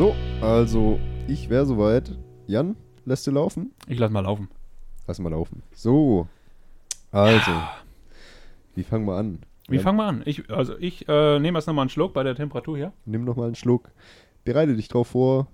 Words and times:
So, 0.00 0.14
also 0.40 0.98
ich 1.28 1.50
wäre 1.50 1.66
soweit. 1.66 2.16
Jan, 2.46 2.76
lässt 3.04 3.26
du 3.26 3.30
laufen? 3.30 3.72
Ich 3.86 3.98
lass 3.98 4.10
mal 4.10 4.20
laufen. 4.20 4.48
Lass 5.06 5.18
mal 5.18 5.28
laufen. 5.28 5.62
So, 5.72 6.26
also, 7.12 7.50
wie 8.74 8.82
fangen 8.82 9.04
wir 9.04 9.16
an? 9.16 9.40
Wie 9.68 9.76
Jan, 9.76 9.84
fangen 9.84 9.98
wir 9.98 10.04
an? 10.04 10.22
Ich, 10.24 10.50
also 10.50 10.76
ich 10.78 11.08
äh, 11.08 11.38
nehme 11.38 11.58
erst 11.58 11.66
nochmal 11.66 11.82
einen 11.82 11.90
Schluck 11.90 12.14
bei 12.14 12.22
der 12.22 12.34
Temperatur 12.34 12.76
hier. 12.76 12.92
Nimm 13.04 13.24
noch 13.24 13.36
mal 13.36 13.46
einen 13.46 13.56
Schluck. 13.56 13.90
Bereite 14.44 14.74
dich 14.74 14.88
drauf 14.88 15.08
vor. 15.08 15.48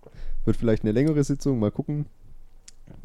Wird 0.45 0.57
vielleicht 0.57 0.85
eine 0.85 0.93
längere 0.93 1.25
Sitzung. 1.25 1.59
Mal 1.59 1.71
gucken. 1.71 2.07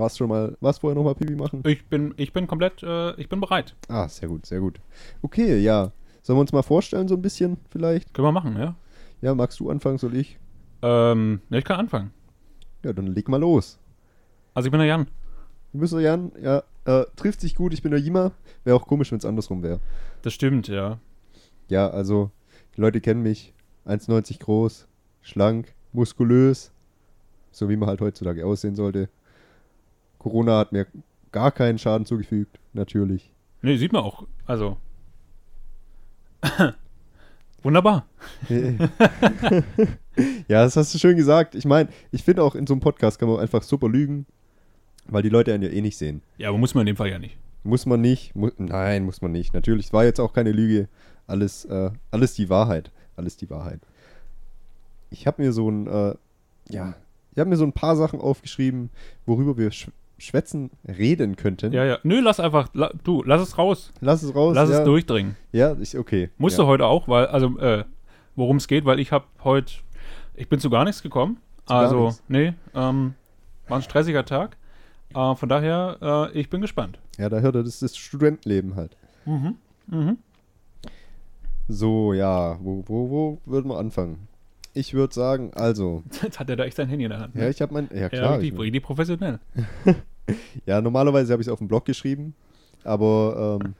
Warst 0.02 0.18
schon 0.18 0.29
mal, 0.29 0.57
warst 0.61 0.81
vorher 0.81 0.95
noch 0.95 1.04
mal 1.04 1.13
Pipi 1.13 1.36
machen? 1.36 1.61
Ich 1.63 1.86
bin, 1.86 2.15
ich 2.18 2.33
bin 2.33 2.47
komplett, 2.47 2.81
äh, 2.81 3.13
ich 3.21 3.29
bin 3.29 3.39
bereit. 3.39 3.75
Ah, 3.88 4.07
sehr 4.07 4.29
gut, 4.29 4.47
sehr 4.47 4.59
gut. 4.59 4.79
Okay, 5.21 5.60
ja. 5.60 5.91
Sollen 6.24 6.37
wir 6.37 6.41
uns 6.41 6.51
mal 6.51 6.64
vorstellen 6.64 7.07
so 7.07 7.14
ein 7.14 7.21
bisschen 7.21 7.57
vielleicht? 7.69 8.11
Können 8.11 8.27
wir 8.27 8.32
machen, 8.32 8.57
ja? 8.57 8.74
Ja, 9.21 9.36
magst 9.36 9.60
du 9.60 9.69
anfangen, 9.69 10.00
soll 10.00 10.15
ich? 10.15 10.39
Ähm, 10.82 11.41
ja, 11.51 11.60
ich 11.60 11.64
kann 11.65 11.79
anfangen. 11.79 12.11
Ja, 12.83 12.93
dann 12.93 13.05
leg 13.05 13.29
mal 13.29 13.39
los. 13.39 13.77
Also 14.55 14.65
ich 14.65 14.71
bin 14.71 14.79
der 14.79 14.87
Jan. 14.87 15.05
Du 15.71 15.77
bist 15.77 15.93
der 15.93 16.02
Jan, 16.02 16.32
ja, 16.41 16.63
äh, 16.86 17.05
trifft 17.15 17.39
sich 17.39 17.54
gut, 17.54 17.71
ich 17.71 17.83
bin 17.83 17.91
der 17.91 17.99
Jima. 17.99 18.32
Wäre 18.63 18.77
auch 18.77 18.88
komisch, 18.88 19.11
wenn 19.11 19.19
es 19.19 19.25
andersrum 19.25 19.61
wäre. 19.61 19.82
Das 20.24 20.33
stimmt, 20.33 20.68
ja. 20.68 20.97
Ja, 21.68 21.91
also, 21.91 22.32
die 22.75 22.82
Leute 22.82 23.02
kennen 23.02 23.21
mich. 23.21 23.54
1,90 23.86 24.39
groß, 24.39 24.88
schlank, 25.21 25.75
muskulös. 25.93 26.71
So 27.52 27.69
wie 27.69 27.75
man 27.75 27.88
halt 27.88 28.02
heutzutage 28.02 28.47
aussehen 28.47 28.75
sollte. 28.75 29.10
Corona 30.21 30.60
hat 30.60 30.71
mir 30.71 30.86
gar 31.32 31.52
keinen 31.52 31.80
Schaden 31.80 32.06
zugefügt, 32.06 32.59
natürlich. 32.73 33.34
Nee, 33.64 33.78
sieht 33.78 33.92
man 33.92 34.03
auch. 34.03 34.28
Also. 34.45 34.78
Wunderbar. 37.63 38.05
ja, 40.47 40.63
das 40.63 40.75
hast 40.75 40.94
du 40.94 41.00
schön 41.00 41.17
gesagt. 41.17 41.55
Ich 41.55 41.66
meine, 41.66 41.89
ich 42.11 42.23
finde 42.23 42.44
auch 42.44 42.53
in 42.53 42.67
so 42.67 42.75
einem 42.75 42.81
Podcast 42.81 43.17
kann 43.17 43.30
man 43.30 43.39
einfach 43.39 43.63
super 43.63 43.89
lügen, 43.89 44.28
weil 45.08 45.23
die 45.23 45.30
Leute 45.30 45.55
einen 45.55 45.63
ja 45.63 45.69
eh 45.69 45.81
nicht 45.81 45.97
sehen. 45.97 46.22
Ja, 46.38 46.50
aber 46.50 46.59
muss 46.59 46.75
man 46.75 46.81
in 46.81 46.94
dem 46.94 46.97
Fall 46.97 47.09
ja 47.09 47.17
nicht. 47.17 47.38
Muss 47.63 47.88
man 47.88 48.02
nicht. 48.02 48.35
Mu 48.35 48.52
Nein, 48.58 49.03
muss 49.03 49.23
man 49.23 49.31
nicht. 49.31 49.56
Natürlich, 49.56 49.88
es 49.88 49.94
war 49.94 50.06
jetzt 50.06 50.19
auch 50.19 50.33
keine 50.33 50.52
Lüge. 50.52 50.88
Alles, 51.25 51.66
äh, 51.66 51.89
alles 52.11 52.35
die 52.35 52.50
Wahrheit. 52.50 52.91
Alles 53.16 53.38
die 53.38 53.50
Wahrheit. 53.50 53.80
Ich 55.09 55.25
habe 55.25 55.41
mir 55.41 55.52
so 55.52 55.67
ein, 55.67 55.88
äh, 55.88 56.13
ja, 56.69 56.94
ich 57.31 57.39
habe 57.39 57.50
mir 57.50 57.58
so 57.58 57.66
ein 57.66 57.73
paar 57.73 57.95
Sachen 57.95 58.22
aufgeschrieben, 58.22 58.91
worüber 59.25 59.58
wir 59.58 59.72
schwätzen, 60.22 60.72
reden 60.88 61.36
könnten. 61.36 61.73
Ja, 61.73 61.83
ja. 61.83 61.97
Nö, 62.03 62.19
lass 62.22 62.39
einfach, 62.39 62.69
la, 62.73 62.91
du, 63.03 63.23
lass 63.23 63.41
es 63.41 63.58
raus. 63.58 63.91
Lass 64.00 64.23
es 64.23 64.33
raus. 64.33 64.55
Lass 64.55 64.69
ja. 64.69 64.80
es 64.80 64.83
durchdringen. 64.86 65.36
Ja, 65.52 65.75
ich, 65.80 65.97
okay. 65.97 66.30
Musst 66.38 66.58
ja. 66.58 66.63
du 66.63 66.69
heute 66.69 66.86
auch, 66.86 67.08
weil, 67.08 67.28
also, 67.28 67.58
äh, 67.59 67.86
worum 68.36 68.58
es 68.58 68.67
geht, 68.67 68.86
weil 68.86 69.00
ich 69.00 69.11
habe 69.11 69.25
heute, 69.44 69.73
ich 70.36 70.47
bin 70.50 70.59
zu 70.59 70.69
gar 70.69 70.86
nichts 70.86 71.02
gekommen. 71.02 71.38
Zu 71.66 71.73
also, 71.73 72.05
nichts. 72.05 72.23
nee, 72.28 72.53
ähm, 72.73 73.16
war 73.67 73.78
ein 73.78 73.83
stressiger 73.83 74.25
Tag. 74.25 74.58
Äh, 75.13 75.36
von 75.36 75.50
daher, 75.50 76.31
äh, 76.33 76.39
ich 76.39 76.50
bin 76.50 76.61
gespannt. 76.61 77.00
Ja, 77.17 77.30
da 77.30 77.39
hört 77.39 77.56
er, 77.56 77.63
das 77.63 77.75
ist 77.75 77.81
das 77.81 77.97
Studentenleben 77.97 78.75
halt. 78.75 78.95
Mhm. 79.25 79.56
Mhm. 79.88 80.17
So, 81.67 82.13
ja, 82.13 82.58
wo, 82.61 82.83
wo, 82.85 83.09
wo 83.09 83.38
würden 83.45 83.69
wir 83.69 83.78
anfangen? 83.78 84.28
Ich 84.73 84.94
würde 84.94 85.13
sagen, 85.13 85.52
also, 85.53 86.03
Jetzt 86.23 86.39
hat 86.39 86.50
er 86.50 86.56
da 86.56 86.63
echt 86.63 86.78
sein 86.78 86.88
Handy 86.88 87.06
in 87.06 87.09
der 87.09 87.19
Hand. 87.19 87.35
ne? 87.35 87.44
ja, 87.44 87.50
ich 87.50 87.61
habe 87.61 87.73
mein, 87.73 87.89
ja 87.91 88.02
ja, 88.02 88.09
klar, 88.09 88.39
richtig, 88.39 88.53
ich, 88.53 88.59
richtig 88.59 88.83
professionell. 88.83 89.39
ja, 90.65 90.81
normalerweise 90.81 91.33
habe 91.33 91.41
ich 91.41 91.47
es 91.47 91.51
auf 91.51 91.59
dem 91.59 91.67
Blog 91.67 91.85
geschrieben, 91.85 92.35
aber 92.83 93.59
ähm, 93.61 93.75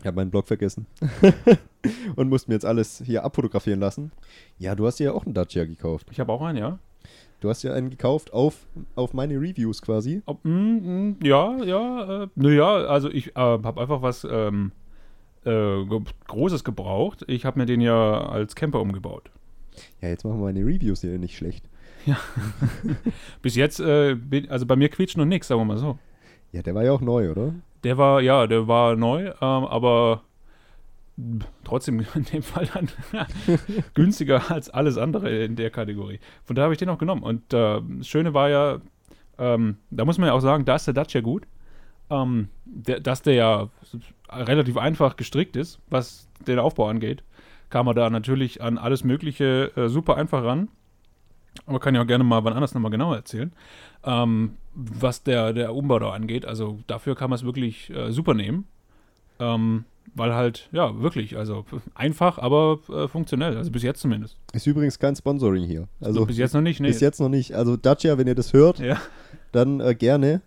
ich 0.00 0.06
habe 0.06 0.16
meinen 0.16 0.30
Blog 0.30 0.46
vergessen 0.46 0.86
und 2.16 2.28
musste 2.28 2.50
mir 2.50 2.56
jetzt 2.56 2.66
alles 2.66 3.02
hier 3.04 3.24
abfotografieren 3.24 3.80
lassen. 3.80 4.12
Ja, 4.58 4.74
du 4.74 4.86
hast 4.86 4.98
dir 4.98 5.04
ja 5.04 5.12
auch 5.12 5.24
einen 5.24 5.34
Dacia 5.34 5.64
gekauft. 5.64 6.08
Ich 6.10 6.20
habe 6.20 6.32
auch 6.32 6.42
einen, 6.42 6.58
ja. 6.58 6.78
Du 7.40 7.50
hast 7.50 7.62
ja 7.62 7.72
einen 7.74 7.90
gekauft 7.90 8.32
auf, 8.32 8.66
auf 8.94 9.12
meine 9.12 9.34
Reviews 9.34 9.82
quasi. 9.82 10.22
Ob, 10.26 10.44
mm, 10.44 10.50
mm, 10.50 11.16
ja, 11.22 11.62
ja, 11.64 12.22
äh, 12.22 12.28
naja, 12.34 12.74
also 12.86 13.10
ich 13.10 13.28
äh, 13.28 13.40
habe 13.40 13.80
einfach 13.80 14.02
was 14.02 14.26
ähm, 14.30 14.72
äh, 15.44 15.84
Großes 16.26 16.64
gebraucht. 16.64 17.24
Ich 17.26 17.44
habe 17.44 17.58
mir 17.58 17.66
den 17.66 17.80
ja 17.80 18.26
als 18.26 18.54
Camper 18.54 18.80
umgebaut. 18.80 19.30
Ja, 20.00 20.08
jetzt 20.08 20.24
machen 20.24 20.38
wir 20.38 20.44
meine 20.44 20.60
Reviews 20.60 21.00
hier 21.00 21.18
nicht 21.18 21.36
schlecht. 21.36 21.68
Bis 23.42 23.56
jetzt, 23.56 23.80
äh, 23.80 24.14
bin, 24.14 24.50
also 24.50 24.66
bei 24.66 24.76
mir 24.76 24.88
quietscht 24.88 25.16
noch 25.16 25.24
nichts, 25.24 25.48
sagen 25.48 25.60
wir 25.60 25.64
mal 25.64 25.78
so. 25.78 25.98
Ja, 26.52 26.62
der 26.62 26.74
war 26.74 26.84
ja 26.84 26.92
auch 26.92 27.00
neu, 27.00 27.30
oder? 27.30 27.54
Der 27.82 27.98
war, 27.98 28.20
ja, 28.20 28.46
der 28.46 28.68
war 28.68 28.96
neu, 28.96 29.26
ähm, 29.28 29.34
aber 29.40 30.22
trotzdem 31.64 32.00
in 32.14 32.24
dem 32.24 32.42
Fall 32.42 32.68
dann 32.72 32.88
günstiger 33.94 34.50
als 34.50 34.70
alles 34.70 34.98
andere 34.98 35.30
in 35.44 35.56
der 35.56 35.70
Kategorie. 35.70 36.20
Von 36.44 36.56
daher 36.56 36.64
habe 36.64 36.74
ich 36.74 36.78
den 36.78 36.88
auch 36.88 36.98
genommen. 36.98 37.22
Und 37.22 37.52
äh, 37.52 37.80
das 37.98 38.08
Schöne 38.08 38.34
war 38.34 38.48
ja, 38.48 38.78
ähm, 39.38 39.78
da 39.90 40.04
muss 40.04 40.18
man 40.18 40.28
ja 40.28 40.34
auch 40.34 40.40
sagen, 40.40 40.64
da 40.64 40.76
ist 40.76 40.86
der 40.86 40.94
Dacia 40.94 41.20
gut, 41.20 41.46
ähm, 42.10 42.48
der, 42.64 43.00
dass 43.00 43.22
der 43.22 43.34
ja 43.34 43.68
relativ 44.30 44.76
einfach 44.76 45.16
gestrickt 45.16 45.56
ist, 45.56 45.80
was 45.88 46.28
den 46.46 46.58
Aufbau 46.58 46.88
angeht, 46.88 47.22
kam 47.70 47.86
er 47.86 47.94
da 47.94 48.10
natürlich 48.10 48.62
an 48.62 48.78
alles 48.78 49.04
Mögliche 49.04 49.72
äh, 49.76 49.88
super 49.88 50.16
einfach 50.16 50.44
ran. 50.44 50.68
Aber 51.66 51.80
kann 51.80 51.94
ja 51.94 52.02
auch 52.02 52.06
gerne 52.06 52.24
mal 52.24 52.44
wann 52.44 52.52
anders 52.52 52.74
nochmal 52.74 52.90
genauer 52.90 53.16
erzählen. 53.16 53.52
Ähm, 54.04 54.56
was 54.74 55.22
der, 55.22 55.52
der 55.52 55.74
Umbau 55.74 55.98
da 55.98 56.10
angeht. 56.10 56.44
Also 56.44 56.78
dafür 56.86 57.14
kann 57.14 57.30
man 57.30 57.38
es 57.38 57.44
wirklich 57.44 57.90
äh, 57.90 58.10
super 58.10 58.34
nehmen. 58.34 58.66
Ähm, 59.38 59.84
weil 60.14 60.34
halt, 60.34 60.68
ja, 60.72 61.00
wirklich, 61.00 61.36
also 61.36 61.64
einfach, 61.94 62.38
aber 62.38 62.78
äh, 62.88 63.08
funktionell. 63.08 63.56
Also 63.56 63.70
bis 63.70 63.82
jetzt 63.82 64.00
zumindest. 64.00 64.36
Ist 64.52 64.66
übrigens 64.66 64.98
kein 64.98 65.16
Sponsoring 65.16 65.64
hier. 65.64 65.88
Also 66.00 66.24
bis 66.26 66.38
jetzt 66.38 66.54
noch 66.54 66.60
nicht, 66.60 66.80
nee. 66.80 66.88
bis 66.88 67.00
jetzt 67.00 67.20
noch 67.20 67.28
nicht. 67.28 67.54
Also 67.54 67.76
Dacia, 67.76 68.16
wenn 68.18 68.26
ihr 68.26 68.34
das 68.34 68.52
hört, 68.52 68.78
Ja, 68.78 69.00
dann 69.52 69.80
äh, 69.80 69.94
gerne. 69.94 70.40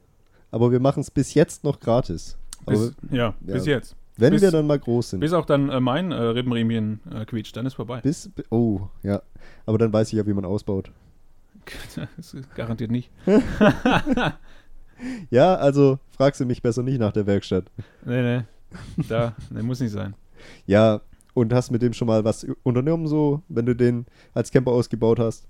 Aber 0.51 0.71
wir 0.71 0.79
machen 0.79 1.01
es 1.01 1.11
bis 1.11 1.33
jetzt 1.33 1.63
noch 1.63 1.79
gratis. 1.79 2.37
Aber 2.65 2.77
bis, 2.77 2.95
ja, 3.11 3.17
ja. 3.17 3.33
bis 3.41 3.65
jetzt. 3.65 3.96
Wenn 4.17 4.33
bis- 4.33 4.41
wir 4.41 4.51
dann 4.51 4.67
mal 4.67 4.79
groß 4.79 5.11
sind. 5.11 5.19
Bis 5.21 5.33
auch 5.33 5.45
dann 5.45 5.69
äh, 5.69 5.79
mein 5.79 6.11
äh, 6.11 6.15
Rippenriemchen 6.15 6.99
äh, 7.13 7.25
quietscht, 7.25 7.55
dann 7.55 7.65
ist 7.65 7.73
vorbei. 7.75 8.01
Bis, 8.01 8.29
bi- 8.29 8.43
oh, 8.49 8.81
ja. 9.03 9.21
Aber 9.65 9.77
dann 9.77 9.91
weiß 9.93 10.07
ich 10.09 10.13
ja, 10.17 10.25
wie 10.27 10.33
man 10.33 10.45
ausbaut. 10.45 10.91
garantiert 12.55 12.91
nicht. 12.91 13.09
Ja, 15.29 15.53
also 15.55 15.99
fragst 16.09 16.41
du 16.41 16.45
mich 16.45 16.63
besser 16.63 16.81
nicht 16.81 16.99
nach 16.99 17.11
der 17.13 17.27
Werkstatt. 17.27 17.65
Nee, 18.03 18.21
nee. 18.21 18.43
Da, 19.07 19.35
nee, 19.51 19.61
muss 19.61 19.79
nicht 19.79 19.91
sein. 19.91 20.15
Ja, 20.65 21.01
und 21.35 21.53
hast 21.53 21.69
mit 21.69 21.83
dem 21.83 21.93
schon 21.93 22.07
mal 22.07 22.23
was 22.23 22.47
unternommen, 22.63 23.07
so, 23.07 23.43
wenn 23.47 23.67
du 23.67 23.75
den 23.75 24.07
als 24.33 24.49
Camper 24.49 24.71
ausgebaut 24.71 25.19
hast? 25.19 25.45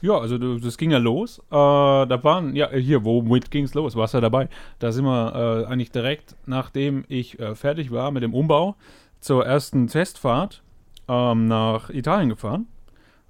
Ja, 0.00 0.18
also 0.18 0.38
das 0.58 0.78
ging 0.78 0.90
ja 0.92 0.98
los. 0.98 1.38
Äh, 1.50 1.52
da 1.52 2.20
waren, 2.22 2.54
ja, 2.54 2.70
hier, 2.70 3.04
womit 3.04 3.50
ging 3.50 3.64
es 3.64 3.74
los? 3.74 3.96
Warst 3.96 4.14
ja 4.14 4.20
dabei. 4.20 4.48
Da 4.78 4.92
sind 4.92 5.04
wir 5.04 5.34
äh, 5.34 5.64
eigentlich 5.66 5.90
direkt, 5.90 6.36
nachdem 6.46 7.04
ich 7.08 7.38
äh, 7.40 7.54
fertig 7.54 7.90
war 7.90 8.10
mit 8.10 8.22
dem 8.22 8.34
Umbau, 8.34 8.76
zur 9.20 9.44
ersten 9.44 9.88
Testfahrt 9.88 10.62
ähm, 11.08 11.48
nach 11.48 11.90
Italien 11.90 12.28
gefahren. 12.28 12.66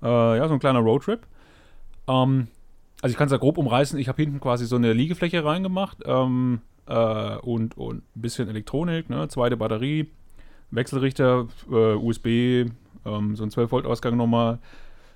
Äh, 0.02 0.36
ja, 0.36 0.46
so 0.46 0.54
ein 0.54 0.60
kleiner 0.60 0.80
Roadtrip. 0.80 1.20
Ähm, 2.06 2.48
also 3.00 3.12
ich 3.12 3.16
kann 3.16 3.26
es 3.26 3.32
ja 3.32 3.38
grob 3.38 3.56
umreißen. 3.56 3.98
Ich 3.98 4.08
habe 4.08 4.20
hinten 4.20 4.40
quasi 4.40 4.66
so 4.66 4.76
eine 4.76 4.92
Liegefläche 4.92 5.44
reingemacht 5.44 5.98
ähm, 6.04 6.60
äh, 6.86 7.36
und, 7.36 7.78
und 7.78 7.98
ein 7.98 8.20
bisschen 8.20 8.48
Elektronik, 8.48 9.08
ne? 9.08 9.28
zweite 9.28 9.56
Batterie, 9.56 10.10
Wechselrichter, 10.70 11.46
äh, 11.70 11.94
USB, 11.94 12.26
ähm, 13.06 13.36
so 13.36 13.44
ein 13.44 13.50
12-Volt-Ausgang 13.50 14.16
nochmal 14.16 14.58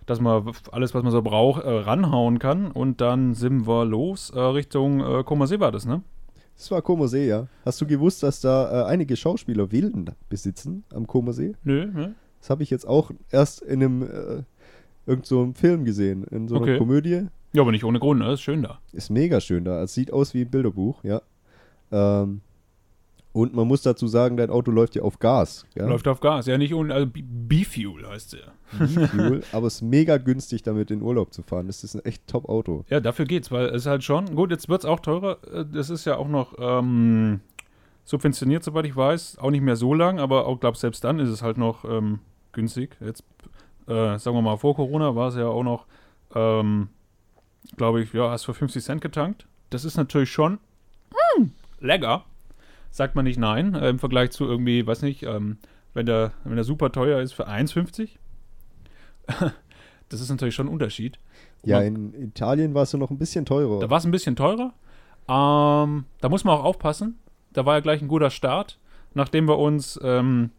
dass 0.06 0.20
man 0.20 0.52
alles, 0.70 0.94
was 0.94 1.02
man 1.02 1.12
so 1.12 1.22
braucht, 1.22 1.64
äh, 1.64 1.68
ranhauen 1.70 2.38
kann 2.38 2.70
und 2.70 3.00
dann 3.00 3.34
sind 3.34 3.66
wir 3.66 3.84
los 3.84 4.30
äh, 4.30 4.38
Richtung 4.40 5.00
äh, 5.00 5.22
Komasee 5.24 5.60
war 5.60 5.72
das, 5.72 5.86
ne? 5.86 6.02
Das 6.56 6.70
war 6.70 6.82
Como 6.82 7.06
See, 7.06 7.26
ja. 7.28 7.46
Hast 7.64 7.80
du 7.80 7.86
gewusst, 7.86 8.22
dass 8.22 8.40
da 8.40 8.82
äh, 8.82 8.84
einige 8.86 9.16
Schauspieler 9.16 9.68
Villen 9.68 10.10
besitzen 10.28 10.84
am 10.94 11.06
Como 11.06 11.32
See? 11.32 11.54
Nö, 11.64 11.86
ne? 11.86 12.14
Das 12.40 12.50
habe 12.50 12.62
ich 12.62 12.70
jetzt 12.70 12.86
auch 12.86 13.10
erst 13.30 13.62
in 13.62 13.82
einem 13.82 14.02
äh, 14.02 14.42
irgend 15.06 15.26
so 15.26 15.42
einem 15.42 15.54
Film 15.54 15.84
gesehen, 15.84 16.24
in 16.24 16.48
so 16.48 16.56
einer 16.56 16.64
Okay. 16.64 16.78
Komödie. 16.78 17.26
Ja, 17.52 17.62
aber 17.62 17.70
nicht 17.72 17.84
ohne 17.84 17.98
Grund, 17.98 18.20
ne? 18.20 18.32
Ist 18.32 18.42
schön 18.42 18.62
da. 18.62 18.78
Ist 18.92 19.10
mega 19.10 19.40
schön 19.40 19.64
da. 19.64 19.82
Es 19.82 19.94
sieht 19.94 20.12
aus 20.12 20.34
wie 20.34 20.42
ein 20.42 20.50
Bilderbuch, 20.50 21.02
ja. 21.04 21.22
Ähm, 21.90 22.40
und 23.32 23.54
man 23.54 23.66
muss 23.66 23.80
dazu 23.82 24.06
sagen, 24.08 24.36
dein 24.36 24.50
Auto 24.50 24.70
läuft 24.70 24.94
ja 24.94 25.02
auf 25.02 25.18
Gas. 25.18 25.64
Ja? 25.74 25.86
Läuft 25.86 26.06
auf 26.06 26.20
Gas. 26.20 26.46
Ja, 26.46 26.58
nicht 26.58 26.74
ohne, 26.74 26.92
also 26.92 27.08
B-Fuel 27.12 28.06
heißt 28.06 28.34
der. 28.34 28.52
E-Fuel, 28.78 29.42
aber 29.52 29.66
es 29.68 29.76
ist 29.76 29.82
mega 29.82 30.18
günstig, 30.18 30.62
damit 30.62 30.90
in 30.90 31.00
Urlaub 31.00 31.32
zu 31.32 31.42
fahren. 31.42 31.66
Das 31.66 31.82
ist 31.82 31.94
ein 31.94 32.04
echt 32.04 32.26
top 32.26 32.48
Auto. 32.48 32.84
Ja, 32.90 33.00
dafür 33.00 33.24
geht's, 33.24 33.50
weil 33.50 33.66
es 33.66 33.86
halt 33.86 34.04
schon, 34.04 34.34
gut, 34.34 34.50
jetzt 34.50 34.68
wird's 34.68 34.84
auch 34.84 35.00
teurer. 35.00 35.38
Äh, 35.50 35.64
Das 35.64 35.88
ist 35.88 36.04
ja 36.04 36.16
auch 36.16 36.28
noch 36.28 36.54
ähm, 36.58 37.40
subventioniert, 38.04 38.64
soweit 38.64 38.84
ich 38.84 38.94
weiß. 38.94 39.38
Auch 39.38 39.50
nicht 39.50 39.62
mehr 39.62 39.76
so 39.76 39.94
lang, 39.94 40.20
aber 40.20 40.46
auch, 40.46 40.60
glaube 40.60 40.76
selbst 40.76 41.02
dann 41.02 41.18
ist 41.18 41.30
es 41.30 41.40
halt 41.40 41.56
noch 41.56 41.86
ähm, 41.86 42.18
günstig. 42.52 42.96
Jetzt, 43.00 43.24
äh, 43.86 44.18
sagen 44.18 44.36
wir 44.36 44.42
mal, 44.42 44.58
vor 44.58 44.76
Corona 44.76 45.16
war 45.16 45.28
es 45.28 45.36
ja 45.36 45.46
auch 45.46 45.62
noch, 45.62 45.86
ähm, 46.34 46.88
glaube 47.78 48.02
ich, 48.02 48.12
ja, 48.12 48.30
hast 48.30 48.44
für 48.44 48.52
50 48.52 48.84
Cent 48.84 49.00
getankt. 49.00 49.46
Das 49.70 49.86
ist 49.86 49.96
natürlich 49.96 50.30
schon 50.30 50.58
mm, 51.38 51.44
lecker. 51.80 52.26
Sagt 52.92 53.16
man 53.16 53.24
nicht 53.24 53.38
nein, 53.38 53.74
äh, 53.74 53.88
im 53.88 53.98
Vergleich 53.98 54.30
zu 54.30 54.44
irgendwie, 54.44 54.86
weiß 54.86 55.02
nicht, 55.02 55.24
ähm, 55.24 55.58
wenn 55.94 56.06
der, 56.06 56.32
wenn 56.44 56.54
der 56.54 56.64
super 56.64 56.92
teuer 56.92 57.20
ist 57.20 57.32
für 57.32 57.48
1,50. 57.48 58.10
das 60.08 60.20
ist 60.20 60.30
natürlich 60.30 60.54
schon 60.54 60.66
ein 60.66 60.72
Unterschied. 60.72 61.18
Ja, 61.64 61.80
in 61.80 62.14
Italien 62.14 62.74
war 62.74 62.82
es 62.82 62.92
ja 62.92 62.98
noch 62.98 63.10
ein 63.10 63.18
bisschen 63.18 63.44
teurer. 63.44 63.80
Da 63.80 63.90
war 63.90 63.98
es 63.98 64.04
ein 64.04 64.10
bisschen 64.10 64.36
teurer. 64.36 64.74
Ähm, 65.28 66.04
da 66.20 66.28
muss 66.28 66.44
man 66.44 66.58
auch 66.58 66.64
aufpassen. 66.64 67.18
Da 67.52 67.64
war 67.66 67.74
ja 67.74 67.80
gleich 67.80 68.02
ein 68.02 68.08
guter 68.08 68.30
Start, 68.30 68.78
nachdem 69.14 69.48
wir 69.48 69.58
uns 69.58 69.98
ähm, 70.02 70.50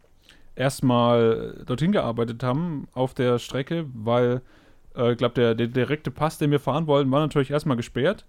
erstmal 0.55 1.63
dorthin 1.65 1.91
gearbeitet 1.91 2.43
haben 2.43 2.87
auf 2.93 3.13
der 3.13 3.39
Strecke, 3.39 3.85
weil 3.93 4.41
äh, 4.95 5.11
ich 5.11 5.17
glaube, 5.17 5.35
der, 5.35 5.55
der 5.55 5.67
direkte 5.67 6.09
Pass, 6.11 6.37
den 6.37 6.51
wir 6.51 6.59
fahren 6.59 6.87
wollten, 6.87 7.11
war 7.11 7.19
natürlich 7.19 7.51
erstmal 7.51 7.77
gesperrt. 7.77 8.25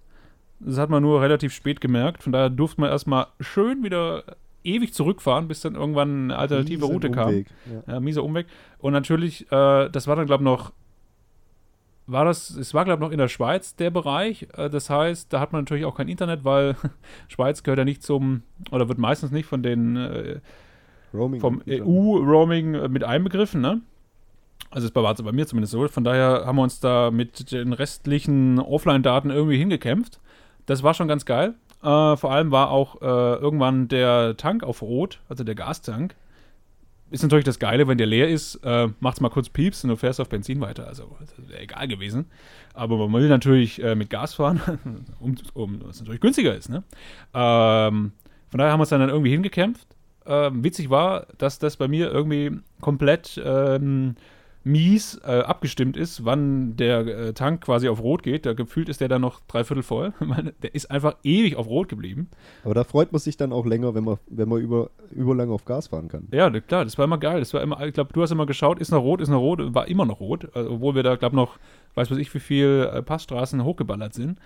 Das 0.60 0.78
hat 0.78 0.90
man 0.90 1.02
nur 1.02 1.20
relativ 1.20 1.52
spät 1.52 1.80
gemerkt. 1.80 2.22
Von 2.22 2.32
daher 2.32 2.50
durfte 2.50 2.80
man 2.80 2.90
erstmal 2.90 3.26
schön 3.40 3.82
wieder 3.82 4.24
ewig 4.62 4.94
zurückfahren, 4.94 5.46
bis 5.46 5.60
dann 5.60 5.74
irgendwann 5.74 6.24
eine 6.24 6.38
alternative 6.38 6.82
Riesen 6.84 6.92
Route 6.92 7.10
kam. 7.10 7.28
Umweg, 7.28 7.46
Ja. 7.86 7.94
Ja, 7.94 8.00
mieser 8.00 8.24
Umweg. 8.24 8.46
Und 8.78 8.92
natürlich, 8.92 9.50
äh, 9.52 9.88
das 9.90 10.06
war 10.06 10.16
dann, 10.16 10.26
glaube 10.26 10.42
ich, 10.42 10.46
noch, 10.46 10.72
war 12.06 12.24
das, 12.24 12.50
es 12.50 12.74
war, 12.74 12.84
glaube 12.84 13.02
ich, 13.02 13.06
noch 13.08 13.12
in 13.12 13.18
der 13.18 13.28
Schweiz 13.28 13.76
der 13.76 13.90
Bereich. 13.90 14.48
Äh, 14.56 14.70
das 14.70 14.88
heißt, 14.88 15.32
da 15.32 15.40
hat 15.40 15.52
man 15.52 15.62
natürlich 15.62 15.84
auch 15.84 15.96
kein 15.96 16.08
Internet, 16.08 16.44
weil 16.44 16.76
Schweiz 17.28 17.62
gehört 17.62 17.78
ja 17.78 17.84
nicht 17.84 18.02
zum, 18.02 18.42
oder 18.70 18.88
wird 18.88 18.98
meistens 18.98 19.30
nicht 19.30 19.46
von 19.46 19.62
den, 19.62 19.96
äh, 19.96 20.40
Roaming. 21.12 21.40
vom 21.40 21.62
EU-Roaming 21.68 22.74
äh, 22.74 22.88
mit 22.88 23.04
einbegriffen, 23.04 23.60
ne? 23.60 23.80
Also 24.70 24.88
das 24.88 24.94
war 24.96 25.14
bei 25.14 25.32
mir 25.32 25.46
zumindest 25.46 25.72
so. 25.72 25.86
Von 25.86 26.02
daher 26.02 26.44
haben 26.46 26.56
wir 26.56 26.62
uns 26.62 26.80
da 26.80 27.12
mit 27.12 27.52
den 27.52 27.72
restlichen 27.72 28.58
Offline-Daten 28.58 29.30
irgendwie 29.30 29.56
hingekämpft. 29.56 30.20
Das 30.66 30.82
war 30.82 30.94
schon 30.94 31.08
ganz 31.08 31.24
geil. 31.24 31.54
Äh, 31.82 32.16
vor 32.16 32.32
allem 32.32 32.50
war 32.50 32.70
auch 32.70 33.02
äh, 33.02 33.04
irgendwann 33.04 33.88
der 33.88 34.36
Tank 34.36 34.62
auf 34.62 34.82
Rot, 34.82 35.20
also 35.28 35.44
der 35.44 35.54
Gastank. 35.54 36.14
Ist 37.10 37.22
natürlich 37.22 37.44
das 37.44 37.58
Geile, 37.58 37.86
wenn 37.86 37.98
der 37.98 38.06
leer 38.06 38.28
ist, 38.28 38.56
äh, 38.64 38.88
macht's 38.98 39.20
mal 39.20 39.28
kurz 39.28 39.48
Pieps 39.48 39.84
und 39.84 39.90
du 39.90 39.96
fährst 39.96 40.20
auf 40.20 40.28
Benzin 40.28 40.60
weiter. 40.60 40.88
Also 40.88 41.16
wäre 41.46 41.60
egal 41.60 41.86
gewesen. 41.86 42.26
Aber 42.72 42.96
man 42.96 43.22
will 43.22 43.28
natürlich 43.28 43.82
äh, 43.82 43.94
mit 43.94 44.10
Gas 44.10 44.34
fahren, 44.34 44.60
um, 45.20 45.36
um 45.52 45.80
was 45.84 46.00
natürlich 46.00 46.20
günstiger 46.20 46.56
ist. 46.56 46.70
Ne? 46.70 46.82
Ähm, 47.34 48.12
von 48.48 48.58
daher 48.58 48.72
haben 48.72 48.78
wir 48.78 48.82
uns 48.82 48.88
dann, 48.88 49.00
dann 49.00 49.10
irgendwie 49.10 49.30
hingekämpft. 49.30 49.86
Ähm, 50.26 50.64
witzig 50.64 50.88
war, 50.88 51.26
dass 51.36 51.58
das 51.58 51.76
bei 51.76 51.86
mir 51.86 52.10
irgendwie 52.10 52.52
komplett 52.80 53.40
ähm, 53.44 54.16
mies 54.64 55.20
äh, 55.24 55.40
abgestimmt 55.40 55.96
ist, 55.96 56.24
wann 56.24 56.76
der 56.76 57.06
äh, 57.06 57.32
Tank 57.34 57.60
quasi 57.62 57.88
auf 57.88 58.02
Rot 58.02 58.22
geht. 58.22 58.46
Da 58.46 58.54
gefühlt 58.54 58.88
ist 58.88 59.00
der 59.00 59.08
dann 59.08 59.20
noch 59.20 59.40
dreiviertel 59.46 59.82
voll. 59.82 60.12
Der 60.62 60.74
ist 60.74 60.90
einfach 60.90 61.16
ewig 61.22 61.56
auf 61.56 61.68
Rot 61.68 61.88
geblieben. 61.88 62.28
Aber 62.64 62.74
da 62.74 62.84
freut 62.84 63.12
man 63.12 63.20
sich 63.20 63.36
dann 63.36 63.52
auch 63.52 63.66
länger, 63.66 63.94
wenn 63.94 64.04
man, 64.04 64.16
wenn 64.26 64.48
man 64.48 64.60
über, 64.60 64.90
überlang 65.10 65.50
auf 65.50 65.64
Gas 65.64 65.88
fahren 65.88 66.08
kann. 66.08 66.28
Ja, 66.32 66.50
klar, 66.50 66.84
das 66.84 66.96
war 66.96 67.04
immer 67.04 67.18
geil. 67.18 67.40
Das 67.40 67.52
war 67.52 67.60
immer, 67.60 67.80
ich 67.86 67.92
glaube, 67.92 68.12
du 68.12 68.22
hast 68.22 68.30
immer 68.30 68.46
geschaut, 68.46 68.80
ist 68.80 68.90
noch 68.90 69.02
rot, 69.02 69.20
ist 69.20 69.28
noch 69.28 69.40
rot, 69.40 69.74
war 69.74 69.86
immer 69.86 70.06
noch 70.06 70.20
rot, 70.20 70.48
also, 70.54 70.70
obwohl 70.70 70.94
wir 70.94 71.02
da, 71.02 71.16
glaube 71.16 71.36
noch, 71.36 71.58
weiß 71.94 72.10
was 72.10 72.18
ich, 72.18 72.32
wie 72.34 72.40
viel 72.40 72.90
äh, 72.92 73.02
Passstraßen 73.02 73.62
hochgeballert 73.62 74.14
sind. 74.14 74.38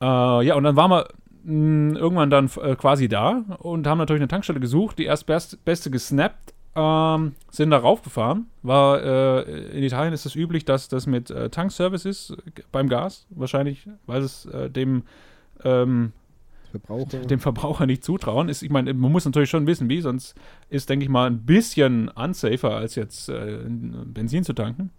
Äh, 0.00 0.04
ja, 0.46 0.54
und 0.54 0.64
dann 0.64 0.76
waren 0.76 0.90
wir 0.90 1.08
mh, 1.44 1.98
irgendwann 1.98 2.30
dann 2.30 2.50
äh, 2.62 2.76
quasi 2.76 3.08
da 3.08 3.44
und 3.58 3.86
haben 3.86 3.98
natürlich 3.98 4.20
eine 4.20 4.28
Tankstelle 4.28 4.60
gesucht, 4.60 4.98
die 4.98 5.04
erst 5.04 5.26
best, 5.26 5.64
beste 5.64 5.90
gesnappt, 5.90 6.54
ähm, 6.74 7.34
sind 7.50 7.70
da 7.70 7.78
raufgefahren. 7.78 8.46
War, 8.62 9.02
äh, 9.02 9.76
in 9.76 9.82
Italien 9.82 10.14
ist 10.14 10.24
es 10.24 10.34
üblich, 10.34 10.64
dass 10.64 10.88
das 10.88 11.06
mit 11.06 11.30
äh, 11.30 11.50
Tankservice 11.50 12.04
ist 12.06 12.30
äh, 12.30 12.62
beim 12.70 12.88
Gas, 12.88 13.26
wahrscheinlich, 13.30 13.86
weil 14.06 14.22
es 14.22 14.46
äh, 14.46 14.70
dem 14.70 15.02
ähm, 15.64 16.12
Verbraucher. 16.70 17.18
dem 17.18 17.40
Verbraucher 17.40 17.86
nicht 17.86 18.02
zutrauen. 18.02 18.48
Ist, 18.48 18.62
ich 18.62 18.70
meine, 18.70 18.94
man 18.94 19.12
muss 19.12 19.26
natürlich 19.26 19.50
schon 19.50 19.66
wissen, 19.66 19.88
wie, 19.90 20.00
sonst 20.00 20.34
ist, 20.70 20.88
denke 20.88 21.04
ich 21.04 21.10
mal, 21.10 21.26
ein 21.26 21.44
bisschen 21.44 22.08
unsafer, 22.08 22.74
als 22.76 22.94
jetzt 22.94 23.28
äh, 23.28 23.58
Benzin 23.66 24.44
zu 24.44 24.54
tanken. 24.54 24.90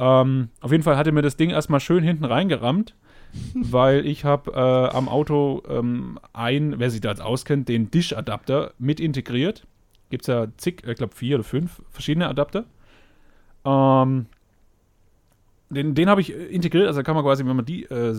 Ähm, 0.00 0.48
auf 0.60 0.72
jeden 0.72 0.82
Fall 0.82 0.96
hatte 0.96 1.12
mir 1.12 1.22
das 1.22 1.36
Ding 1.36 1.50
erstmal 1.50 1.78
schön 1.78 2.02
hinten 2.02 2.24
reingerammt, 2.24 2.96
weil 3.54 4.04
ich 4.06 4.24
habe 4.24 4.50
äh, 4.50 4.96
am 4.96 5.08
Auto 5.08 5.62
ähm, 5.68 6.18
ein, 6.32 6.78
wer 6.78 6.90
sich 6.90 7.00
da 7.00 7.10
jetzt 7.10 7.22
auskennt, 7.22 7.68
den 7.68 7.90
Dish-Adapter 7.92 8.72
mit 8.78 8.98
integriert. 8.98 9.64
Gibt 10.14 10.22
es 10.22 10.28
ja 10.28 10.46
zig, 10.58 10.84
ich 10.86 10.96
glaube 10.96 11.12
vier 11.12 11.34
oder 11.34 11.42
fünf 11.44 11.82
verschiedene 11.90 12.28
Adapter. 12.28 12.66
Ähm, 13.64 14.26
den 15.70 15.96
den 15.96 16.08
habe 16.08 16.20
ich 16.20 16.32
äh, 16.32 16.44
integriert, 16.46 16.86
also 16.86 17.02
kann 17.02 17.16
man 17.16 17.24
quasi, 17.24 17.44
wenn 17.44 17.56
man 17.56 17.64
die, 17.64 17.82
äh, 17.82 18.14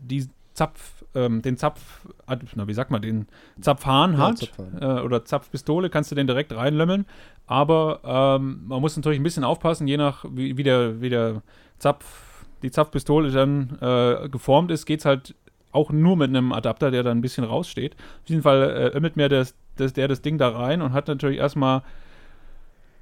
die 0.00 0.26
Zapf, 0.54 1.04
ähm, 1.14 1.42
den 1.42 1.58
Zapf, 1.58 2.06
na, 2.54 2.66
wie 2.66 2.72
sagt 2.72 2.90
man, 2.90 3.02
den 3.02 3.26
Zapfhahn 3.60 4.12
Ja, 4.14 4.18
hat 4.18 4.38
Zapfhahn. 4.38 4.78
äh, 4.80 5.02
oder 5.02 5.26
Zapfpistole, 5.26 5.90
kannst 5.90 6.10
du 6.10 6.14
den 6.14 6.26
direkt 6.26 6.56
reinlömmeln. 6.56 7.04
Aber 7.46 8.00
ähm, 8.02 8.62
man 8.66 8.80
muss 8.80 8.96
natürlich 8.96 9.20
ein 9.20 9.22
bisschen 9.22 9.44
aufpassen, 9.44 9.86
je 9.86 9.98
nach 9.98 10.24
wie, 10.30 10.56
wie, 10.56 10.62
der, 10.62 11.02
wie 11.02 11.10
der 11.10 11.42
Zapf, 11.78 12.46
die 12.62 12.70
Zapfpistole 12.70 13.30
dann 13.30 13.76
äh, 13.82 14.30
geformt 14.30 14.70
ist, 14.70 14.86
geht 14.86 15.00
es 15.00 15.04
halt 15.04 15.34
auch 15.76 15.90
nur 15.90 16.16
mit 16.16 16.30
einem 16.30 16.52
Adapter, 16.52 16.90
der 16.90 17.02
dann 17.02 17.18
ein 17.18 17.22
bisschen 17.22 17.44
raussteht. 17.44 17.94
Auf 17.94 18.28
jeden 18.28 18.42
Fall 18.42 18.62
äh, 18.92 18.96
ömmelt 18.96 19.16
mir 19.16 19.28
das, 19.28 19.54
das, 19.76 19.92
der 19.92 20.08
das 20.08 20.22
Ding 20.22 20.38
da 20.38 20.48
rein 20.48 20.82
und 20.82 20.92
hat 20.92 21.06
natürlich 21.08 21.38
erstmal 21.38 21.82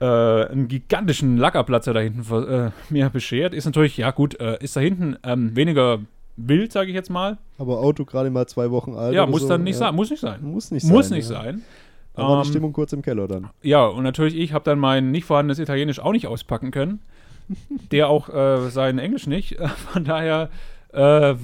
äh, 0.00 0.04
einen 0.04 0.68
gigantischen 0.68 1.36
Lackerplatzer 1.38 1.94
da 1.94 2.00
hinten 2.00 2.22
äh, 2.44 2.70
mir 2.90 3.08
beschert. 3.10 3.54
Ist 3.54 3.64
natürlich, 3.64 3.96
ja 3.96 4.10
gut, 4.10 4.38
äh, 4.40 4.58
ist 4.62 4.76
da 4.76 4.80
hinten 4.80 5.16
ähm, 5.22 5.56
weniger 5.56 6.00
wild, 6.36 6.72
sage 6.72 6.88
ich 6.88 6.94
jetzt 6.94 7.10
mal. 7.10 7.38
Aber 7.58 7.78
Auto 7.78 8.04
gerade 8.04 8.30
mal 8.30 8.46
zwei 8.46 8.70
Wochen 8.70 8.94
alt. 8.94 9.14
ja, 9.14 9.26
muss 9.26 9.42
so, 9.42 9.48
dann 9.48 9.62
nicht 9.62 9.74
ja. 9.74 9.86
sein, 9.86 9.94
muss 9.94 10.10
nicht 10.10 10.20
sein. 10.20 10.40
Muss 10.42 10.70
nicht 10.70 10.84
Muss 10.84 11.08
sein. 11.08 11.18
nicht 11.18 11.30
ja. 11.30 11.42
sein. 11.42 11.62
Da 12.14 12.22
war 12.22 12.42
die 12.42 12.48
Ähm, 12.48 12.52
Stimmung 12.52 12.72
kurz 12.72 12.92
im 12.92 13.02
Keller 13.02 13.26
dann. 13.28 13.50
Ja, 13.62 13.86
und 13.86 14.02
natürlich, 14.04 14.36
ich 14.36 14.52
habe 14.52 14.64
dann 14.64 14.78
mein 14.78 15.10
nicht 15.10 15.24
vorhandenes 15.24 15.58
Italienisch 15.58 16.00
auch 16.00 16.12
nicht 16.12 16.26
auspacken 16.26 16.70
können. 16.70 17.00
Der 17.90 18.08
auch 18.08 18.28
äh, 18.28 18.70
sein 18.70 18.98
Englisch 18.98 19.26
nicht. 19.26 19.56
Von 19.92 20.04
daher, 20.04 20.50
äh, 20.94 21.36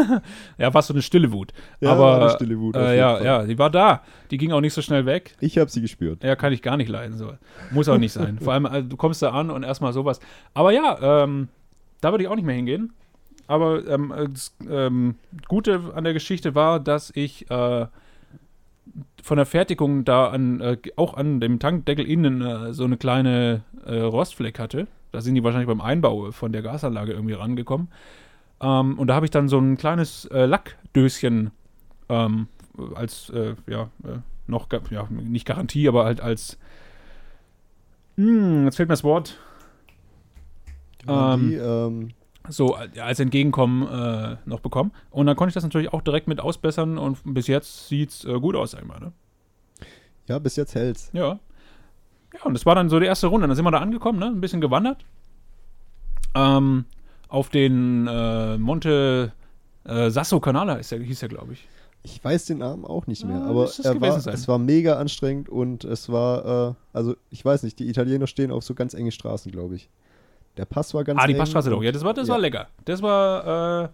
ja, 0.58 0.72
war 0.72 0.82
so 0.82 0.94
eine 0.94 1.02
stille 1.02 1.32
Wut. 1.32 1.52
Ja, 1.80 1.92
Aber, 1.92 2.02
war 2.02 2.20
eine 2.20 2.30
stille 2.30 2.58
Wut 2.58 2.76
Äh, 2.76 2.96
ja, 2.96 3.16
Fall. 3.16 3.24
ja, 3.24 3.42
die 3.44 3.58
war 3.58 3.70
da. 3.70 4.02
Die 4.30 4.38
ging 4.38 4.52
auch 4.52 4.60
nicht 4.60 4.74
so 4.74 4.82
schnell 4.82 5.06
weg. 5.06 5.34
Ich 5.40 5.58
habe 5.58 5.70
sie 5.70 5.80
gespürt. 5.80 6.22
Ja, 6.22 6.36
kann 6.36 6.52
ich 6.52 6.62
gar 6.62 6.76
nicht 6.76 6.88
leiden. 6.88 7.16
So. 7.16 7.32
Muss 7.70 7.88
auch 7.88 7.98
nicht 7.98 8.12
sein. 8.12 8.38
Vor 8.42 8.52
allem, 8.52 8.66
also, 8.66 8.88
du 8.88 8.96
kommst 8.96 9.22
da 9.22 9.30
an 9.30 9.50
und 9.50 9.62
erstmal 9.62 9.92
sowas. 9.92 10.20
Aber 10.54 10.72
ja, 10.72 11.24
ähm, 11.24 11.48
da 12.00 12.12
würde 12.12 12.24
ich 12.24 12.30
auch 12.30 12.36
nicht 12.36 12.44
mehr 12.44 12.56
hingehen. 12.56 12.92
Aber 13.46 13.86
ähm, 13.86 14.12
äh, 14.12 14.28
das 14.28 14.54
ähm, 14.68 15.16
Gute 15.48 15.92
an 15.94 16.04
der 16.04 16.12
Geschichte 16.12 16.54
war, 16.54 16.80
dass 16.80 17.10
ich 17.14 17.50
äh, 17.50 17.86
von 19.22 19.36
der 19.36 19.46
Fertigung 19.46 20.04
da 20.04 20.28
an, 20.28 20.60
äh, 20.60 20.76
auch 20.96 21.14
an 21.14 21.40
dem 21.40 21.58
Tankdeckel 21.58 22.06
innen 22.06 22.42
äh, 22.42 22.72
so 22.72 22.84
eine 22.84 22.96
kleine 22.96 23.62
äh, 23.86 23.98
Rostfleck 24.00 24.58
hatte. 24.58 24.86
Da 25.12 25.20
sind 25.20 25.34
die 25.34 25.44
wahrscheinlich 25.44 25.68
beim 25.68 25.80
Einbau 25.80 26.30
von 26.32 26.52
der 26.52 26.62
Gasanlage 26.62 27.12
irgendwie 27.12 27.34
rangekommen. 27.34 27.88
Ähm, 28.64 28.98
und 28.98 29.08
da 29.08 29.14
habe 29.14 29.26
ich 29.26 29.30
dann 29.30 29.48
so 29.48 29.58
ein 29.58 29.76
kleines 29.76 30.24
äh, 30.26 30.46
Lackdöschen 30.46 31.50
ähm, 32.08 32.48
als, 32.94 33.30
äh, 33.30 33.54
ja, 33.66 33.90
äh, 34.04 34.18
noch, 34.46 34.68
ja, 34.90 35.06
nicht 35.10 35.46
Garantie, 35.46 35.88
aber 35.88 36.04
halt 36.04 36.20
als, 36.20 36.58
hm, 38.16 38.64
jetzt 38.64 38.76
fehlt 38.76 38.88
mir 38.88 38.94
das 38.94 39.04
Wort, 39.04 39.38
die, 41.06 41.54
ähm, 41.54 42.10
so 42.48 42.76
äh, 42.76 43.00
als 43.00 43.20
Entgegenkommen 43.20 43.86
äh, 43.86 44.36
noch 44.46 44.60
bekommen. 44.60 44.92
Und 45.10 45.26
dann 45.26 45.36
konnte 45.36 45.50
ich 45.50 45.54
das 45.54 45.64
natürlich 45.64 45.92
auch 45.92 46.02
direkt 46.02 46.28
mit 46.28 46.40
ausbessern 46.40 46.98
und 46.98 47.18
bis 47.24 47.46
jetzt 47.46 47.88
sieht 47.88 48.10
es 48.10 48.24
äh, 48.24 48.40
gut 48.40 48.56
aus, 48.56 48.70
sag 48.72 48.82
ich 48.82 48.88
mal. 48.88 49.00
Ne? 49.00 49.12
ja, 50.26 50.38
bis 50.38 50.56
jetzt 50.56 50.74
hält's. 50.74 51.10
Ja. 51.12 51.38
Ja, 52.34 52.42
und 52.44 52.54
das 52.54 52.66
war 52.66 52.74
dann 52.74 52.88
so 52.88 52.98
die 52.98 53.06
erste 53.06 53.28
Runde. 53.28 53.46
Dann 53.46 53.54
sind 53.54 53.64
wir 53.64 53.70
da 53.70 53.78
angekommen, 53.78 54.18
ne? 54.18 54.26
ein 54.26 54.40
bisschen 54.40 54.60
gewandert. 54.60 55.04
Ähm, 56.34 56.86
auf 57.34 57.48
den 57.48 58.06
äh, 58.06 58.56
Monte 58.58 59.32
äh, 59.84 60.08
Sasso 60.10 60.40
Canale 60.40 60.76
hieß 60.76 60.88
der, 60.90 61.00
hieß 61.00 61.20
der 61.20 61.28
glaube 61.28 61.54
ich. 61.54 61.68
Ich 62.02 62.22
weiß 62.22 62.44
den 62.46 62.58
Namen 62.58 62.84
auch 62.84 63.06
nicht 63.06 63.24
mehr, 63.24 63.38
Ah, 63.38 63.48
aber 63.48 63.70
er 63.82 64.00
war, 64.00 64.20
sein. 64.20 64.34
es 64.34 64.46
war 64.46 64.58
mega 64.58 64.98
anstrengend 64.98 65.48
und 65.48 65.84
es 65.84 66.10
war, 66.10 66.70
äh, 66.70 66.74
also 66.92 67.16
ich 67.30 67.44
weiß 67.44 67.62
nicht, 67.62 67.78
die 67.78 67.88
Italiener 67.88 68.26
stehen 68.26 68.50
auf 68.50 68.62
so 68.62 68.74
ganz 68.74 68.94
enge 68.94 69.10
Straßen, 69.10 69.50
glaube 69.50 69.76
ich. 69.76 69.88
Der 70.58 70.66
Pass 70.66 70.94
war 70.94 71.02
ganz 71.02 71.20
Ah, 71.20 71.26
die 71.26 71.34
Passstraße 71.34 71.70
doch. 71.70 71.82
Ja, 71.82 71.90
das 71.92 72.04
war, 72.04 72.14
das 72.14 72.28
ja. 72.28 72.34
war 72.34 72.40
lecker. 72.40 72.68
Das 72.84 73.02
war 73.02 73.84
äh, 73.84 73.88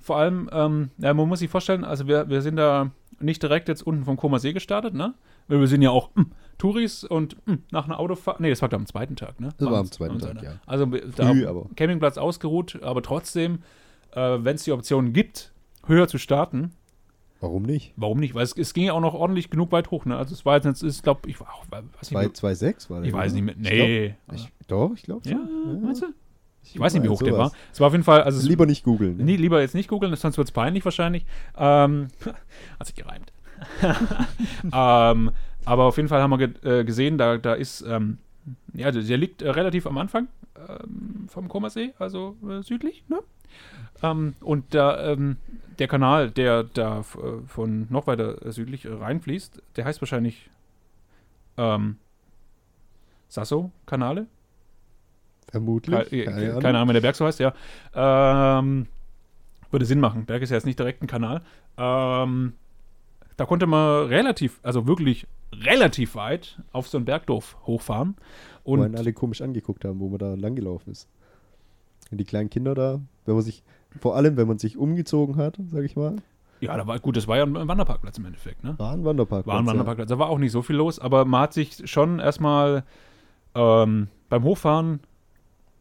vor 0.00 0.16
allem, 0.16 0.48
ähm, 0.52 0.90
ja, 0.98 1.12
man 1.12 1.28
muss 1.28 1.40
sich 1.40 1.50
vorstellen, 1.50 1.84
also 1.84 2.06
wir, 2.06 2.28
wir 2.28 2.40
sind 2.40 2.56
da 2.56 2.90
nicht 3.20 3.42
direkt 3.42 3.68
jetzt 3.68 3.86
unten 3.86 4.04
vom 4.04 4.16
Koma 4.16 4.38
See 4.38 4.52
gestartet, 4.52 4.94
ne? 4.94 5.14
Weil 5.48 5.60
wir 5.60 5.66
sind 5.68 5.82
ja 5.82 5.90
auch 5.90 6.10
hm, 6.14 6.30
Touris 6.58 7.04
und 7.04 7.36
hm, 7.46 7.62
nach 7.70 7.84
einer 7.84 7.98
Autofahrt. 8.00 8.40
Nee, 8.40 8.50
das 8.50 8.62
war 8.62 8.72
am 8.72 8.86
zweiten 8.86 9.16
Tag, 9.16 9.40
ne? 9.40 9.50
Das 9.58 9.70
war 9.70 9.78
am 9.78 9.90
zweiten 9.90 10.18
Tag, 10.18 10.42
ja. 10.42 10.52
Also 10.66 10.90
wir- 10.90 11.06
da 11.14 11.28
Früh, 11.30 11.46
aber. 11.46 11.66
Campingplatz 11.76 12.18
ausgeruht, 12.18 12.80
aber 12.82 13.02
trotzdem, 13.02 13.58
äh, 14.12 14.38
wenn 14.40 14.56
es 14.56 14.64
die 14.64 14.72
Option 14.72 15.12
gibt, 15.12 15.52
höher 15.86 16.08
zu 16.08 16.18
starten, 16.18 16.72
Warum 17.40 17.64
nicht? 17.64 17.92
warum 17.96 18.18
nicht? 18.18 18.34
Weil 18.34 18.44
es, 18.44 18.56
es 18.56 18.72
ging 18.72 18.84
ja 18.84 18.94
auch 18.94 19.00
noch 19.00 19.12
ordentlich 19.14 19.50
genug 19.50 19.70
weit 19.72 19.90
hoch, 19.90 20.06
ne? 20.06 20.16
Also 20.16 20.32
es 20.34 20.46
war 20.46 20.56
jetzt, 20.56 20.82
ich 20.82 21.02
glaube, 21.02 21.28
ich 21.28 21.38
war 21.38 21.48
auch, 21.52 21.64
weiß 21.70 22.10
nicht, 22.10 22.36
2,6 22.36 22.88
war 22.90 23.00
der. 23.00 23.08
ich 23.08 23.12
weiß 23.14 23.32
nicht 23.34 23.42
mehr. 23.42 23.54
Ich 23.56 23.62
glaub- 23.68 23.86
Nee. 23.88 24.14
Ich, 24.34 24.48
doch, 24.66 24.92
ich 24.94 25.02
glaube 25.02 25.28
ja, 25.28 25.38
meinst 25.82 26.02
du? 26.02 26.06
Ich, 26.64 26.80
weiß 26.80 26.94
nicht, 26.94 27.04
wie 27.04 27.08
hoch 27.08 27.22
der 27.22 27.34
war. 27.34 27.50
sowas. 27.50 27.58
Es 27.72 27.78
war 27.80 27.86
auf 27.88 27.92
jeden 27.92 28.02
Fall, 28.04 28.22
also 28.22 28.44
Lieber 28.48 28.66
nicht 28.66 28.82
googeln. 28.82 29.18
ne? 29.18 29.24
Nee, 29.24 29.36
lieber 29.36 29.60
jetzt 29.60 29.74
nicht 29.74 29.88
googeln, 29.88 30.16
sonst 30.16 30.36
wird 30.38 30.48
es 30.48 30.52
peinlich 30.52 30.84
wahrscheinlich. 30.84 31.24
Ähm, 31.56 32.08
hat 32.80 32.86
sich 32.86 32.96
gereimt. 32.96 33.32
ähm, 34.72 35.30
aber 35.66 35.84
auf 35.84 35.96
jeden 35.98 36.08
Fall 36.08 36.22
haben 36.22 36.30
wir 36.30 36.48
ge 36.48 36.80
äh, 36.80 36.84
gesehen, 36.84 37.18
da, 37.18 37.36
da 37.36 37.52
ist, 37.52 37.82
ähm, 37.82 38.18
ja, 38.72 38.90
der, 38.90 39.02
der 39.02 39.18
liegt 39.18 39.42
äh, 39.42 39.50
relativ 39.50 39.86
am 39.86 39.98
Anfang 39.98 40.28
ähm, 40.56 41.26
vom 41.28 41.48
Komersee, 41.48 41.92
also 41.98 42.36
äh, 42.48 42.62
südlich, 42.62 43.04
ne? 43.08 43.18
Ähm, 44.02 44.34
und 44.40 44.74
da, 44.74 45.12
ähm, 45.12 45.36
der 45.78 45.88
Kanal, 45.88 46.30
der 46.30 46.64
da 46.64 47.00
äh, 47.00 47.02
von 47.46 47.86
noch 47.90 48.06
weiter 48.06 48.50
südlich 48.52 48.84
äh, 48.84 48.92
reinfließt, 48.92 49.62
der 49.76 49.84
heißt 49.84 50.00
wahrscheinlich 50.00 50.50
ähm, 51.56 51.96
Sasso-Kanale. 53.28 54.26
Vermutlich. 55.48 56.10
Keine, 56.10 56.24
keine, 56.24 56.58
keine 56.60 56.78
Ahnung, 56.78 56.88
wenn 56.88 56.94
der 56.94 57.00
Berg 57.00 57.16
so 57.16 57.26
heißt, 57.26 57.40
ja. 57.40 57.54
Ähm, 57.94 58.86
würde 59.70 59.84
Sinn 59.84 60.00
machen. 60.00 60.26
Berg 60.26 60.42
ist 60.42 60.50
ja 60.50 60.56
jetzt 60.56 60.66
nicht 60.66 60.78
direkt 60.78 61.02
ein 61.02 61.06
Kanal. 61.06 61.42
Ähm, 61.76 62.54
da 63.36 63.46
konnte 63.46 63.66
man 63.66 64.06
relativ, 64.06 64.60
also 64.62 64.86
wirklich 64.86 65.26
relativ 65.52 66.14
weit 66.14 66.60
auf 66.72 66.88
so 66.88 66.98
ein 66.98 67.04
Bergdorf 67.04 67.56
hochfahren. 67.66 68.16
wo 68.64 68.72
Und 68.72 68.82
einen 68.82 68.96
alle 68.96 69.12
komisch 69.12 69.42
angeguckt 69.42 69.84
haben, 69.84 70.00
wo 70.00 70.08
man 70.08 70.18
da 70.18 70.34
langgelaufen 70.34 70.92
ist. 70.92 71.08
Und 72.10 72.18
die 72.18 72.24
kleinen 72.24 72.50
Kinder 72.50 72.74
da, 72.74 73.00
wenn 73.24 73.34
man 73.34 73.42
sich, 73.42 73.62
vor 73.98 74.16
allem 74.16 74.36
wenn 74.36 74.48
man 74.48 74.58
sich 74.58 74.76
umgezogen 74.76 75.36
hat, 75.36 75.58
sag 75.68 75.84
ich 75.84 75.96
mal, 75.96 76.16
ja, 76.60 76.74
da 76.76 76.86
war 76.86 76.98
gut, 77.00 77.16
das 77.16 77.28
war 77.28 77.36
ja 77.36 77.44
ein 77.44 77.68
Wanderparkplatz 77.68 78.16
im 78.16 78.24
Endeffekt, 78.24 78.64
ne? 78.64 78.74
war 78.78 78.92
ein 78.92 79.04
Wanderpark. 79.04 79.46
War 79.46 79.58
ein 79.58 79.66
Wanderparkplatz. 79.66 80.08
Da 80.08 80.18
war 80.18 80.30
auch 80.30 80.38
nicht 80.38 80.52
so 80.52 80.62
viel 80.62 80.76
los, 80.76 80.98
aber 80.98 81.26
man 81.26 81.42
hat 81.42 81.52
sich 81.52 81.82
schon 81.84 82.18
erstmal 82.18 82.84
ähm, 83.54 84.08
beim 84.30 84.42
Hochfahren 84.42 85.00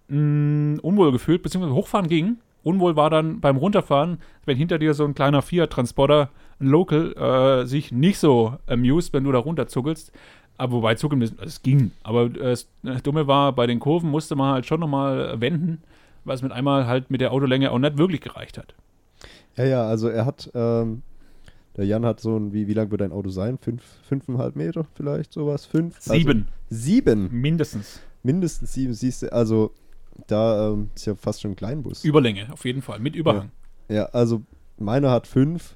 mh, 0.09 0.81
unwohl 0.81 1.11
gefühlt, 1.11 1.41
beziehungsweise 1.43 1.75
Hochfahren 1.75 2.07
ging. 2.07 2.37
Unwohl 2.63 2.95
war 2.95 3.09
dann 3.09 3.39
beim 3.41 3.57
Runterfahren, 3.57 4.17
wenn 4.45 4.57
hinter 4.57 4.79
dir 4.79 4.93
so 4.93 5.05
ein 5.05 5.13
kleiner 5.13 5.41
Fiat-Transporter, 5.41 6.29
ein 6.59 6.67
Local, 6.67 7.13
äh, 7.13 7.65
sich 7.65 7.91
nicht 7.91 8.17
so 8.19 8.57
amused, 8.67 9.13
wenn 9.13 9.23
du 9.23 9.31
da 9.31 9.39
runterzuckelst. 9.39 10.11
Aber 10.57 10.71
wobei 10.73 10.95
zuckeln, 10.95 11.19
das- 11.19 11.33
es 11.45 11.61
ging. 11.61 11.91
Aber 12.03 12.25
äh, 12.25 12.55
das 12.83 13.03
Dumme 13.03 13.27
war, 13.27 13.53
bei 13.53 13.67
den 13.67 13.79
Kurven 13.79 14.09
musste 14.09 14.35
man 14.35 14.53
halt 14.53 14.65
schon 14.65 14.79
nochmal 14.79 15.39
wenden, 15.41 15.81
weil 16.23 16.35
es 16.35 16.41
mit 16.41 16.51
einmal 16.53 16.87
halt 16.87 17.11
mit 17.11 17.19
der 17.19 17.33
Autolänge 17.33 17.71
auch 17.71 17.79
nicht 17.79 17.97
wirklich 17.97 18.21
gereicht 18.21 18.57
hat. 18.57 18.73
Ja, 19.57 19.65
ja, 19.65 19.85
also 19.85 20.07
er 20.07 20.25
hat, 20.25 20.49
ähm, 20.55 21.01
der 21.75 21.85
Jan 21.85 22.05
hat 22.05 22.21
so 22.21 22.37
ein, 22.37 22.53
wie, 22.53 22.67
wie 22.67 22.73
lang 22.73 22.89
wird 22.89 23.01
dein 23.01 23.11
Auto 23.11 23.29
sein? 23.29 23.57
Fünf, 23.57 23.83
fünfeinhalb 24.03 24.55
Meter 24.55 24.85
vielleicht, 24.95 25.33
sowas? 25.33 25.65
Fünf? 25.65 25.99
Sieben, 25.99 26.47
Also, 26.69 26.83
sieben! 26.83 27.29
mindestens. 27.41 27.99
Mindestens 28.23 28.73
sieben, 28.73 28.93
siehst 28.93 29.23
du, 29.23 29.31
also 29.33 29.71
da 30.27 30.69
ähm, 30.71 30.89
ist 30.95 31.05
ja 31.05 31.15
fast 31.15 31.41
schon 31.41 31.51
ein 31.51 31.55
Kleinbus. 31.57 32.05
Überlänge, 32.05 32.47
auf 32.53 32.63
jeden 32.65 32.81
Fall, 32.81 32.99
mit 32.99 33.15
Überhang. 33.15 33.51
Ja, 33.89 34.05
also 34.05 34.41
meiner 34.77 35.11
hat 35.11 35.27
fünf. 35.27 35.75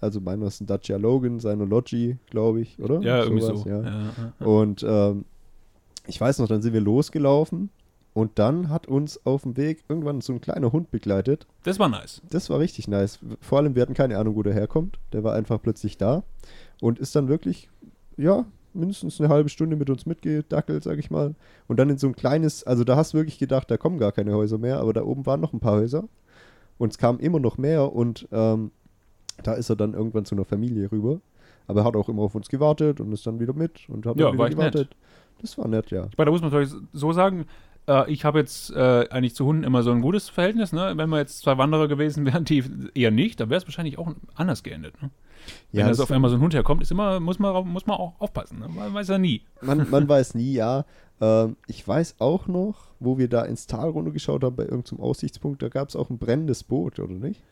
Also 0.00 0.20
meiner 0.20 0.46
ist 0.46 0.60
ein 0.60 0.66
Dacia 0.66 0.96
Logan, 0.96 1.40
seine 1.40 1.64
Logi, 1.64 2.18
glaube 2.30 2.60
ich, 2.60 2.78
oder? 2.80 3.00
Ja, 3.00 3.22
irgendwie 3.22 3.42
so. 3.42 3.64
Ja. 3.66 3.80
Ja, 3.80 3.90
ja, 3.90 4.32
ja. 4.40 4.46
Und 4.46 4.84
ähm, 4.86 5.24
ich 6.06 6.20
weiß 6.20 6.38
noch, 6.38 6.48
dann 6.48 6.62
sind 6.62 6.74
wir 6.74 6.80
losgelaufen 6.80 7.70
und 8.12 8.38
dann 8.38 8.70
hat 8.70 8.86
uns 8.86 9.24
auf 9.26 9.42
dem 9.42 9.56
Weg 9.56 9.84
irgendwann 9.88 10.20
so 10.20 10.32
ein 10.32 10.40
kleiner 10.40 10.72
Hund 10.72 10.90
begleitet. 10.90 11.46
Das 11.64 11.78
war 11.78 11.88
nice. 11.88 12.22
Das 12.30 12.50
war 12.50 12.58
richtig 12.58 12.88
nice. 12.88 13.18
Vor 13.40 13.58
allem, 13.58 13.74
wir 13.74 13.82
hatten 13.82 13.94
keine 13.94 14.18
Ahnung, 14.18 14.36
wo 14.36 14.42
der 14.42 14.54
herkommt. 14.54 14.98
Der 15.12 15.24
war 15.24 15.34
einfach 15.34 15.60
plötzlich 15.60 15.98
da 15.98 16.22
und 16.80 16.98
ist 16.98 17.16
dann 17.16 17.28
wirklich, 17.28 17.68
ja, 18.16 18.46
mindestens 18.76 19.20
eine 19.20 19.30
halbe 19.30 19.48
Stunde 19.48 19.76
mit 19.76 19.90
uns 19.90 20.06
mitgedackelt, 20.06 20.84
sag 20.84 20.98
ich 20.98 21.10
mal. 21.10 21.34
Und 21.66 21.78
dann 21.78 21.90
in 21.90 21.98
so 21.98 22.06
ein 22.06 22.14
kleines, 22.14 22.64
also 22.64 22.84
da 22.84 22.96
hast 22.96 23.14
du 23.14 23.18
wirklich 23.18 23.38
gedacht, 23.38 23.70
da 23.70 23.76
kommen 23.76 23.98
gar 23.98 24.12
keine 24.12 24.34
Häuser 24.34 24.58
mehr, 24.58 24.78
aber 24.80 24.92
da 24.92 25.02
oben 25.02 25.26
waren 25.26 25.40
noch 25.40 25.52
ein 25.52 25.60
paar 25.60 25.76
Häuser. 25.76 26.04
Und 26.78 26.92
es 26.92 26.98
kamen 26.98 27.18
immer 27.20 27.40
noch 27.40 27.56
mehr 27.56 27.92
und 27.92 28.28
ähm, 28.32 28.70
da 29.42 29.54
ist 29.54 29.70
er 29.70 29.76
dann 29.76 29.94
irgendwann 29.94 30.24
zu 30.24 30.34
einer 30.34 30.44
Familie 30.44 30.90
rüber. 30.90 31.20
Aber 31.68 31.80
er 31.80 31.84
hat 31.84 31.96
auch 31.96 32.08
immer 32.08 32.22
auf 32.22 32.34
uns 32.34 32.48
gewartet 32.48 33.00
und 33.00 33.12
ist 33.12 33.26
dann 33.26 33.40
wieder 33.40 33.52
mit 33.52 33.88
und 33.88 34.06
hat 34.06 34.16
Ja, 34.18 34.28
wieder 34.28 34.38
war 34.38 34.46
echt 34.48 34.56
nett. 34.58 34.72
gewartet. 34.72 34.96
Das 35.40 35.58
war 35.58 35.66
nett, 35.68 35.90
ja. 35.90 36.06
Ich 36.10 36.16
meine, 36.16 36.26
da 36.26 36.30
muss 36.32 36.40
man 36.40 36.50
natürlich 36.50 36.72
so 36.92 37.12
sagen, 37.12 37.46
äh, 37.88 38.10
ich 38.10 38.24
habe 38.24 38.38
jetzt 38.38 38.70
äh, 38.70 39.08
eigentlich 39.10 39.34
zu 39.34 39.44
Hunden 39.44 39.64
immer 39.64 39.82
so 39.82 39.90
ein 39.90 40.00
gutes 40.00 40.28
Verhältnis. 40.28 40.72
Ne? 40.72 40.92
Wenn 40.96 41.08
wir 41.10 41.18
jetzt 41.18 41.40
zwei 41.40 41.58
Wanderer 41.58 41.88
gewesen 41.88 42.24
wären, 42.24 42.44
die 42.44 42.62
eher 42.94 43.10
nicht, 43.10 43.40
dann 43.40 43.50
wäre 43.50 43.58
es 43.58 43.66
wahrscheinlich 43.66 43.98
auch 43.98 44.12
anders 44.34 44.62
geendet. 44.62 44.94
Ne? 45.02 45.10
Wenn 45.72 45.80
ja 45.80 45.86
also 45.86 46.02
das- 46.02 46.10
auf 46.10 46.14
einmal 46.14 46.30
so 46.30 46.36
ein 46.36 46.42
Hund 46.42 46.54
herkommt, 46.54 46.82
ist 46.82 46.90
immer, 46.92 47.18
muss 47.20 47.38
man, 47.38 47.66
muss 47.68 47.86
man 47.86 47.96
auch 47.96 48.18
aufpassen. 48.20 48.60
Ne? 48.60 48.68
Man 48.68 48.94
weiß 48.94 49.08
ja 49.08 49.18
nie. 49.18 49.42
man, 49.60 49.86
man 49.90 50.08
weiß 50.08 50.34
nie, 50.36 50.52
ja. 50.52 50.84
Ähm, 51.20 51.56
ich 51.66 51.86
weiß 51.86 52.16
auch 52.20 52.46
noch, 52.46 52.76
wo 53.00 53.18
wir 53.18 53.28
da 53.28 53.42
ins 53.44 53.66
Tal 53.66 53.88
runtergeschaut 53.90 54.44
haben, 54.44 54.56
bei 54.56 54.64
irgendeinem 54.64 55.00
Aussichtspunkt, 55.00 55.62
da 55.62 55.68
gab 55.68 55.88
es 55.88 55.96
auch 55.96 56.10
ein 56.10 56.18
brennendes 56.18 56.62
Boot, 56.64 56.98
oder 57.00 57.12
nicht? 57.14 57.42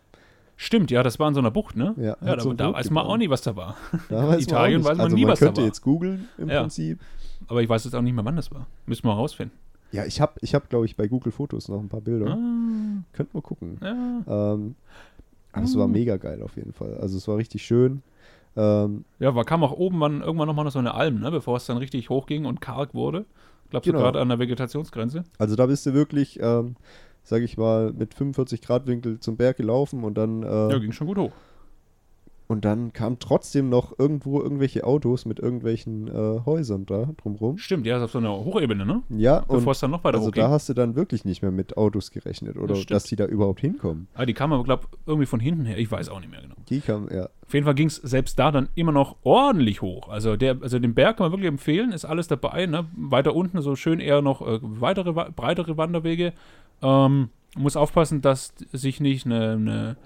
Stimmt, 0.57 0.91
ja, 0.91 1.03
das 1.03 1.19
war 1.19 1.29
in 1.29 1.35
so 1.35 1.41
einer 1.41 1.51
Bucht, 1.51 1.77
ne? 1.77 1.95
Ja, 1.97 2.17
ja 2.25 2.37
da, 2.37 2.41
so 2.41 2.53
da 2.53 2.73
weiß 2.73 2.91
man 2.91 3.07
auch 3.07 3.17
nie, 3.17 3.29
was 3.29 3.43
da 3.43 3.57
war. 3.57 3.77
Da 4.09 4.29
weiß 4.29 4.43
Italien 4.43 4.83
man 4.83 4.91
weiß 4.93 4.97
man 4.99 5.05
also 5.07 5.17
nie, 5.17 5.23
man 5.25 5.33
was 5.33 5.41
da 5.41 5.47
könnte 5.47 5.61
war. 5.63 5.67
jetzt 5.67 5.81
googeln 5.83 6.29
im 6.39 6.49
Ja. 6.49 6.61
Prinzip. 6.61 7.01
Aber 7.49 7.61
ich 7.63 7.69
weiß 7.69 7.85
jetzt 7.85 7.95
auch 7.95 8.03
nicht 8.03 8.15
mehr, 8.15 8.25
wann 8.25 8.37
das 8.37 8.51
war. 8.53 8.67
Müssen 8.87 9.05
wir 9.07 9.13
rausfinden. 9.13 9.57
Ja, 9.93 10.05
ich 10.07 10.21
habe, 10.21 10.33
ich 10.41 10.55
hab, 10.55 10.69
glaube 10.71 10.87
ich, 10.87 10.97
bei 10.97 11.07
Google 11.09 11.33
Fotos 11.33 11.69
noch 11.69 11.79
ein 11.81 11.89
paar 11.89 12.01
Bilder. 12.01 12.27
Ah, 12.33 13.03
Könnt 13.13 13.35
mal 13.35 13.43
gucken. 13.43 13.79
ja. 13.83 14.53
Ähm, 14.55 14.75
aber 15.53 15.65
es 15.65 15.77
war 15.77 15.85
Ah. 15.85 15.89
mega 15.89 16.17
geil 16.17 16.43
auf 16.43 16.57
jeden 16.57 16.73
Fall. 16.73 16.97
Also 17.01 17.17
es 17.17 17.29
war 17.29 17.37
richtig 17.37 17.65
schön. 17.65 18.03
Ähm, 18.57 19.05
ja, 19.19 19.35
war, 19.35 19.45
kam 19.45 19.63
auch 19.65 19.73
oben 19.73 20.01
wann, 20.01 20.21
irgendwann 20.21 20.47
nochmal 20.49 20.65
noch 20.65 20.73
so 20.73 20.79
eine 20.79 20.95
Alm, 20.95 21.21
ne? 21.21 21.31
bevor 21.31 21.57
es 21.57 21.67
dann 21.67 21.77
richtig 21.77 22.09
hochging 22.11 22.45
und 22.45 22.61
karg 22.61 22.95
wurde. 22.95 23.25
Glaubst 23.71 23.87
Genau. 23.87 23.99
du 23.99 24.05
gerade 24.05 24.21
an 24.21 24.29
der 24.29 24.39
Vegetationsgrenze? 24.39 25.25
also 25.39 25.57
da 25.57 25.67
bist 25.67 25.87
du 25.87 25.95
wirklich, 25.95 26.39
ähm, 26.41 26.77
sag 27.25 27.43
ich 27.43 27.57
mal, 27.57 27.93
mit 27.93 28.14
45 28.14 28.62
Grad 28.62 28.87
Winkel 28.87 29.19
zum 29.19 29.37
Berg 29.37 29.57
gelaufen 29.57 30.04
und 30.04 30.14
dann 30.14 30.43
äh, 30.43 30.71
Ja, 30.71 30.78
ging 30.78 30.93
schon 30.93 31.07
gut 31.09 31.19
hoch. 31.19 31.33
Und 32.47 32.67
dann 32.67 32.93
kamen 32.93 33.19
trotzdem 33.21 33.71
noch 33.71 33.99
irgendwo 33.99 34.41
irgendwelche 34.41 34.85
Autos 34.85 35.25
mit 35.25 35.39
irgendwelchen 35.39 36.09
äh, 36.09 36.41
Häusern 36.45 36.85
da 36.85 37.09
drumrum. 37.17 37.57
Stimmt, 37.57 37.87
ja, 37.87 37.97
ist 37.97 38.03
auf 38.03 38.11
so 38.11 38.19
einer 38.19 38.33
Hochebene, 38.33 38.85
ne? 38.85 39.03
Ja, 39.09 39.39
und 39.39 39.59
Bevor 39.59 39.73
es 39.73 39.81
dann 39.81 39.91
noch 39.91 40.05
weiter 40.05 40.19
also 40.19 40.29
hochging. 40.29 40.43
da 40.43 40.51
hast 40.51 40.69
du 40.69 40.75
dann 40.75 40.95
wirklich 40.95 41.25
nicht 41.25 41.41
mehr 41.41 41.51
mit 41.51 41.79
Autos 41.79 42.11
gerechnet 42.11 42.59
oder 42.59 42.75
Das 42.75 42.87
dass 42.87 43.05
die 43.05 43.17
da 43.17 43.25
überhaupt 43.25 43.61
hinkommen. 43.61 44.09
Ah, 44.15 44.27
die 44.27 44.35
kam 44.35 44.53
aber, 44.53 44.63
glaube 44.63 44.89
irgendwie 45.07 45.27
von 45.27 45.41
hinten 45.41 45.65
her. 45.65 45.79
Ich 45.79 45.91
weiß 45.91 46.11
auch 46.11 46.21
nicht 46.21 46.31
mehr 46.31 46.43
genau. 46.43 46.55
Die 46.69 46.81
kamen, 46.81 47.09
ja. 47.11 47.31
Auf 47.47 47.55
jeden 47.55 47.65
Fall 47.65 47.75
ging 47.75 47.89
es 47.89 47.97
selbst 47.97 48.39
da 48.39 48.51
dann 48.51 48.69
immer 48.75 48.93
noch 48.93 49.17
ordentlich 49.23 49.81
hoch. 49.81 50.11
Also, 50.11 50.37
der, 50.37 50.59
also 50.61 50.79
den 50.79 50.95
Berg 50.95 51.17
kann 51.17 51.25
man 51.27 51.33
wirklich 51.33 51.49
empfehlen, 51.49 51.93
ist 51.93 52.05
alles 52.05 52.29
dabei. 52.29 52.67
Ne? 52.67 52.87
Weiter 52.95 53.35
unten 53.35 53.63
so 53.63 53.75
schön 53.75 54.01
eher 54.01 54.21
noch 54.21 54.47
äh, 54.47 54.59
weitere, 54.63 55.13
breitere 55.13 55.79
Wanderwege. 55.79 56.35
Ähm, 56.83 57.31
muss 57.57 57.77
aufpassen, 57.77 58.21
dass 58.21 58.53
sich 58.73 59.01
nicht 59.01 59.27
eine, 59.27 59.53
eine 59.53 59.97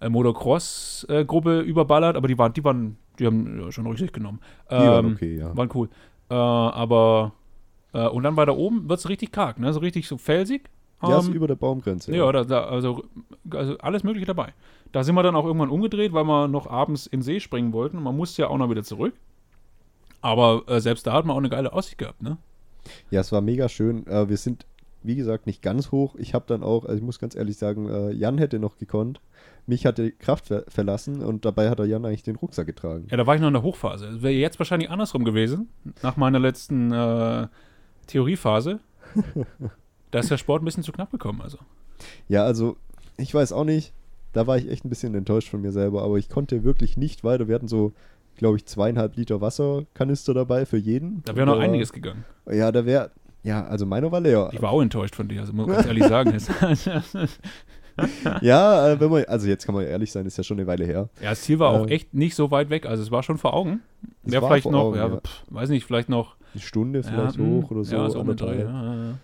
äh, 0.00 0.08
Motocross-Gruppe 0.08 1.60
überballert, 1.60 2.16
aber 2.16 2.28
die 2.28 2.38
waren, 2.38 2.52
die 2.52 2.64
waren, 2.64 2.96
die 3.18 3.26
haben 3.26 3.60
ja, 3.60 3.72
schon 3.72 3.86
richtig 3.86 4.12
genommen. 4.12 4.40
Die 4.70 4.74
waren 4.74 5.06
Ähm, 5.06 5.12
okay, 5.12 5.36
ja. 5.38 5.56
Waren 5.56 5.70
cool. 5.74 5.88
Äh, 6.30 6.34
aber 6.34 7.32
äh, 7.92 8.06
und 8.08 8.22
dann 8.22 8.36
weiter 8.36 8.56
oben 8.56 8.88
wird 8.88 8.98
es 9.00 9.08
richtig 9.08 9.32
karg, 9.32 9.58
ne? 9.58 9.72
So 9.72 9.80
richtig 9.80 10.06
so 10.08 10.18
felsig. 10.18 10.68
Ja, 11.02 11.18
ist 11.18 11.28
Ähm, 11.28 11.34
über 11.34 11.46
der 11.46 11.54
Baumgrenze. 11.54 12.14
ja, 12.14 12.30
da, 12.32 12.44
da, 12.44 12.64
also, 12.64 13.04
also 13.50 13.78
alles 13.78 14.02
Mögliche 14.02 14.26
dabei. 14.26 14.52
Da 14.92 15.04
sind 15.04 15.14
wir 15.14 15.22
dann 15.22 15.36
auch 15.36 15.44
irgendwann 15.44 15.70
umgedreht, 15.70 16.12
weil 16.12 16.24
wir 16.24 16.48
noch 16.48 16.66
abends 16.66 17.06
in 17.06 17.20
den 17.20 17.24
See 17.24 17.40
springen 17.40 17.72
wollten. 17.72 18.02
Man 18.02 18.16
musste 18.16 18.42
ja 18.42 18.48
auch 18.48 18.58
noch 18.58 18.68
wieder 18.70 18.82
zurück. 18.82 19.14
Aber 20.20 20.62
äh, 20.66 20.80
selbst 20.80 21.06
da 21.06 21.12
hat 21.12 21.24
man 21.24 21.34
auch 21.34 21.38
eine 21.38 21.50
geile 21.50 21.72
Aussicht 21.72 21.98
gehabt, 21.98 22.22
ne? 22.22 22.36
Ja, 23.10 23.20
es 23.20 23.30
war 23.30 23.40
mega 23.40 23.68
schön. 23.68 24.06
Äh, 24.06 24.28
wir 24.28 24.36
sind, 24.36 24.66
wie 25.02 25.14
gesagt, 25.14 25.46
nicht 25.46 25.62
ganz 25.62 25.92
hoch. 25.92 26.16
Ich 26.16 26.34
habe 26.34 26.44
dann 26.48 26.62
auch, 26.64 26.84
also 26.84 26.96
ich 26.96 27.02
muss 27.02 27.20
ganz 27.20 27.36
ehrlich 27.36 27.56
sagen, 27.56 27.88
äh, 27.88 28.10
Jan 28.10 28.38
hätte 28.38 28.58
noch 28.58 28.78
gekonnt. 28.78 29.20
Mich 29.68 29.84
hat 29.84 29.98
die 29.98 30.12
Kraft 30.12 30.46
ver 30.46 30.64
verlassen 30.66 31.22
und 31.22 31.44
dabei 31.44 31.68
hat 31.68 31.78
er 31.78 31.84
Jan 31.84 32.06
eigentlich 32.06 32.22
den 32.22 32.36
Rucksack 32.36 32.66
getragen. 32.66 33.06
Ja, 33.10 33.18
da 33.18 33.26
war 33.26 33.34
ich 33.34 33.40
noch 33.42 33.48
in 33.48 33.52
der 33.52 33.62
Hochphase. 33.62 34.06
Es 34.06 34.22
wäre 34.22 34.32
jetzt 34.32 34.58
wahrscheinlich 34.58 34.88
andersrum 34.88 35.24
gewesen, 35.24 35.68
nach 36.02 36.16
meiner 36.16 36.38
letzten 36.38 36.90
äh, 36.90 37.48
Theoriephase. 38.06 38.80
da 40.10 40.18
ist 40.20 40.30
der 40.30 40.38
Sport 40.38 40.62
ein 40.62 40.64
bisschen 40.64 40.84
zu 40.84 40.92
knapp 40.92 41.10
gekommen, 41.10 41.42
also. 41.42 41.58
Ja, 42.28 42.44
also 42.44 42.78
ich 43.18 43.34
weiß 43.34 43.52
auch 43.52 43.64
nicht. 43.64 43.92
Da 44.32 44.46
war 44.46 44.56
ich 44.56 44.70
echt 44.70 44.86
ein 44.86 44.88
bisschen 44.88 45.14
enttäuscht 45.14 45.50
von 45.50 45.60
mir 45.60 45.72
selber, 45.72 46.02
aber 46.02 46.16
ich 46.16 46.30
konnte 46.30 46.64
wirklich 46.64 46.96
nicht 46.96 47.22
weiter. 47.22 47.46
Wir 47.46 47.54
hatten 47.54 47.68
so, 47.68 47.92
glaube 48.38 48.56
ich, 48.56 48.64
zweieinhalb 48.64 49.16
Liter 49.16 49.42
Wasserkanister 49.42 50.32
dabei 50.32 50.64
für 50.64 50.78
jeden. 50.78 51.22
Da 51.26 51.36
wäre 51.36 51.44
noch 51.44 51.58
einiges 51.58 51.92
gegangen. 51.92 52.24
Ja, 52.50 52.72
da 52.72 52.86
wäre, 52.86 53.10
ja, 53.42 53.66
also 53.66 53.84
meiner 53.84 54.10
war 54.12 54.20
leer. 54.20 54.48
Ich 54.50 54.62
war 54.62 54.70
auch 54.70 54.80
enttäuscht 54.80 55.14
von 55.14 55.28
dir, 55.28 55.40
also 55.40 55.52
muss 55.52 55.68
ich 55.68 55.74
ganz 55.74 55.86
ehrlich 55.86 56.04
sagen. 56.04 56.32
Ja, 58.40 58.92
äh, 58.92 59.00
wenn 59.00 59.10
man, 59.10 59.24
also 59.24 59.48
jetzt 59.48 59.66
kann 59.66 59.74
man 59.74 59.84
ehrlich 59.84 60.12
sein, 60.12 60.26
ist 60.26 60.36
ja 60.38 60.44
schon 60.44 60.58
eine 60.58 60.66
Weile 60.66 60.84
her. 60.84 61.08
ja, 61.20 61.30
das 61.30 61.42
Ziel 61.42 61.58
war 61.58 61.70
auch 61.70 61.86
Äh, 61.86 61.94
echt 61.94 62.14
nicht 62.14 62.34
so 62.34 62.50
weit 62.50 62.70
weg. 62.70 62.86
Also 62.86 63.02
es 63.02 63.10
war 63.10 63.22
schon 63.22 63.38
vor 63.38 63.54
Augen. 63.54 63.80
Wäre 64.22 64.42
war 64.42 64.50
vielleicht 64.50 64.70
noch, 64.70 64.84
Augen, 64.84 64.96
ja. 64.96 65.08
Pff, 65.08 65.44
weiß 65.48 65.68
nicht, 65.70 65.84
vielleicht 65.84 66.08
noch 66.08 66.36
Eine 66.54 66.62
Stunde 66.62 67.02
vielleicht 67.02 67.36
hm, 67.36 67.62
hoch 67.62 67.70
oder 67.70 67.84
so. 67.84 67.96
Ja, 67.96 68.10
so 68.10 68.22
ja, 68.22 68.94
ja. 68.94 69.18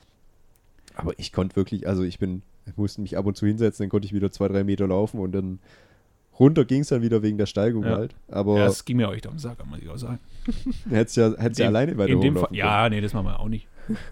Aber 0.96 1.12
ich 1.18 1.32
konnte 1.32 1.56
wirklich, 1.56 1.86
also 1.88 2.02
ich 2.02 2.18
bin, 2.18 2.42
ich 2.66 2.76
musste 2.76 3.00
mich 3.00 3.16
ab 3.16 3.26
und 3.26 3.36
zu 3.36 3.46
hinsetzen, 3.46 3.84
dann 3.84 3.90
konnte 3.90 4.06
ich 4.06 4.12
wieder 4.12 4.30
zwei, 4.30 4.48
drei 4.48 4.64
Meter 4.64 4.86
laufen 4.86 5.20
und 5.20 5.32
dann 5.32 5.58
runter 6.38 6.64
ging 6.64 6.80
es 6.80 6.88
dann 6.88 7.02
wieder 7.02 7.22
wegen 7.22 7.38
der 7.38 7.46
Steigung 7.46 7.84
Ja. 7.84 7.96
halt. 7.96 8.14
Aber 8.28 8.58
Ja, 8.58 8.66
es 8.66 8.84
ging 8.84 8.96
mir 8.96 9.08
auch 9.08 9.12
echt 9.14 9.24
den 9.24 9.38
Sack, 9.38 9.58
muss 9.66 9.78
ich 9.80 9.88
auch 9.88 9.96
sagen. 9.96 10.18
hättest 10.90 11.16
ja, 11.16 11.32
hättest 11.36 11.60
ja 11.60 11.66
In- 11.68 11.76
alleine 11.76 11.96
weiter 11.98 12.12
In 12.12 12.20
dem 12.20 12.36
Fall, 12.36 12.48
ja, 12.52 12.88
nee, 12.88 13.00
das 13.00 13.12
machen 13.12 13.26
wir 13.26 13.40
auch 13.40 13.48
nicht. 13.48 13.68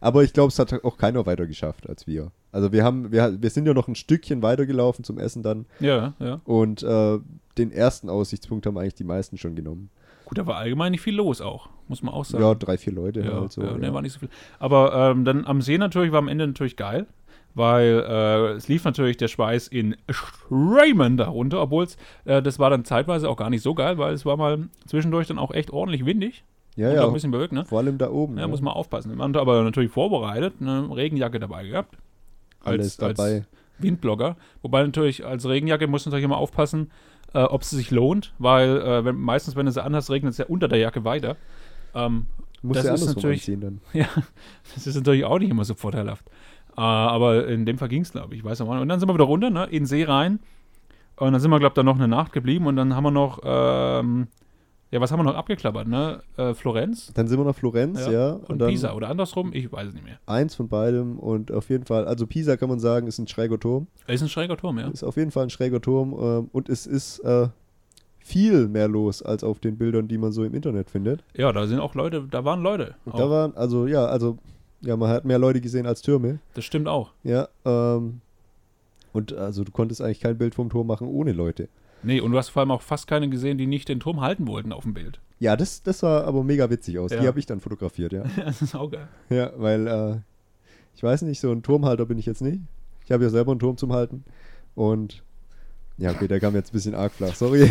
Aber 0.00 0.24
ich 0.24 0.32
glaube, 0.32 0.48
es 0.48 0.58
hat 0.58 0.72
auch 0.84 0.96
keiner 0.98 1.26
weiter 1.26 1.46
geschafft 1.46 1.88
als 1.88 2.06
wir. 2.06 2.32
Also 2.52 2.72
wir 2.72 2.82
haben, 2.84 3.12
wir, 3.12 3.40
wir 3.40 3.50
sind 3.50 3.66
ja 3.66 3.74
noch 3.74 3.86
ein 3.88 3.94
Stückchen 3.94 4.42
weitergelaufen 4.42 5.04
zum 5.04 5.18
Essen 5.18 5.42
dann 5.42 5.66
Ja, 5.78 6.14
ja. 6.18 6.40
und 6.44 6.82
äh, 6.82 7.18
den 7.58 7.70
ersten 7.72 8.08
Aussichtspunkt 8.08 8.66
haben 8.66 8.76
eigentlich 8.78 8.94
die 8.96 9.04
meisten 9.04 9.38
schon 9.38 9.54
genommen. 9.54 9.90
Gut, 10.24 10.38
da 10.38 10.46
war 10.46 10.56
allgemein 10.56 10.92
nicht 10.92 11.00
viel 11.00 11.14
los 11.14 11.40
auch, 11.40 11.68
muss 11.88 12.02
man 12.02 12.14
auch 12.14 12.24
sagen. 12.24 12.42
Ja, 12.42 12.54
drei, 12.54 12.78
vier 12.78 12.92
Leute 12.92 13.20
Ja, 13.20 13.40
halt 13.40 13.52
so. 13.52 13.62
ja, 13.62 13.72
ja. 13.72 13.78
ne, 13.78 13.92
war 13.94 14.02
nicht 14.02 14.12
so 14.12 14.20
viel. 14.20 14.28
Aber 14.58 14.92
ähm, 15.12 15.24
dann 15.24 15.44
am 15.44 15.60
See 15.62 15.76
natürlich 15.78 16.12
war 16.12 16.18
am 16.18 16.28
Ende 16.28 16.46
natürlich 16.46 16.76
geil, 16.76 17.06
weil 17.54 18.04
äh, 18.06 18.52
es 18.52 18.68
lief 18.68 18.84
natürlich 18.84 19.16
der 19.16 19.28
Schweiß 19.28 19.68
in 19.68 19.96
Strömen 20.08 21.16
darunter, 21.16 21.60
obwohl 21.60 21.84
es, 21.84 21.96
äh, 22.24 22.42
das 22.42 22.58
war 22.58 22.70
dann 22.70 22.84
zeitweise 22.84 23.28
auch 23.28 23.36
gar 23.36 23.50
nicht 23.50 23.62
so 23.62 23.74
geil, 23.74 23.98
weil 23.98 24.14
es 24.14 24.24
war 24.24 24.36
mal 24.36 24.68
zwischendurch 24.86 25.28
dann 25.28 25.38
auch 25.38 25.52
echt 25.52 25.70
ordentlich 25.72 26.04
windig 26.04 26.44
ja, 26.76 26.92
ja, 26.92 27.02
auch 27.02 27.08
ein 27.08 27.12
bisschen 27.12 27.30
bewölkt, 27.30 27.52
ne? 27.52 27.64
vor 27.64 27.78
allem 27.78 27.98
da 27.98 28.10
oben. 28.10 28.38
Ja, 28.38 28.46
muss 28.48 28.60
man 28.60 28.72
aufpassen. 28.72 29.14
Man 29.16 29.34
hat 29.34 29.40
aber 29.40 29.62
natürlich 29.62 29.90
vorbereitet, 29.90 30.54
eine 30.60 30.88
Regenjacke 30.94 31.40
dabei 31.40 31.66
gehabt. 31.66 31.96
Alles 32.62 32.96
dabei. 32.96 33.34
Als 33.34 33.46
Windblogger. 33.78 34.36
Wobei 34.62 34.82
natürlich 34.82 35.24
als 35.24 35.46
Regenjacke 35.46 35.86
muss 35.86 36.04
man 36.04 36.10
natürlich 36.10 36.24
immer 36.24 36.38
aufpassen, 36.38 36.90
äh, 37.34 37.42
ob 37.42 37.62
es 37.62 37.70
sich 37.70 37.90
lohnt, 37.90 38.32
weil 38.38 38.78
äh, 38.80 39.04
wenn, 39.04 39.16
meistens, 39.16 39.56
wenn 39.56 39.66
du 39.66 39.72
sie 39.72 39.82
anhast, 39.82 40.10
regnet 40.10 40.32
es 40.32 40.38
ja 40.38 40.46
unter 40.46 40.68
der 40.68 40.78
Jacke 40.78 41.04
weiter. 41.04 41.36
Ähm, 41.94 42.26
Muss 42.62 42.76
das 42.76 42.86
ja 42.86 42.94
ist 42.94 43.06
natürlich- 43.06 43.46
dann. 43.46 43.80
ja, 43.92 44.06
das 44.74 44.86
ist 44.86 44.96
natürlich 44.96 45.24
auch 45.24 45.38
nicht 45.38 45.50
immer 45.50 45.64
so 45.64 45.74
vorteilhaft. 45.74 46.24
Äh, 46.80 46.82
aber 46.82 47.46
in 47.46 47.66
dem 47.66 47.76
Fall 47.76 47.88
ging 47.88 48.02
es, 48.02 48.12
glaube 48.12 48.34
ich. 48.34 48.40
ich. 48.40 48.44
Weiß 48.44 48.58
nicht. 48.58 48.68
Und 48.68 48.88
dann 48.88 48.98
sind 48.98 49.08
wir 49.08 49.14
wieder 49.14 49.24
runter, 49.24 49.50
ne, 49.50 49.64
in 49.64 49.82
den 49.82 49.86
See 49.86 50.04
rein. 50.04 50.40
Und 51.16 51.32
dann 51.32 51.40
sind 51.40 51.50
wir, 51.50 51.58
glaube 51.58 51.72
ich, 51.72 51.74
da 51.74 51.82
noch 51.82 51.96
eine 51.96 52.08
Nacht 52.08 52.32
geblieben. 52.32 52.66
Und 52.66 52.76
dann 52.76 52.96
haben 52.96 53.04
wir 53.04 53.10
noch, 53.10 53.40
ähm, 53.44 54.28
ja, 54.90 54.98
was 54.98 55.12
haben 55.12 55.18
wir 55.18 55.24
noch 55.24 55.34
abgeklappert, 55.34 55.86
ne? 55.86 56.22
Äh, 56.38 56.54
Florenz 56.54 57.12
Dann 57.12 57.28
sind 57.28 57.38
wir 57.38 57.44
nach 57.44 57.54
Florenz, 57.54 58.08
ja. 58.08 58.32
und, 58.32 58.58
dann 58.58 58.70
Pisa. 58.70 58.94
Oder 58.94 59.10
andersrum, 59.10 59.52
ich 59.52 59.70
weiß 59.70 59.88
es 59.88 59.94
nicht 59.94 60.04
mehr. 60.04 60.18
Eins 60.24 60.54
von 60.54 60.68
beidem 60.68 61.18
und 61.18 61.52
auf 61.52 61.68
jeden 61.68 61.84
Fall, 61.84 62.06
also 62.06 62.26
Pisa 62.26 62.56
kann 62.56 62.70
man 62.70 62.80
sagen, 62.80 63.06
ist 63.06 63.18
ein 63.18 63.28
schräger 63.28 63.60
Turm. 63.60 63.86
Ist 64.06 64.22
ein 64.22 64.30
schräger 64.30 64.56
Turm, 64.56 64.78
ja. 64.78 64.88
Ist 64.88 65.04
auf 65.04 65.16
jeden 65.16 65.30
Fall 65.30 65.44
ein 65.44 65.50
schräger 65.50 65.82
Turm 65.82 66.16
ähm, 66.18 66.48
und 66.50 66.70
es 66.70 66.86
ist 66.86 67.18
äh, 67.20 67.48
viel 68.18 68.68
mehr 68.68 68.88
los 68.88 69.22
als 69.22 69.44
auf 69.44 69.60
den 69.60 69.76
Bildern, 69.76 70.08
die 70.08 70.18
man 70.18 70.32
so 70.32 70.42
im 70.42 70.54
Internet 70.54 70.90
findet. 70.90 71.22
Ja, 71.36 71.52
da 71.52 71.66
sind 71.66 71.78
auch 71.78 71.94
Leute, 71.94 72.26
da 72.28 72.44
waren 72.44 72.62
Leute. 72.62 72.94
Und 73.04 73.12
Auch. 73.12 73.18
da 73.18 73.30
waren, 73.30 73.56
also 73.56 73.86
ja, 73.86 74.06
also 74.06 74.38
ja, 74.80 74.96
man 74.96 75.10
hat 75.10 75.24
mehr 75.24 75.38
Leute 75.38 75.60
gesehen 75.60 75.86
als 75.86 76.02
Türme. 76.02 76.38
das 76.54 76.64
stimmt 76.64 76.88
auch. 76.88 77.12
Ja, 77.22 77.48
ähm, 77.64 78.20
und 79.12 79.32
also 79.32 79.64
du 79.64 79.72
konntest 79.72 80.00
eigentlich 80.00 80.20
kein 80.20 80.38
Bild 80.38 80.54
vom 80.54 80.70
Turm 80.70 80.86
machen 80.86 81.08
ohne 81.08 81.32
Leute. 81.32 81.68
Nee, 82.02 82.20
und 82.20 82.32
du 82.32 82.38
hast 82.38 82.48
vor 82.48 82.60
allem 82.60 82.70
auch 82.70 82.82
fast 82.82 83.06
keine 83.06 83.28
gesehen, 83.28 83.58
die 83.58 83.66
nicht 83.66 83.88
den 83.88 84.00
Turm 84.00 84.20
halten 84.20 84.46
wollten 84.46 84.72
auf 84.72 84.84
dem 84.84 84.94
Bild. 84.94 85.20
Ja, 85.38 85.56
das, 85.56 85.82
das 85.82 86.00
sah 86.00 86.22
aber 86.24 86.44
mega 86.44 86.70
witzig 86.70 86.98
aus. 86.98 87.10
Ja. 87.10 87.20
Die 87.20 87.26
habe 87.26 87.38
ich 87.38 87.46
dann 87.46 87.60
fotografiert, 87.60 88.12
ja. 88.14 88.24
das 88.36 88.62
ist 88.62 88.74
auch 88.74 88.90
geil. 88.90 89.08
Ja, 89.28 89.52
weil, 89.56 89.86
äh, 89.86 90.16
ich 90.94 91.02
weiß 91.02 91.22
nicht, 91.22 91.40
so 91.40 91.50
ein 91.52 91.62
Turmhalter 91.62 92.06
bin 92.06 92.18
ich 92.18 92.26
jetzt 92.26 92.42
nicht. 92.42 92.60
Ich 93.04 93.12
habe 93.12 93.24
ja 93.24 93.30
selber 93.30 93.50
einen 93.52 93.60
Turm 93.60 93.76
zum 93.76 93.92
Halten. 93.92 94.24
Und 94.74 95.22
ja, 95.98 96.12
okay, 96.12 96.28
der 96.28 96.40
kam 96.40 96.54
jetzt 96.54 96.70
ein 96.70 96.72
bisschen 96.72 96.94
arg 96.94 97.12
flach, 97.12 97.34
sorry. 97.34 97.70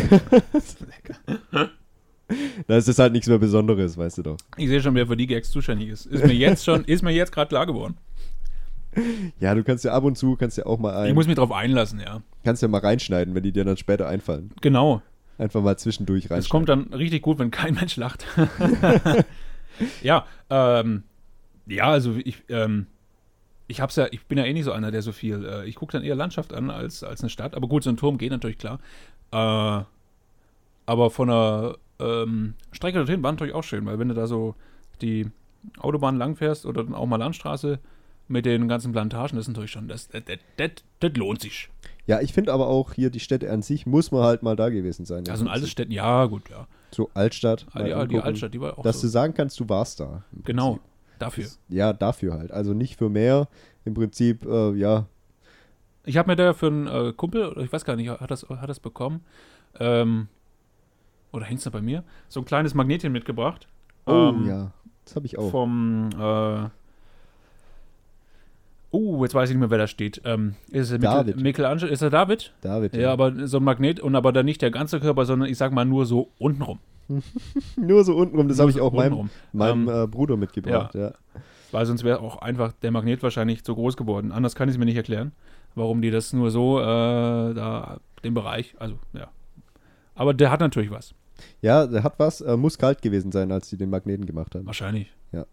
Das 2.66 2.86
ist 2.88 2.98
halt 2.98 3.12
nichts 3.12 3.28
mehr 3.28 3.38
Besonderes, 3.38 3.96
weißt 3.96 4.18
du 4.18 4.22
doch. 4.22 4.36
Ich 4.56 4.68
sehe 4.68 4.80
schon, 4.80 4.94
wer 4.94 5.06
für 5.06 5.16
die 5.16 5.26
Gags 5.26 5.50
zuständig 5.50 5.88
ist. 5.88 6.06
Ist 6.06 6.24
mir 6.24 6.32
jetzt 6.34 6.64
schon, 6.64 6.84
ist 6.84 7.02
mir 7.02 7.10
jetzt 7.10 7.32
gerade 7.32 7.48
klar 7.48 7.66
geworden. 7.66 7.96
Ja, 9.38 9.54
du 9.54 9.62
kannst 9.62 9.84
ja 9.84 9.92
ab 9.92 10.02
und 10.02 10.18
zu, 10.18 10.34
kannst 10.34 10.58
ja 10.58 10.66
auch 10.66 10.80
mal 10.80 10.90
Ich 11.04 11.10
ein, 11.10 11.14
muss 11.14 11.28
mich 11.28 11.36
drauf 11.36 11.52
einlassen, 11.52 12.00
ja. 12.00 12.22
kannst 12.44 12.60
ja 12.60 12.66
mal 12.66 12.80
reinschneiden, 12.80 13.36
wenn 13.36 13.42
die 13.44 13.52
dir 13.52 13.64
dann 13.64 13.76
später 13.76 14.08
einfallen. 14.08 14.50
Genau. 14.62 15.00
Einfach 15.38 15.62
mal 15.62 15.76
zwischendurch 15.78 16.24
Es 16.24 16.30
reinschneiden. 16.32 16.50
kommt 16.50 16.68
dann 16.68 16.92
richtig 16.98 17.22
gut, 17.22 17.38
wenn 17.38 17.52
kein 17.52 17.74
Mensch 17.74 17.96
lacht. 17.96 18.26
ja, 20.02 20.26
ähm, 20.50 21.04
ja, 21.66 21.84
also 21.84 22.16
ich, 22.16 22.42
ähm, 22.48 22.86
ich 23.68 23.80
hab's 23.80 23.94
ja, 23.94 24.08
ich 24.10 24.24
bin 24.26 24.38
ja 24.38 24.44
eh 24.44 24.52
nicht 24.52 24.64
so 24.64 24.72
einer, 24.72 24.90
der 24.90 25.02
so 25.02 25.12
viel, 25.12 25.44
äh, 25.44 25.68
ich 25.68 25.76
gucke 25.76 25.92
dann 25.92 26.02
eher 26.02 26.16
Landschaft 26.16 26.52
an 26.52 26.68
als, 26.70 27.04
als 27.04 27.20
eine 27.20 27.30
Stadt. 27.30 27.54
Aber 27.54 27.68
gut, 27.68 27.84
so 27.84 27.90
ein 27.90 27.96
Turm 27.96 28.18
geht 28.18 28.32
natürlich 28.32 28.58
klar. 28.58 28.80
Äh, 29.30 29.84
aber 30.86 31.10
von 31.10 31.28
der 31.28 31.76
ähm, 32.00 32.54
Strecke 32.72 32.98
dorthin 32.98 33.22
war 33.22 33.32
natürlich 33.32 33.54
auch 33.54 33.64
schön, 33.64 33.84
weil 33.86 33.98
wenn 33.98 34.08
du 34.08 34.14
da 34.14 34.26
so 34.26 34.54
die 35.02 35.28
Autobahn 35.78 36.16
langfährst 36.16 36.66
oder 36.66 36.82
dann 36.84 36.94
auch 36.94 37.06
mal 37.06 37.16
Landstraße 37.16 37.78
mit 38.28 38.46
den 38.46 38.68
ganzen 38.68 38.92
Plantagen, 38.92 39.36
das 39.36 39.44
ist 39.46 39.48
natürlich 39.48 39.72
schon, 39.72 39.88
das, 39.88 40.08
das, 40.08 40.22
das, 40.56 40.70
das 41.00 41.12
lohnt 41.16 41.40
sich. 41.40 41.68
Ja, 42.06 42.20
ich 42.20 42.32
finde 42.32 42.52
aber 42.52 42.68
auch 42.68 42.92
hier 42.94 43.10
die 43.10 43.20
Städte 43.20 43.50
an 43.50 43.62
sich, 43.62 43.86
muss 43.86 44.10
man 44.10 44.22
halt 44.22 44.42
mal 44.42 44.56
da 44.56 44.68
gewesen 44.68 45.04
sein. 45.04 45.28
Also 45.28 45.44
ein 45.44 45.48
altes 45.50 45.70
Städten, 45.70 45.92
ja, 45.92 46.24
gut, 46.26 46.48
ja. 46.50 46.66
So 46.92 47.10
Altstadt. 47.14 47.66
Ah, 47.72 47.82
die, 48.04 48.08
die 48.08 48.20
Altstadt, 48.20 48.54
die 48.54 48.60
war 48.60 48.78
auch 48.78 48.82
Dass 48.82 49.00
so. 49.00 49.06
du 49.06 49.10
sagen 49.10 49.34
kannst, 49.34 49.58
du 49.60 49.68
warst 49.68 50.00
da. 50.00 50.22
Genau, 50.44 50.72
Prinzip. 50.74 50.88
dafür. 51.18 51.44
Das- 51.44 51.58
Ja, 51.68 51.92
dafür 51.92 52.34
halt. 52.38 52.50
Also 52.52 52.72
nicht 52.72 52.96
für 52.96 53.08
mehr. 53.08 53.48
Im 53.84 53.94
Prinzip, 53.94 54.44
äh, 54.44 54.72
ja, 54.74 55.06
Ich 56.04 56.16
habe 56.16 56.30
mir 56.30 56.36
da 56.36 56.52
für 56.54 56.66
einen 56.68 56.86
äh, 56.86 57.12
Kumpel, 57.12 57.54
ich 57.62 57.72
weiß 57.72 57.84
gar 57.84 57.94
nicht, 57.96 58.08
hat 58.10 58.30
das, 58.30 58.48
hat 58.48 58.68
das 58.68 58.80
bekommen, 58.80 59.24
ähm, 59.78 60.28
oder 61.32 61.44
hängt 61.44 61.58
es 61.58 61.64
da 61.64 61.70
bei 61.70 61.82
mir, 61.82 62.04
so 62.28 62.40
ein 62.40 62.46
kleines 62.46 62.74
Magnetchen 62.74 63.12
mitgebracht. 63.12 63.68
Oh 64.06 64.32
ähm, 64.34 64.46
ja, 64.46 64.72
das 65.04 65.16
habe 65.16 65.26
ich 65.26 65.38
auch. 65.38 65.50
Vom, 65.50 66.10
äh, 66.18 66.68
oh, 68.90 69.22
jetzt 69.22 69.34
weiß 69.34 69.50
ich 69.50 69.54
nicht 69.56 69.60
mehr, 69.60 69.70
wer 69.70 69.78
da 69.78 69.86
steht. 69.86 70.20
Ähm, 70.24 70.54
ist 70.70 70.90
es 70.90 71.00
David. 71.00 71.36
Michel, 71.36 71.42
Michelangelo, 71.42 71.92
ist 71.92 72.02
er 72.02 72.10
David? 72.10 72.52
David. 72.60 72.94
Ja. 72.96 73.12
aber 73.12 73.46
so 73.46 73.58
ein 73.58 73.64
Magnet 73.64 74.00
und 74.00 74.14
aber 74.16 74.32
dann 74.32 74.46
nicht 74.46 74.62
der 74.62 74.70
ganze 74.70 75.00
Körper, 75.00 75.24
sondern 75.24 75.48
ich 75.48 75.58
sag 75.58 75.72
mal 75.72 75.84
nur 75.84 76.06
so 76.06 76.30
untenrum. 76.38 76.78
Nur 77.76 78.04
so 78.04 78.14
untenrum, 78.14 78.46
das 78.46 78.60
habe 78.60 78.70
ich 78.70 78.80
auch 78.80 78.92
meinem, 78.92 79.12
untenrum. 79.12 79.30
meinem 79.52 79.88
Ähm, 79.88 80.04
äh, 80.04 80.06
Bruder 80.06 80.36
mitgebracht. 80.36 80.94
Ja. 80.94 81.12
Weil 81.72 81.86
sonst 81.86 82.04
wäre 82.04 82.20
auch 82.20 82.36
einfach 82.36 82.72
der 82.82 82.92
Magnet 82.92 83.20
wahrscheinlich 83.22 83.64
zu 83.64 83.74
groß 83.74 83.96
geworden. 83.96 84.30
Anders 84.30 84.54
kann 84.54 84.68
ich 84.68 84.74
es 84.74 84.78
mir 84.78 84.84
nicht 84.84 84.96
erklären, 84.96 85.32
warum 85.74 86.02
die 86.02 86.12
das 86.12 86.32
nur 86.32 86.52
so 86.52 86.78
äh, 86.78 86.82
da, 86.84 87.98
den 88.22 88.34
Bereich, 88.34 88.74
also 88.78 88.96
ja. 89.12 89.28
Aber 90.14 90.34
der 90.34 90.50
hat 90.50 90.60
natürlich 90.60 90.90
was. 90.90 91.14
Ja, 91.60 91.86
der 91.86 92.02
hat 92.02 92.14
was. 92.18 92.40
Äh, 92.40 92.56
muss 92.56 92.78
kalt 92.78 93.02
gewesen 93.02 93.32
sein, 93.32 93.52
als 93.52 93.68
die 93.68 93.76
den 93.76 93.90
Magneten 93.90 94.26
gemacht 94.26 94.54
haben. 94.54 94.66
Wahrscheinlich. 94.66 95.12
Ja, 95.32 95.46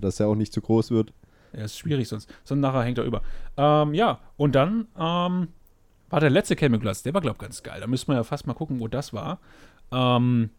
dass 0.00 0.18
er 0.18 0.26
auch 0.28 0.34
nicht 0.34 0.52
zu 0.52 0.60
groß 0.60 0.90
wird. 0.90 1.12
Ja, 1.52 1.64
ist 1.64 1.78
schwierig 1.78 2.08
sonst. 2.08 2.28
Sonst 2.42 2.60
nachher 2.60 2.82
hängt 2.82 2.98
er 2.98 3.04
über. 3.04 3.22
Ähm, 3.56 3.94
ja, 3.94 4.18
und 4.36 4.54
dann 4.56 4.88
ähm, 4.98 5.48
war 6.10 6.20
der 6.20 6.30
letzte 6.30 6.56
Campingplatz, 6.56 7.04
der 7.04 7.14
war, 7.14 7.20
glaube 7.20 7.36
ich, 7.36 7.42
ganz 7.42 7.62
geil. 7.62 7.80
Da 7.80 7.86
müssen 7.86 8.08
wir 8.08 8.14
ja 8.16 8.24
fast 8.24 8.46
mal 8.48 8.54
gucken, 8.54 8.80
wo 8.80 8.88
das 8.88 9.12
war. 9.12 9.38
Ähm, 9.92 10.50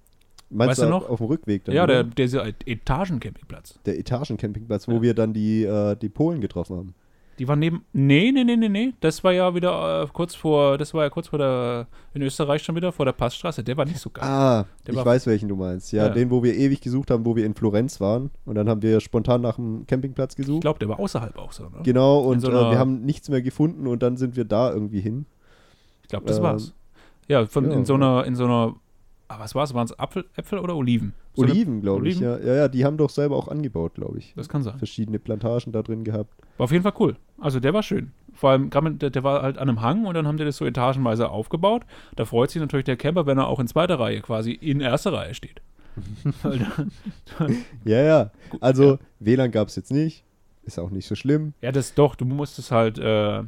Meinst 0.50 0.70
Weißt 0.80 0.84
du 0.84 0.90
noch? 0.90 1.10
Auf 1.10 1.18
dem 1.18 1.28
Rückweg 1.28 1.66
dann? 1.66 1.76
ja, 1.76 1.86
der, 1.88 2.02
oder? 2.02 2.10
dieser 2.12 2.46
Etagencampingplatz. 2.46 3.80
der 3.86 3.98
Etagencampingplatz, 4.00 4.88
wo 4.88 4.94
Ja. 4.94 5.02
wir 5.02 5.14
dann 5.16 5.34
die, 5.34 5.64
äh, 5.64 5.96
die 5.96 6.08
Polen 6.10 6.40
getroffen 6.40 6.78
haben. 6.78 6.96
Die 7.38 7.48
waren 7.50 7.60
neben. 7.60 7.84
Nee, 7.92 8.32
nee, 8.32 8.44
nee, 8.46 8.56
nee, 8.56 8.70
nee. 8.70 8.94
Das 9.02 9.24
war 9.24 9.34
ja 9.34 9.54
wieder 9.54 10.04
äh, 10.04 10.08
kurz 10.14 10.36
vor. 10.36 10.78
Das 10.78 10.94
war 10.94 11.04
ja 11.04 11.10
kurz 11.10 11.28
vor 11.28 11.40
der. 11.40 11.88
In 12.14 12.22
Österreich 12.22 12.64
schon 12.64 12.76
wieder, 12.78 12.94
vor 12.94 13.04
der 13.06 13.12
Passstraße. 13.12 13.62
Der 13.64 13.76
war 13.76 13.84
nicht 13.84 14.00
so 14.00 14.10
geil. 14.10 14.24
Ah, 14.24 14.66
Der 14.88 14.94
ich 14.94 14.96
war- 14.98 15.06
weiß, 15.06 15.28
welchen 15.28 15.50
du 15.50 15.56
meinst. 15.58 15.92
Ja, 15.92 16.06
Ja. 16.08 16.14
den, 16.14 16.32
wo 16.32 16.42
wir 16.44 16.56
ewig 16.56 16.80
gesucht 16.80 17.12
haben, 17.12 17.26
wo 17.26 17.36
wir 17.36 17.46
in 17.46 17.54
Florenz 17.54 18.00
waren. 18.00 18.32
Und 18.46 18.56
dann 18.56 18.70
haben 18.70 18.82
wir 18.82 19.02
spontan 19.02 19.42
nach 19.42 19.58
dem 19.58 19.86
Campingplatz 19.86 20.32
ich 20.34 20.38
gesucht. 20.38 20.62
glaube, 20.62 20.80
der 20.80 20.88
war 20.88 21.00
außerhalb 21.00 21.38
auch 21.38 21.52
so, 21.52 21.64
ne? 21.66 21.72
Genau, 21.84 22.20
und 22.22 22.40
so 22.40 22.50
äh, 22.50 22.54
wir 22.72 22.80
haben 22.80 23.02
nichts 23.04 23.28
mehr 23.30 23.42
gefunden 23.42 23.86
und 23.88 24.02
dann 24.02 24.16
sind 24.16 24.38
wir 24.38 24.46
da 24.46 24.72
irgendwie 24.72 25.02
hin. 25.02 25.26
Ich 26.04 26.08
glaube, 26.10 26.26
das 26.26 26.38
Ähm, 26.38 26.44
war's. 26.44 26.74
Ja, 27.28 27.46
von, 27.48 27.66
ja, 27.70 27.76
in 27.78 27.84
so 27.86 27.96
einer. 27.96 28.24
In 28.26 28.36
so 28.36 28.46
einer 28.46 28.76
ah, 29.28 29.40
was 29.40 29.56
war's? 29.56 29.74
Waren 29.74 29.86
es 29.86 29.98
Apfel, 29.98 30.26
Äpfel 30.36 30.60
oder 30.60 30.76
Oliven? 30.76 31.14
So 31.34 31.44
Oliven, 31.44 31.82
glaube 31.82 32.08
ich. 32.08 32.20
Ja. 32.20 32.38
ja, 32.38 32.56
ja, 32.56 32.68
die 32.68 32.86
haben 32.86 32.98
doch 32.98 33.10
selber 33.10 33.36
auch 33.36 33.48
angebaut, 33.48 33.96
glaube 33.96 34.20
ich. 34.20 34.34
Das 34.36 34.50
kann 34.50 34.64
sein. 34.64 34.78
Verschiedene 34.78 35.20
Plantagen 35.20 35.72
da 35.72 35.82
drin 35.82 36.04
gehabt. 36.04 36.34
War 36.58 36.66
auf 36.66 36.72
jeden 36.72 36.84
Fall 36.84 36.94
cool. 37.00 37.18
Also 37.40 37.60
der 37.60 37.74
war 37.74 37.84
schön. 37.84 38.12
Vor 38.34 38.50
allem, 38.52 38.70
der, 39.00 39.10
der 39.10 39.24
war 39.24 39.42
halt 39.42 39.58
an 39.58 39.70
einem 39.70 39.82
Hang 39.82 40.06
und 40.06 40.14
dann 40.14 40.28
haben 40.28 40.38
die 40.38 40.46
das 40.46 40.58
so 40.58 40.66
etagenweise 40.66 41.30
aufgebaut. 41.30 41.84
Da 42.16 42.26
freut 42.26 42.52
sich 42.52 42.62
natürlich 42.62 42.86
der 42.86 42.98
Camper, 42.98 43.26
wenn 43.26 43.38
er 43.38 43.48
auch 43.48 43.60
in 43.60 43.68
zweiter 43.68 44.00
Reihe 44.00 44.22
quasi 44.22 44.52
in 44.52 44.82
erster 44.82 45.14
Reihe 45.14 45.34
steht. 45.34 45.62
Ja, 47.86 48.02
ja. 48.02 48.32
Also 48.60 48.94
ja. 48.94 49.00
WLAN 49.20 49.52
gab 49.52 49.70
es 49.70 49.76
jetzt 49.76 49.92
nicht. 49.92 50.24
Ist 50.64 50.80
auch 50.80 50.90
nicht 50.90 51.08
so 51.08 51.16
schlimm. 51.16 51.54
ja, 51.62 51.72
das 51.72 51.94
doch, 51.94 52.16
du 52.16 52.26
musstest 52.26 52.72
halt 52.72 52.98
äh, 52.98 53.44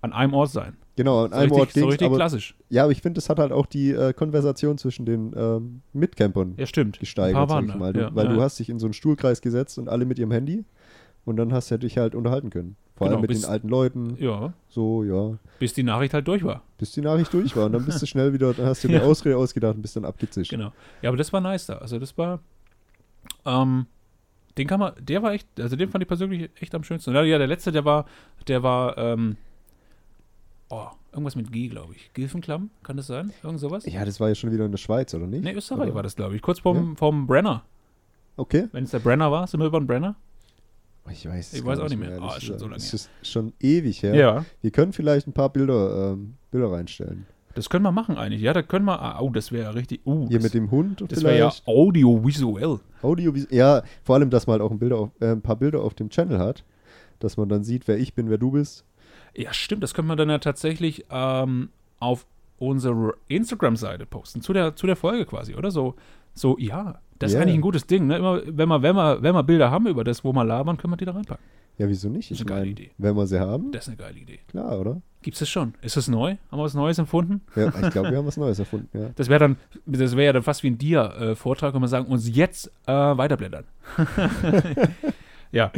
an 0.00 0.12
einem 0.12 0.34
Ort 0.34 0.50
sein. 0.50 0.76
Genau, 1.02 1.24
an 1.24 1.30
So 1.30 1.36
einem 1.36 1.42
richtig, 1.52 1.60
Ort 1.60 1.70
so 1.72 1.80
ging's, 1.80 1.92
richtig 1.92 2.06
aber, 2.06 2.16
klassisch. 2.16 2.54
Ja, 2.68 2.82
aber 2.82 2.92
ich 2.92 3.00
finde, 3.00 3.16
das 3.18 3.30
hat 3.30 3.38
halt 3.38 3.52
auch 3.52 3.64
die 3.66 3.90
äh, 3.92 4.12
Konversation 4.12 4.76
zwischen 4.76 5.06
den 5.06 5.32
ähm, 5.34 5.80
Mitcampern 5.94 6.54
Ja, 6.58 6.66
stimmt. 6.66 7.00
Gesteigert, 7.00 7.48
sag 7.48 7.64
ich 7.66 7.74
mal. 7.74 7.92
Du, 7.94 8.00
ja, 8.00 8.14
weil 8.14 8.26
ja. 8.26 8.32
du 8.34 8.42
hast 8.42 8.58
dich 8.58 8.68
in 8.68 8.78
so 8.78 8.86
einen 8.86 8.92
Stuhlkreis 8.92 9.40
gesetzt 9.40 9.78
und 9.78 9.88
alle 9.88 10.04
mit 10.04 10.18
ihrem 10.18 10.30
Handy 10.30 10.64
und 11.24 11.36
dann 11.36 11.52
hast 11.54 11.70
du 11.70 11.78
dich 11.78 11.96
halt 11.96 12.14
unterhalten 12.14 12.50
können. 12.50 12.76
Vor 12.96 13.06
Genau, 13.06 13.16
allem 13.16 13.20
mit 13.22 13.28
bis- 13.30 13.40
den 13.42 13.50
alten 13.50 13.68
Leuten. 13.68 14.16
Ja, 14.18 14.52
So, 14.68 15.04
ja. 15.04 15.38
bis 15.58 15.72
die 15.72 15.82
Nachricht 15.82 16.12
halt 16.12 16.28
durch 16.28 16.44
war. 16.44 16.62
Bis 16.76 16.92
die 16.92 17.00
Nachricht 17.00 17.32
durch 17.32 17.56
war 17.56 17.64
und 17.66 17.72
dann 17.72 17.86
bist 17.86 18.02
du 18.02 18.06
schnell 18.12 18.34
wieder, 18.34 18.52
dann 18.52 18.66
hast 18.66 18.84
du 18.84 18.88
dir 18.88 18.94
Ja. 18.96 19.00
eine 19.00 19.08
Ausrede 19.08 19.38
ausgedacht 19.38 19.76
und 19.76 19.82
bist 19.82 19.96
dann 19.96 20.04
abgezischt. 20.04 20.50
Genau. 20.50 20.72
Ja, 21.00 21.08
aber 21.08 21.16
das 21.16 21.32
war 21.32 21.40
nice 21.40 21.64
da. 21.66 21.78
Also 21.78 21.98
das 21.98 22.16
war. 22.18 22.40
Ähm, 23.46 23.86
den 24.58 24.66
kann 24.66 24.80
man, 24.80 24.92
der 25.00 25.22
war 25.22 25.32
echt, 25.32 25.46
also 25.58 25.76
den 25.76 25.88
fand 25.88 26.02
ich 26.02 26.08
persönlich 26.08 26.50
echt 26.60 26.74
am 26.74 26.84
schönsten. 26.84 27.14
Ja, 27.14 27.22
ja, 27.22 27.38
der 27.38 27.46
letzte, 27.46 27.72
der 27.72 27.84
war, 27.84 28.04
der 28.48 28.62
war, 28.62 28.98
ähm, 28.98 29.36
oh, 30.70 30.86
irgendwas 31.12 31.36
mit 31.36 31.52
G, 31.52 31.68
glaube 31.68 31.94
ich. 31.94 32.12
Gilfenklamm, 32.14 32.70
kann 32.82 32.96
das 32.96 33.06
sein? 33.08 33.32
Irgend 33.42 33.60
sowas? 33.60 33.84
Ja, 33.86 34.04
das 34.04 34.18
war 34.20 34.28
ja 34.28 34.34
schon 34.34 34.50
wieder 34.52 34.64
in 34.64 34.70
der 34.72 34.78
Schweiz, 34.78 35.12
oder 35.14 35.26
nicht? 35.26 35.44
Nee, 35.44 35.52
Österreich 35.52 35.86
Oder? 35.88 35.94
war 35.96 36.02
das, 36.02 36.16
glaube 36.16 36.34
ich. 36.36 36.42
Kurz 36.42 36.60
vorm, 36.60 36.96
vorm 36.96 37.26
Brenner. 37.26 37.64
Okay. 38.36 38.68
Wenn 38.72 38.84
es 38.84 38.90
der 38.92 39.00
Brenner 39.00 39.30
war, 39.30 39.46
sind 39.46 39.60
wir 39.60 39.66
über 39.66 39.80
den 39.80 39.86
Brenner? 39.86 40.16
Ich 41.10 41.26
weiß, 41.28 41.52
es 41.52 41.58
Ich 41.58 41.64
weiß 41.64 41.80
auch 41.80 41.88
nicht 41.88 41.98
mehr. 41.98 42.10
ehrlich 42.10 42.30
Ah, 42.30 42.36
ist 42.36 42.44
schon 42.44 42.58
so 42.58 42.66
lange 42.68 42.82
her. 42.82 42.94
ist 42.94 43.10
schon 43.22 43.52
ewig 43.60 44.02
her. 44.02 44.14
Ja. 44.14 44.44
Wir 44.62 44.70
können 44.70 44.92
vielleicht 44.92 45.26
ein 45.26 45.32
paar 45.32 45.50
Bilder, 45.52 46.12
ähm, 46.12 46.34
Bilder 46.50 46.70
reinstellen. 46.70 47.26
Das 47.54 47.68
können 47.68 47.82
wir 47.82 47.90
machen 47.90 48.16
eigentlich. 48.16 48.42
Ja, 48.42 48.52
da 48.52 48.62
können 48.62 48.84
wir. 48.84 49.00
ah, 49.02 49.20
Oh, 49.20 49.30
das 49.30 49.50
wäre 49.50 49.64
ja 49.64 49.70
richtig. 49.70 50.02
Uh, 50.06 50.28
Hier 50.28 50.38
das, 50.38 50.44
mit 50.44 50.54
dem 50.54 50.70
Hund 50.70 51.02
das 51.08 51.24
wäre 51.24 51.36
ja 51.36 51.52
audiovisuell. 51.66 52.78
Audio, 53.02 53.34
ja, 53.50 53.82
vor 54.04 54.14
allem, 54.16 54.30
dass 54.30 54.46
man 54.46 54.52
halt 54.54 54.62
auch 54.62 54.70
ein, 54.70 54.78
Bilder 54.78 54.98
auf, 54.98 55.10
äh, 55.20 55.32
ein 55.32 55.42
paar 55.42 55.56
Bilder 55.56 55.80
auf 55.82 55.94
dem 55.94 56.10
Channel 56.10 56.38
hat. 56.38 56.64
Dass 57.18 57.36
man 57.36 57.48
dann 57.48 57.64
sieht, 57.64 57.88
wer 57.88 57.98
ich 57.98 58.14
bin, 58.14 58.30
wer 58.30 58.38
du 58.38 58.52
bist. 58.52 58.84
Ja, 59.36 59.52
stimmt. 59.52 59.82
Das 59.82 59.94
können 59.94 60.08
wir 60.08 60.16
dann 60.16 60.28
ja 60.30 60.38
tatsächlich 60.38 61.04
ähm, 61.10 61.70
auf 61.98 62.26
unsere 62.58 63.14
Instagram-Seite 63.28 64.06
posten. 64.06 64.42
Zu 64.42 64.52
der, 64.52 64.76
zu 64.76 64.86
der 64.86 64.96
Folge 64.96 65.24
quasi, 65.26 65.54
oder? 65.54 65.70
So, 65.70 65.94
so 66.34 66.56
ja. 66.58 67.00
Das 67.18 67.30
ist 67.32 67.34
Ja. 67.36 67.42
eigentlich 67.42 67.54
ein 67.56 67.60
gutes 67.60 67.86
Ding. 67.86 68.06
Ne? 68.06 68.16
Immer, 68.16 68.40
wenn, 68.46 68.68
wir, 68.68 68.82
wenn, 68.82 68.96
wir, 68.96 69.22
wenn 69.22 69.34
wir 69.34 69.42
Bilder 69.42 69.70
haben 69.70 69.86
über 69.86 70.04
das, 70.04 70.24
wo 70.24 70.32
wir 70.32 70.44
labern, 70.44 70.76
können 70.76 70.92
wir 70.92 70.96
die 70.96 71.04
da 71.04 71.12
reinpacken. 71.12 71.44
Ja, 71.78 71.88
wieso 71.88 72.08
nicht? 72.10 72.30
Das 72.30 72.38
ist 72.38 72.40
Ich 72.44 72.46
eine 72.46 72.48
geile 72.48 72.60
meine, 72.60 72.70
Idee. 72.72 72.90
wenn 72.98 73.14
wir 73.16 73.26
sie 73.26 73.40
haben, 73.40 73.72
Das 73.72 73.84
ist 73.84 73.88
eine 73.88 73.96
geile 73.96 74.18
Idee. 74.18 74.40
klar, 74.48 74.78
oder? 74.78 75.00
Gibt 75.22 75.34
es 75.34 75.38
das 75.40 75.48
schon? 75.48 75.74
Ist 75.80 75.96
das 75.96 76.08
neu? 76.08 76.36
Haben 76.50 76.58
wir 76.58 76.64
was 76.64 76.74
Neues 76.74 76.98
empfunden? 76.98 77.40
Ja, 77.56 77.68
ich 77.68 77.90
glaube, 77.90 78.10
wir 78.10 78.18
haben 78.18 78.26
was 78.26 78.36
Neues 78.36 78.58
erfunden, 78.58 78.88
ja. 78.98 79.08
Das 79.16 79.28
wäre 79.28 79.38
dann, 79.40 79.56
das 79.86 80.12
wäre 80.16 80.26
ja 80.26 80.32
dann 80.34 80.42
fast 80.42 80.62
wie 80.62 80.68
ein 80.70 80.76
Dia-Vortrag, 80.78 81.72
wenn 81.74 81.80
wir 81.80 81.88
sagen, 81.88 82.06
uns 82.06 82.28
jetzt 82.34 82.70
äh, 82.86 82.92
weiterblättern. 82.92 83.64
ja, 85.52 85.70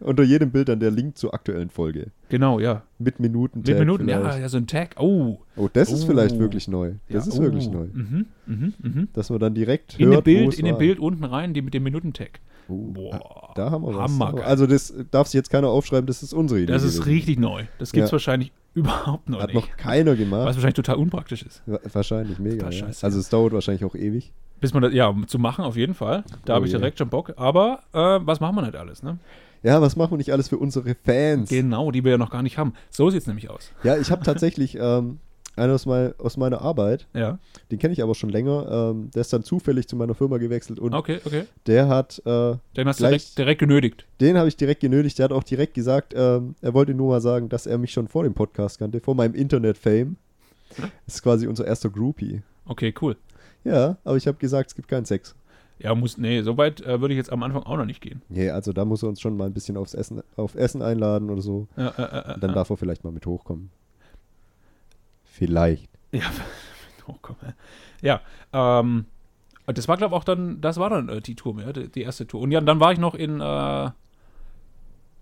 Unter 0.00 0.22
jedem 0.22 0.50
Bild 0.50 0.68
dann 0.68 0.80
der 0.80 0.90
Link 0.90 1.16
zur 1.16 1.32
aktuellen 1.34 1.70
Folge. 1.70 2.08
genau, 2.28 2.58
ja. 2.60 2.82
Mit 2.98 3.20
Minuten. 3.20 3.62
Mit 3.66 3.78
Minuten, 3.78 4.08
ja, 4.08 4.36
ja, 4.36 4.48
so 4.48 4.56
ein 4.58 4.66
Tag. 4.66 4.96
Oh, 4.98 5.38
Oh, 5.56 5.68
das 5.72 5.90
ist 5.92 6.04
Oh. 6.04 6.06
vielleicht 6.08 6.38
wirklich 6.38 6.68
neu. 6.68 6.94
Das 7.08 7.26
ja, 7.26 7.32
ist 7.32 7.40
wirklich 7.40 7.68
oh. 7.68 7.72
neu. 7.72 7.86
Mhm, 7.92 8.26
mhm, 8.46 8.74
mhm. 8.82 9.08
Dass 9.12 9.30
man 9.30 9.38
dann 9.38 9.54
direkt 9.54 9.94
In 9.94 9.98
dem 10.00 10.08
hört, 10.10 10.18
wo 10.20 10.22
Bild, 10.24 10.58
in 10.58 10.64
dem. 10.66 10.78
Bild 10.78 10.98
unten 10.98 11.24
rein, 11.24 11.54
die 11.54 11.62
mit 11.62 11.74
dem 11.74 11.84
Minutentag. 11.84 12.40
Oh, 12.68 12.88
Boah, 12.92 13.52
Da 13.54 13.70
haben 13.70 13.82
wir 13.84 13.94
was. 13.94 14.10
Hammergeil. 14.10 14.42
Also 14.44 14.66
das 14.66 14.92
darf 15.10 15.28
sich 15.28 15.34
jetzt 15.38 15.50
keiner 15.50 15.68
aufschreiben, 15.68 16.06
das 16.06 16.22
ist 16.22 16.32
unsere 16.32 16.60
Idee. 16.60 16.72
Das 16.72 16.82
ist 16.82 16.94
gewesen. 17.00 17.10
richtig 17.12 17.38
neu. 17.38 17.64
Das 17.78 17.92
gibt 17.92 18.04
es 18.04 18.10
Ja. 18.10 18.12
wahrscheinlich 18.12 18.52
überhaupt 18.74 19.28
noch 19.28 19.40
Hat 19.40 19.54
nicht. 19.54 19.68
noch 19.70 19.76
keiner 19.76 20.12
Was 20.12 20.18
gemacht. 20.18 20.46
wahrscheinlich 20.46 20.74
total 20.74 20.96
unpraktisch 20.96 21.42
ist. 21.44 21.62
Wa- 21.66 21.78
Wahrscheinlich 21.92 22.38
mega. 22.40 22.68
Ja. 22.70 22.86
Also 22.86 23.18
es 23.20 23.28
dauert 23.28 23.52
wahrscheinlich 23.52 23.84
auch 23.84 23.94
ewig. 23.94 24.32
Bis 24.60 24.72
man 24.74 24.82
das, 24.82 24.92
ja, 24.94 25.14
zu 25.26 25.38
machen 25.38 25.64
auf 25.64 25.76
jeden 25.76 25.94
Fall. 25.94 26.24
Da 26.46 26.54
Oh 26.54 26.56
habe 26.56 26.66
ich 26.66 26.72
direkt 26.72 26.98
schon 26.98 27.08
Bock. 27.10 27.34
Aber 27.36 27.80
äh, 27.92 27.98
was 28.26 28.40
machen 28.40 28.56
wir 28.56 28.62
nicht 28.62 28.76
alles, 28.76 29.02
ne? 29.02 29.18
Ja, 29.64 29.80
was 29.80 29.96
machen 29.96 30.12
wir 30.12 30.18
nicht 30.18 30.30
alles 30.30 30.48
für 30.48 30.58
unsere 30.58 30.94
Fans? 31.04 31.48
Genau, 31.48 31.90
die 31.90 32.04
wir 32.04 32.12
ja 32.12 32.18
noch 32.18 32.30
gar 32.30 32.42
nicht 32.42 32.58
haben. 32.58 32.74
So 32.90 33.08
sieht 33.08 33.22
es 33.22 33.26
nämlich 33.26 33.48
aus. 33.48 33.72
Ja, 33.82 33.96
ich 33.96 34.10
habe 34.10 34.22
tatsächlich 34.22 34.76
ähm, 34.80 35.18
einen 35.56 35.72
aus, 35.72 35.86
mein, 35.86 36.12
aus 36.18 36.36
meiner 36.36 36.60
Arbeit, 36.60 37.06
Ja, 37.14 37.38
den 37.70 37.78
kenne 37.78 37.94
ich 37.94 38.02
aber 38.02 38.14
schon 38.14 38.28
länger. 38.28 38.90
Ähm, 38.92 39.10
der 39.14 39.22
ist 39.22 39.32
dann 39.32 39.42
zufällig 39.42 39.88
zu 39.88 39.96
meiner 39.96 40.14
Firma 40.14 40.36
gewechselt 40.36 40.78
und 40.78 40.92
okay, 40.92 41.18
okay. 41.24 41.44
der 41.66 41.88
hat, 41.88 42.20
äh, 42.26 42.56
Den 42.76 42.86
hast 42.88 43.00
du 43.00 43.04
direkt, 43.04 43.38
direkt 43.38 43.58
genötigt. 43.60 44.04
den 44.20 44.36
habe 44.36 44.48
ich 44.48 44.56
direkt 44.56 44.80
genötigt. 44.82 45.18
Der 45.18 45.24
hat 45.24 45.32
auch 45.32 45.44
direkt 45.44 45.72
gesagt, 45.72 46.12
ähm, 46.14 46.56
er 46.60 46.74
wollte 46.74 46.92
nur 46.92 47.08
mal 47.08 47.20
sagen, 47.22 47.48
dass 47.48 47.66
er 47.66 47.78
mich 47.78 47.92
schon 47.92 48.06
vor 48.06 48.24
dem 48.24 48.34
Podcast 48.34 48.78
kannte, 48.78 49.00
vor 49.00 49.14
meinem 49.14 49.34
Internet-Fame. 49.34 50.16
Das 51.06 51.16
ist 51.16 51.22
quasi 51.22 51.46
unser 51.46 51.66
erster 51.66 51.88
Groupie. 51.88 52.42
Okay, 52.66 52.92
cool. 53.00 53.16
Ja, 53.62 53.96
aber 54.04 54.16
ich 54.16 54.26
habe 54.26 54.36
gesagt, 54.36 54.70
es 54.70 54.74
gibt 54.74 54.88
keinen 54.88 55.06
Sex. 55.06 55.34
Ja, 55.78 55.94
muss, 55.94 56.18
nee, 56.18 56.40
so 56.42 56.56
weit 56.56 56.80
äh, 56.82 57.00
würde 57.00 57.14
ich 57.14 57.18
jetzt 57.18 57.32
am 57.32 57.42
Anfang 57.42 57.64
auch 57.64 57.76
noch 57.76 57.84
nicht 57.84 58.00
gehen. 58.00 58.22
Nee, 58.28 58.50
also 58.50 58.72
da 58.72 58.84
muss 58.84 59.02
er 59.02 59.08
uns 59.08 59.20
schon 59.20 59.36
mal 59.36 59.46
ein 59.46 59.52
bisschen 59.52 59.76
aufs 59.76 59.92
Essen, 59.94 60.22
auf 60.36 60.54
Essen 60.54 60.82
einladen 60.82 61.30
oder 61.30 61.42
so. 61.42 61.66
Ja, 61.76 61.88
äh, 61.88 62.02
äh, 62.02 62.34
äh, 62.34 62.38
Dann 62.38 62.50
äh. 62.50 62.54
darf 62.54 62.70
er 62.70 62.76
vielleicht 62.76 63.02
mal 63.04 63.12
mit 63.12 63.26
hochkommen. 63.26 63.70
Vielleicht. 65.24 65.90
Ja, 67.06 67.16
komm, 67.22 67.36
äh. 67.42 67.52
ja 68.06 68.20
ähm, 68.52 69.04
das 69.66 69.88
war, 69.88 69.96
glaube 69.96 70.14
ich, 70.14 70.20
auch 70.20 70.24
dann, 70.24 70.60
das 70.60 70.76
war 70.78 70.90
dann 70.90 71.08
äh, 71.08 71.20
die 71.20 71.34
Tour 71.34 71.54
mehr, 71.54 71.72
die, 71.72 71.88
die 71.88 72.02
erste 72.02 72.26
Tour. 72.26 72.40
Und 72.40 72.50
ja, 72.52 72.60
dann 72.60 72.78
war 72.80 72.92
ich 72.92 72.98
noch 72.98 73.14
in 73.14 73.40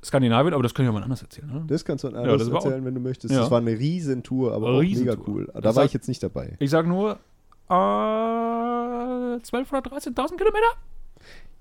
Skandinavien, 0.05 0.53
aber 0.53 0.63
das 0.63 0.75
kann 0.75 0.85
ich 0.85 0.89
ja 0.89 0.93
mal 0.93 1.03
anders 1.03 1.23
erzählen, 1.23 1.49
ne? 1.49 1.65
Das 1.67 1.85
kannst 1.85 2.05
du 2.05 2.09
dann 2.11 2.25
Ja, 2.27 2.37
das 2.37 2.51
war 2.51 2.59
auch- 2.61 2.65
erzählen, 2.67 2.85
wenn 2.85 2.95
du 2.95 3.01
möchtest. 3.01 3.33
Ja. 3.33 3.41
Das 3.41 3.51
war 3.51 3.59
eine 3.59 3.71
Riesentour, 3.79 4.53
aber 4.53 4.69
auch 4.71 4.79
Riesentour. 4.81 5.17
mega 5.17 5.31
cool. 5.31 5.47
Da 5.55 5.61
Das 5.61 5.75
war 5.77 5.81
war- 5.83 5.85
ich 5.87 5.93
jetzt 5.93 6.09
nicht 6.09 6.23
dabei. 6.23 6.57
Ich 6.59 6.71
sag 6.71 6.87
nur, 6.87 7.19
äh, 7.71 7.73
12 9.41 9.73
oder 9.73 9.81
13.000 9.81 10.37
Kilometer? 10.37 10.67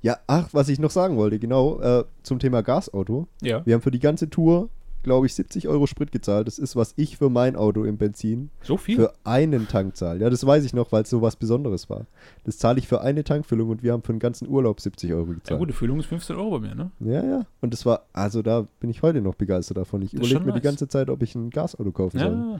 Ja, 0.01 0.17
ach, 0.25 0.49
was 0.51 0.67
ich 0.69 0.79
noch 0.79 0.89
sagen 0.89 1.15
wollte, 1.15 1.38
genau, 1.38 1.79
äh, 1.79 2.03
zum 2.23 2.39
Thema 2.39 2.63
Gasauto. 2.63 3.27
Ja. 3.41 3.63
Wir 3.65 3.75
haben 3.75 3.81
für 3.81 3.91
die 3.91 3.99
ganze 3.99 4.31
Tour, 4.31 4.69
glaube 5.03 5.27
ich, 5.27 5.36
70 5.36 5.67
Euro 5.67 5.86
Sprit 5.86 6.12
gezahlt. 6.12 6.47
Das 6.47 6.57
ist, 6.57 6.75
was 6.75 6.93
ich 6.95 7.17
für 7.17 7.29
mein 7.29 7.55
Auto 7.55 7.84
im 7.84 7.97
Benzin 7.97 8.49
So 8.63 8.77
viel? 8.77 8.95
für 8.95 9.13
einen 9.23 9.67
Tank 9.67 9.95
zahle. 9.95 10.19
Ja, 10.21 10.29
das 10.31 10.43
weiß 10.45 10.65
ich 10.65 10.73
noch, 10.73 10.91
weil 10.91 11.03
es 11.03 11.12
so 11.12 11.21
was 11.21 11.36
Besonderes 11.36 11.88
war. 11.89 12.07
Das 12.45 12.57
zahle 12.57 12.79
ich 12.79 12.88
für 12.88 13.01
eine 13.01 13.23
Tankfüllung 13.23 13.69
und 13.69 13.84
wir 13.84 13.93
haben 13.93 14.01
für 14.01 14.13
den 14.13 14.19
ganzen 14.19 14.47
Urlaub 14.47 14.81
70 14.81 15.13
Euro 15.13 15.27
ja, 15.27 15.34
gezahlt. 15.36 15.60
gut, 15.60 15.69
die 15.69 15.73
Füllung 15.73 15.99
ist 15.99 16.07
15 16.07 16.36
Euro 16.36 16.49
bei 16.60 16.67
mir, 16.67 16.73
ne? 16.75 16.91
Ja, 16.99 17.23
ja. 17.23 17.45
Und 17.62 17.71
das 17.71 17.86
war, 17.86 18.05
also 18.12 18.41
da 18.41 18.65
bin 18.79 18.89
ich 18.89 19.03
heute 19.03 19.21
noch 19.21 19.36
begeistert 19.36 19.77
davon. 19.77 20.01
Ich 20.01 20.13
überlege 20.15 20.39
mir 20.39 20.45
die 20.47 20.51
nice. 20.53 20.63
ganze 20.63 20.88
Zeit, 20.88 21.12
ob 21.12 21.21
ich 21.21 21.36
ein 21.36 21.51
Gasauto 21.51 21.91
kaufen 21.91 22.17
soll. 22.17 22.31
Ja. 22.31 22.60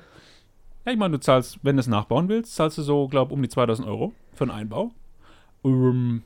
Ja, 0.86 0.92
ich 0.92 0.98
meine, 0.98 1.12
du 1.14 1.20
zahlst, 1.20 1.60
wenn 1.64 1.76
du 1.76 1.80
es 1.80 1.88
nachbauen 1.88 2.28
willst, 2.28 2.56
zahlst 2.56 2.78
du 2.80 2.82
so, 2.82 3.08
glaube 3.08 3.34
um 3.34 3.42
die 3.42 3.50
2000 3.50 3.88
Euro 3.88 4.14
für 4.34 4.46
einen 4.46 4.52
Einbau. 4.52 4.92
Ähm, 5.64 6.24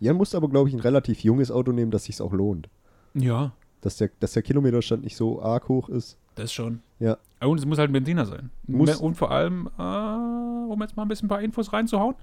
Jan 0.00 0.16
musste 0.16 0.36
aber, 0.36 0.48
glaube 0.48 0.68
ich, 0.68 0.74
ein 0.74 0.80
relativ 0.80 1.20
junges 1.24 1.50
Auto 1.50 1.72
nehmen, 1.72 1.90
dass 1.90 2.04
sich 2.04 2.20
auch 2.20 2.32
lohnt. 2.32 2.68
ja, 3.14 3.52
Dass 3.80 3.96
der, 3.96 4.10
dass 4.20 4.32
der 4.32 4.42
Kilometerstand 4.42 5.04
nicht 5.04 5.16
so 5.16 5.40
arg 5.42 5.68
hoch 5.68 5.88
ist. 5.88 6.18
das 6.34 6.52
schon. 6.52 6.80
Ja. 6.98 7.16
Und 7.40 7.58
es 7.58 7.64
muss 7.66 7.78
halt 7.78 7.90
ein 7.90 7.92
Benziner 7.92 8.26
sein. 8.26 8.50
Muss- 8.66 8.96
Und 8.96 9.14
vor 9.14 9.30
allem, 9.30 9.68
äh, 9.78 9.82
um 9.82 10.78
jetzt 10.80 10.96
mal 10.96 11.02
ein 11.04 11.08
bisschen 11.08 11.26
ein 11.26 11.28
paar 11.28 11.40
Infos 11.42 11.72
reinzuhauen, 11.72 12.14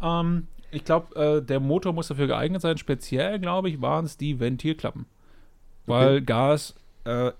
ähm, 0.00 0.46
ich 0.70 0.84
glaube, 0.84 1.14
äh, 1.16 1.42
der 1.42 1.60
Motor 1.60 1.92
muss 1.94 2.08
dafür 2.08 2.26
geeignet 2.26 2.60
sein. 2.62 2.76
Speziell, 2.78 3.38
glaube 3.40 3.68
ich, 3.70 3.80
waren 3.80 4.04
es 4.04 4.16
die 4.18 4.38
Ventilklappen. 4.40 5.06
Weil 5.86 6.20
Gas 6.22 6.74
äh, 7.04 7.32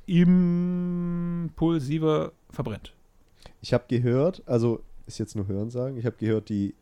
impulsiver 1.48 2.32
verbrennt. 2.50 2.94
Ich 3.60 3.74
habe 3.74 3.84
gehört, 3.88 4.42
also 4.46 4.80
ist 5.06 5.18
jetzt 5.18 5.36
nur 5.36 5.46
Hörensagen, 5.46 5.98
ich 5.98 6.06
habe 6.06 6.16
gehört, 6.18 6.48
die 6.48 6.74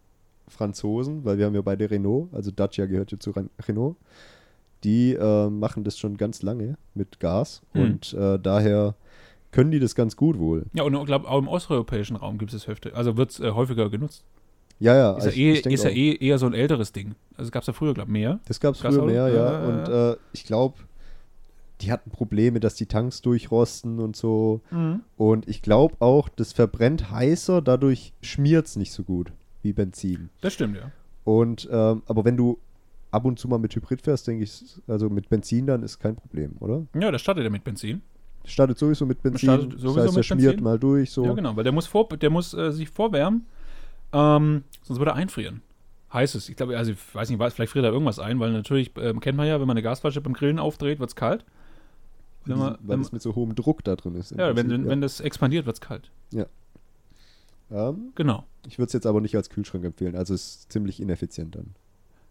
Franzosen, 0.48 1.24
weil 1.24 1.38
wir 1.38 1.46
haben 1.46 1.54
ja 1.54 1.62
beide 1.62 1.90
Renault, 1.90 2.32
also 2.32 2.50
Dacia 2.50 2.86
gehört 2.86 3.12
ja 3.12 3.18
zu 3.18 3.30
Ren- 3.32 3.50
Renault, 3.66 3.96
die 4.84 5.14
äh, 5.14 5.48
machen 5.50 5.84
das 5.84 5.98
schon 5.98 6.16
ganz 6.16 6.42
lange 6.42 6.76
mit 6.94 7.18
Gas 7.20 7.62
Hm. 7.72 7.82
und 7.82 8.12
äh, 8.14 8.38
daher 8.38 8.94
können 9.52 9.70
die 9.70 9.80
das 9.80 9.94
ganz 9.94 10.16
gut 10.16 10.38
wohl. 10.38 10.66
Ja, 10.74 10.82
und 10.82 10.94
ich 10.94 11.04
glaube, 11.06 11.28
auch 11.28 11.38
im 11.38 11.48
osteuropäischen 11.48 12.16
Raum 12.16 12.36
gibt 12.38 12.52
es 12.52 12.60
das 12.60 12.66
Hälfte. 12.68 12.94
Also 12.94 13.16
wird 13.16 13.30
es 13.30 13.40
äh, 13.40 13.50
häufiger 13.52 13.88
genutzt. 13.90 14.22
Ja, 14.78 14.94
ja, 14.94 15.16
Ist, 15.16 15.24
ja, 15.24 15.30
ich- 15.30 15.38
eh, 15.38 15.52
ich 15.54 15.66
ist 15.66 15.84
ja 15.84 15.90
eh 15.90 16.14
eher 16.16 16.38
so 16.38 16.44
ein 16.46 16.52
älteres 16.52 16.92
Ding. 16.92 17.14
Also 17.36 17.50
gab 17.50 17.62
es 17.62 17.66
ja 17.66 17.72
früher, 17.72 17.94
glaube 17.94 18.08
ich, 18.10 18.12
mehr. 18.12 18.40
Das 18.46 18.60
gab 18.60 18.74
es 18.74 18.80
früher 18.80 19.04
mehr, 19.06 19.28
ja. 19.28 19.52
Ja, 19.62 19.68
Und 19.68 19.88
äh, 19.88 20.16
ich 20.32 20.44
glaube, 20.44 20.76
die 21.80 21.90
hatten 21.90 22.10
Probleme, 22.10 22.60
dass 22.60 22.74
die 22.74 22.84
Tanks 22.86 23.22
durchrosten 23.22 23.98
und 24.00 24.14
so. 24.16 24.60
Und 25.16 25.48
ich 25.48 25.62
glaube 25.62 25.94
auch, 26.00 26.28
das 26.28 26.52
verbrennt 26.52 27.10
heißer, 27.10 27.62
dadurch 27.62 28.12
schmiert 28.22 28.66
es 28.66 28.76
nicht 28.76 28.92
so 28.92 29.02
gut 29.02 29.32
wie 29.66 29.72
Benzin. 29.72 30.30
Das 30.40 30.54
stimmt, 30.54 30.76
ja. 30.76 30.90
Und 31.24 31.68
ähm, 31.70 32.02
aber 32.06 32.24
wenn 32.24 32.36
du 32.36 32.58
ab 33.10 33.24
und 33.24 33.38
zu 33.38 33.48
mal 33.48 33.58
mit 33.58 33.74
Hybrid 33.74 34.00
fährst, 34.00 34.26
denke 34.28 34.44
ich, 34.44 34.62
also 34.86 35.10
mit 35.10 35.28
Benzin 35.28 35.66
dann 35.66 35.82
ist 35.82 35.98
kein 35.98 36.14
Problem, 36.14 36.52
oder? 36.60 36.86
Ja, 36.94 37.10
der 37.10 37.18
startet 37.18 37.44
ja 37.44 37.50
mit 37.50 37.64
Benzin. 37.64 38.02
Startet 38.44 38.78
sowieso 38.78 39.06
mit 39.06 39.22
Benzin, 39.22 39.48
Startet 39.48 39.74
das 39.74 39.80
sowieso 39.80 40.02
heißt, 40.02 40.14
er 40.14 40.18
mit 40.18 40.24
schmiert 40.24 40.50
Benzin. 40.52 40.64
mal 40.64 40.78
durch, 40.78 41.10
so. 41.10 41.24
Ja, 41.24 41.32
genau, 41.32 41.56
weil 41.56 41.64
der 41.64 41.72
muss, 41.72 41.86
vor, 41.86 42.08
der 42.08 42.30
muss 42.30 42.54
äh, 42.54 42.70
sich 42.70 42.88
vorwärmen, 42.88 43.46
ähm, 44.12 44.62
sonst 44.82 45.00
würde 45.00 45.10
er 45.10 45.16
einfrieren. 45.16 45.62
Heißt 46.12 46.36
es. 46.36 46.48
Ich 46.48 46.54
glaube, 46.54 46.78
also 46.78 46.92
ich 46.92 47.14
weiß 47.14 47.28
nicht, 47.28 47.38
vielleicht 47.38 47.72
friert 47.72 47.84
da 47.84 47.90
irgendwas 47.90 48.20
ein, 48.20 48.38
weil 48.38 48.52
natürlich 48.52 48.92
ähm, 48.98 49.18
kennt 49.18 49.36
man 49.36 49.48
ja, 49.48 49.58
wenn 49.58 49.66
man 49.66 49.76
eine 49.76 49.82
Gasflasche 49.82 50.20
beim 50.20 50.34
Grillen 50.34 50.60
aufdreht, 50.60 51.00
wird 51.00 51.10
es 51.10 51.16
kalt. 51.16 51.44
Wenn 52.44 52.58
man, 52.58 52.74
weil 52.74 52.78
wenn, 52.82 53.02
das 53.02 53.10
mit 53.10 53.22
so 53.22 53.34
hohem 53.34 53.56
Druck 53.56 53.82
da 53.82 53.96
drin 53.96 54.14
ist. 54.14 54.30
ja, 54.30 54.48
wenn, 54.48 54.54
Prinzip, 54.54 54.70
wenn, 54.70 54.88
wenn 54.88 55.00
das 55.00 55.20
expandiert, 55.20 55.66
wird 55.66 55.74
es 55.74 55.80
kalt. 55.80 56.12
Ähm, 57.70 58.12
Genau. 58.14 58.44
ich 58.66 58.78
würde 58.78 58.86
es 58.88 58.92
jetzt 58.92 59.06
aber 59.06 59.20
nicht 59.20 59.34
als 59.36 59.50
Kühlschrank 59.50 59.84
empfehlen, 59.84 60.14
also 60.16 60.34
es 60.34 60.44
ist 60.56 60.72
ziemlich 60.72 61.00
ineffizient 61.00 61.54
dann. 61.56 61.74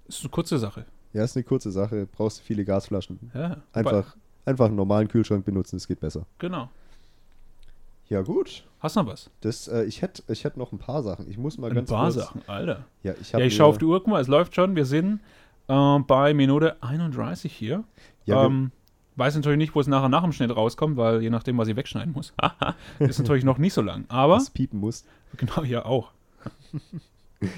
Ist 0.08 0.22
eine 0.22 0.30
kurze 0.30 0.58
Sache. 0.58 0.86
Ja, 1.14 1.24
ist 1.24 1.36
eine 1.36 1.44
kurze 1.44 1.72
Sache, 1.72 2.08
brauchst 2.12 2.40
du 2.40 2.44
viele 2.44 2.64
Gasflaschen. 2.66 3.32
Ja, 3.34 3.58
Einfach, 3.74 4.16
einfach 4.46 4.66
einen 4.68 4.76
normalen 4.76 5.08
Kühlschrank 5.08 5.46
benutzen, 5.46 5.78
es 5.78 5.88
geht 5.88 6.00
besser. 6.00 6.26
Genau. 6.40 6.70
Ja, 8.08 8.22
gut. 8.22 8.66
Hast 8.80 8.96
du 8.96 9.02
noch 9.02 9.12
was? 9.12 9.30
Das, 9.42 9.68
äh, 9.68 9.84
ich 9.86 10.02
hätte 10.04 10.22
ich 10.28 10.44
hätt 10.44 10.58
noch 10.58 10.72
ein 10.72 10.78
paar 10.78 11.02
Sachen. 11.02 11.28
Ich 11.30 11.38
muss 11.40 11.58
mal 11.58 11.70
Ein 11.72 11.76
ganz 11.76 11.90
paar 11.90 12.12
kurz. 12.12 12.16
Sachen, 12.24 12.42
Alter. 12.48 12.86
Ja, 13.02 13.14
ich, 13.20 13.32
Ja, 13.32 13.40
ich 13.40 13.56
schaue 13.56 13.68
auf 13.70 13.78
die 13.80 13.86
Uhr, 13.86 13.98
guck 14.00 14.08
mal, 14.08 14.22
es 14.22 14.28
läuft 14.28 14.54
schon. 14.56 14.76
Wir 14.76 14.86
sind 14.86 15.20
äh, 15.68 16.00
bei 16.00 16.34
Minute 16.36 16.82
31 16.84 17.52
hier. 17.52 17.84
Ja, 18.26 18.42
wir- 18.42 18.46
ähm, 18.48 18.72
weiß 19.16 19.36
natürlich 19.36 19.58
nicht, 19.58 19.76
wo 19.76 19.80
es 19.80 19.88
nachher 19.88 20.10
nach 20.10 20.24
dem 20.24 20.32
Schnitt 20.32 20.56
rauskommt, 20.56 20.98
weil 20.98 21.22
je 21.22 21.30
nachdem, 21.30 21.58
was 21.58 21.68
ich 21.68 21.76
wegschneiden 21.76 22.14
muss, 22.14 22.34
ist 23.00 23.20
natürlich 23.20 23.44
noch 23.44 23.58
nicht 23.58 23.74
so 23.74 23.82
lang. 23.82 24.06
Aber, 24.08 24.36
was 24.36 24.50
piepen 24.50 24.80
muss. 24.80 25.06
genau, 25.38 25.64
ja 25.64 25.86
auch. 25.86 26.12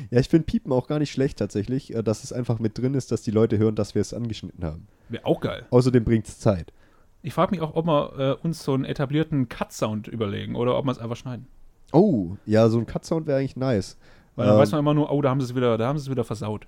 Ja, 0.09 0.19
ich 0.19 0.27
finde 0.27 0.45
Piepen 0.45 0.73
auch 0.73 0.87
gar 0.87 0.99
nicht 0.99 1.11
schlecht 1.11 1.37
tatsächlich, 1.37 1.93
äh, 1.93 2.03
dass 2.03 2.23
es 2.23 2.33
einfach 2.33 2.59
mit 2.59 2.77
drin 2.77 2.95
ist, 2.95 3.11
dass 3.11 3.21
die 3.21 3.31
Leute 3.31 3.57
hören, 3.57 3.75
dass 3.75 3.95
wir 3.95 4.01
es 4.01 4.13
angeschnitten 4.13 4.65
haben. 4.65 4.87
Wäre 5.07 5.25
auch 5.25 5.39
geil. 5.39 5.65
Außerdem 5.69 6.03
bringt 6.03 6.27
es 6.27 6.39
Zeit. 6.39 6.73
Ich 7.21 7.33
frage 7.33 7.51
mich 7.51 7.61
auch, 7.61 7.75
ob 7.75 7.85
wir 7.85 8.19
äh, 8.19 8.45
uns 8.45 8.63
so 8.63 8.73
einen 8.73 8.85
etablierten 8.85 9.49
Cut-Sound 9.49 10.07
überlegen 10.07 10.55
oder 10.55 10.77
ob 10.77 10.85
wir 10.85 10.91
es 10.91 10.99
einfach 10.99 11.15
schneiden. 11.15 11.47
Oh, 11.93 12.35
ja, 12.45 12.67
so 12.69 12.79
ein 12.79 12.85
Cut-Sound 12.87 13.27
wäre 13.27 13.39
eigentlich 13.39 13.55
nice. 13.55 13.97
Weil 14.35 14.47
dann 14.47 14.55
Ähm, 14.55 14.61
weiß 14.61 14.71
man 14.71 14.79
immer 14.79 14.93
nur, 14.93 15.11
oh, 15.11 15.21
da 15.21 15.29
haben 15.29 15.39
sie 15.39 15.45
es 15.45 15.55
wieder, 15.55 15.77
da 15.77 15.87
haben 15.87 15.97
sie 15.99 16.05
es 16.05 16.09
wieder 16.11 16.23
versaut. 16.23 16.67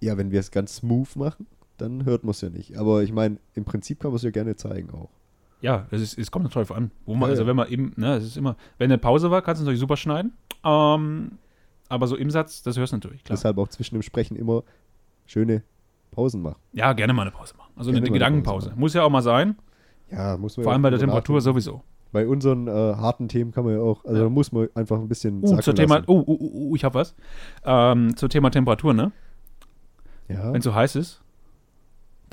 Ja, 0.00 0.16
wenn 0.18 0.30
wir 0.30 0.40
es 0.40 0.50
ganz 0.50 0.76
smooth 0.76 1.16
machen. 1.16 1.46
Dann 1.78 2.04
hört 2.04 2.24
man 2.24 2.30
es 2.30 2.40
ja 2.40 2.50
nicht. 2.50 2.76
Aber 2.78 3.02
ich 3.02 3.12
meine, 3.12 3.38
im 3.54 3.64
Prinzip 3.64 4.00
kann 4.00 4.10
man 4.10 4.16
es 4.16 4.22
ja 4.22 4.30
gerne 4.30 4.56
zeigen 4.56 4.90
auch. 4.90 5.10
Ja, 5.60 5.86
es, 5.90 6.00
ist, 6.00 6.18
es 6.18 6.30
kommt 6.30 6.44
natürlich 6.44 6.68
drauf 6.68 6.76
an. 6.76 6.90
Wo 7.06 7.14
man, 7.14 7.28
Ja, 7.28 7.30
also 7.30 7.42
ja. 7.42 7.48
wenn 7.48 7.56
man 7.56 7.68
eben, 7.68 7.92
ne, 7.96 8.16
es 8.16 8.24
ist 8.24 8.36
immer, 8.36 8.56
wenn 8.78 8.90
eine 8.90 8.98
Pause 8.98 9.30
war, 9.30 9.42
kannst 9.42 9.60
du 9.60 9.64
natürlich 9.64 9.80
super 9.80 9.96
schneiden. 9.96 10.32
Ähm, 10.64 11.38
aber 11.88 12.06
so 12.06 12.16
im 12.16 12.30
Satz, 12.30 12.62
das 12.62 12.76
hörst 12.78 12.92
du 12.92 12.96
natürlich, 12.96 13.22
klar. 13.22 13.36
Deshalb 13.36 13.58
auch 13.58 13.68
zwischen 13.68 13.94
dem 13.94 14.02
Sprechen 14.02 14.36
immer 14.36 14.64
schöne 15.26 15.62
Pausen 16.10 16.42
machen. 16.42 16.56
Ja, 16.72 16.92
gerne 16.94 17.12
mal 17.12 17.22
eine 17.22 17.30
Pause 17.30 17.54
machen. 17.56 17.72
Also 17.76 17.90
Gerne 17.90 17.98
eine 17.98 18.06
eine 18.06 18.12
Gedankenpause. 18.12 18.70
Pause 18.70 18.80
Muss 18.80 18.94
ja 18.94 19.02
auch 19.04 19.10
mal 19.10 19.22
sein. 19.22 19.56
Ja, 20.10 20.36
muss 20.36 20.56
man 20.56 20.64
Vor 20.64 20.72
ja 20.72 20.74
allem 20.74 20.82
bei 20.82 20.90
der 20.90 20.98
Temperatur 20.98 21.36
nachdenken. 21.36 21.60
sowieso. 21.60 21.82
Bei 22.12 22.28
unseren 22.28 22.66
äh, 22.68 22.70
harten 22.70 23.28
Themen 23.28 23.52
kann 23.52 23.64
man 23.64 23.74
ja 23.74 23.80
auch, 23.80 24.04
also 24.04 24.24
da 24.24 24.28
muss 24.28 24.52
man 24.52 24.68
einfach 24.74 24.98
ein 24.98 25.08
bisschen 25.08 25.42
Uh, 25.42 25.58
zum 25.60 25.74
Thema, 25.74 26.02
uh, 26.06 26.12
uh, 26.26 26.70
uh, 26.70 26.76
ich 26.76 26.84
hab 26.84 26.92
was. 26.92 27.14
Ähm, 27.64 28.14
zum 28.16 28.28
Thema 28.28 28.50
Temperatur, 28.50 28.92
ne? 28.92 29.12
Ja, 30.28 30.52
Wenn 30.52 30.58
es 30.58 30.64
so 30.64 30.74
heiß 30.74 30.96
ist, 30.96 31.21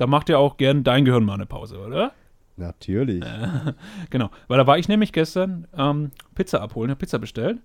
da 0.00 0.06
macht 0.06 0.28
ja 0.28 0.38
auch 0.38 0.56
gern 0.56 0.82
dein 0.82 1.04
Gehirn 1.04 1.24
mal 1.24 1.34
eine 1.34 1.46
Pause, 1.46 1.78
oder? 1.78 2.12
natürlich. 2.56 3.24
Genau. 4.10 4.30
Weil 4.48 4.58
da 4.58 4.66
war 4.66 4.78
ich 4.78 4.88
nämlich 4.88 5.12
gestern 5.12 5.66
ähm, 5.76 6.10
Pizza 6.34 6.60
abholen, 6.60 6.94
Pizza 6.96 7.18
bestellt. 7.18 7.58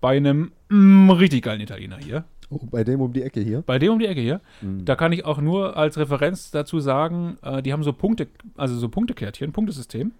Bei 0.00 0.16
einem 0.16 0.52
mm, 0.68 1.10
richtig 1.10 1.42
geilen 1.44 1.60
Italiener 1.60 1.96
hier. 1.98 2.24
Oh, 2.50 2.58
bei 2.70 2.84
dem 2.84 3.00
um 3.00 3.12
die 3.12 3.22
Ecke 3.22 3.40
hier. 3.40 3.62
Bei 3.62 3.78
dem 3.78 3.92
um 3.92 3.98
die 3.98 4.06
Ecke 4.06 4.20
hier. 4.20 4.40
Mhm. 4.60 4.84
Da 4.84 4.96
kann 4.96 5.12
ich 5.12 5.24
auch 5.24 5.40
nur 5.40 5.76
als 5.76 5.96
Referenz 5.96 6.50
dazu 6.50 6.80
sagen, 6.80 7.38
äh, 7.42 7.62
die 7.62 7.72
haben 7.72 7.82
so 7.82 7.92
Punkte, 7.92 8.28
also 8.56 8.76
so 8.76 8.88
Punktekärtchen, 8.88 9.52
Punktesystem. 9.52 10.12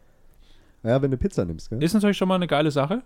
Ja, 0.82 1.02
wenn 1.02 1.10
du 1.10 1.16
Pizza 1.16 1.44
nimmst, 1.44 1.68
gell? 1.68 1.82
Ist 1.82 1.92
natürlich 1.94 2.16
schon 2.16 2.28
mal 2.28 2.36
eine 2.36 2.46
geile 2.46 2.70
Sache. 2.70 3.02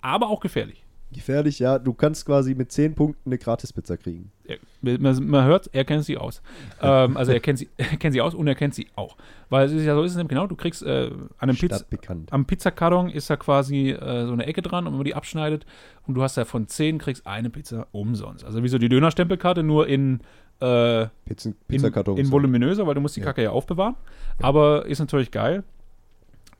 Aber 0.00 0.28
auch 0.28 0.40
gefährlich. 0.40 0.84
Gefährlich, 1.12 1.58
ja. 1.58 1.78
Du 1.78 1.92
kannst 1.92 2.26
quasi 2.26 2.54
mit 2.54 2.72
10 2.72 2.94
Punkten 2.94 3.28
eine 3.28 3.38
Gratispizza 3.38 3.96
kriegen. 3.96 4.32
Man, 4.80 5.26
man 5.26 5.44
hört, 5.44 5.70
er 5.72 5.84
kennt 5.84 6.04
sie 6.04 6.16
aus. 6.16 6.42
ähm, 6.82 7.16
also 7.16 7.32
er 7.32 7.40
kennt 7.40 7.58
sie, 7.58 7.68
er 7.76 7.96
kennt 7.96 8.12
sie 8.14 8.20
aus 8.20 8.34
und 8.34 8.46
er 8.46 8.54
kennt 8.54 8.74
sie 8.74 8.88
auch. 8.96 9.16
Weil 9.50 9.66
es 9.66 9.72
ist 9.72 9.84
ja 9.84 9.94
so, 9.94 10.02
ist 10.02 10.12
es 10.12 10.16
nämlich 10.16 10.30
genau, 10.30 10.46
du 10.46 10.56
kriegst 10.56 10.82
äh, 10.82 11.10
an 11.38 11.50
einem 11.50 11.56
Pizza, 11.56 11.84
am 12.30 12.46
Pizzakarton 12.46 13.10
ist 13.10 13.28
da 13.30 13.36
quasi 13.36 13.90
äh, 13.90 14.26
so 14.26 14.32
eine 14.32 14.46
Ecke 14.46 14.62
dran 14.62 14.86
und 14.86 14.92
wenn 14.92 14.98
man 14.98 15.04
die 15.04 15.14
abschneidet 15.14 15.66
und 16.06 16.14
du 16.14 16.22
hast 16.22 16.36
da 16.36 16.44
von 16.44 16.66
10 16.66 16.98
kriegst 16.98 17.26
eine 17.26 17.50
Pizza 17.50 17.86
umsonst. 17.92 18.44
Also 18.44 18.62
wie 18.62 18.68
so 18.68 18.78
die 18.78 18.88
Dönerstempelkarte, 18.88 19.62
nur 19.62 19.86
in, 19.86 20.20
äh, 20.60 21.06
Pizzen, 21.24 21.52
in, 21.52 21.76
Pizzakartons. 21.76 22.18
in 22.18 22.30
voluminöser, 22.30 22.86
weil 22.86 22.94
du 22.94 23.00
musst 23.00 23.16
die 23.16 23.20
Ja. 23.20 23.26
Kacke 23.26 23.42
ja 23.42 23.50
aufbewahren. 23.50 23.96
Aber 24.40 24.86
ist 24.86 24.98
natürlich 24.98 25.30
geil, 25.30 25.62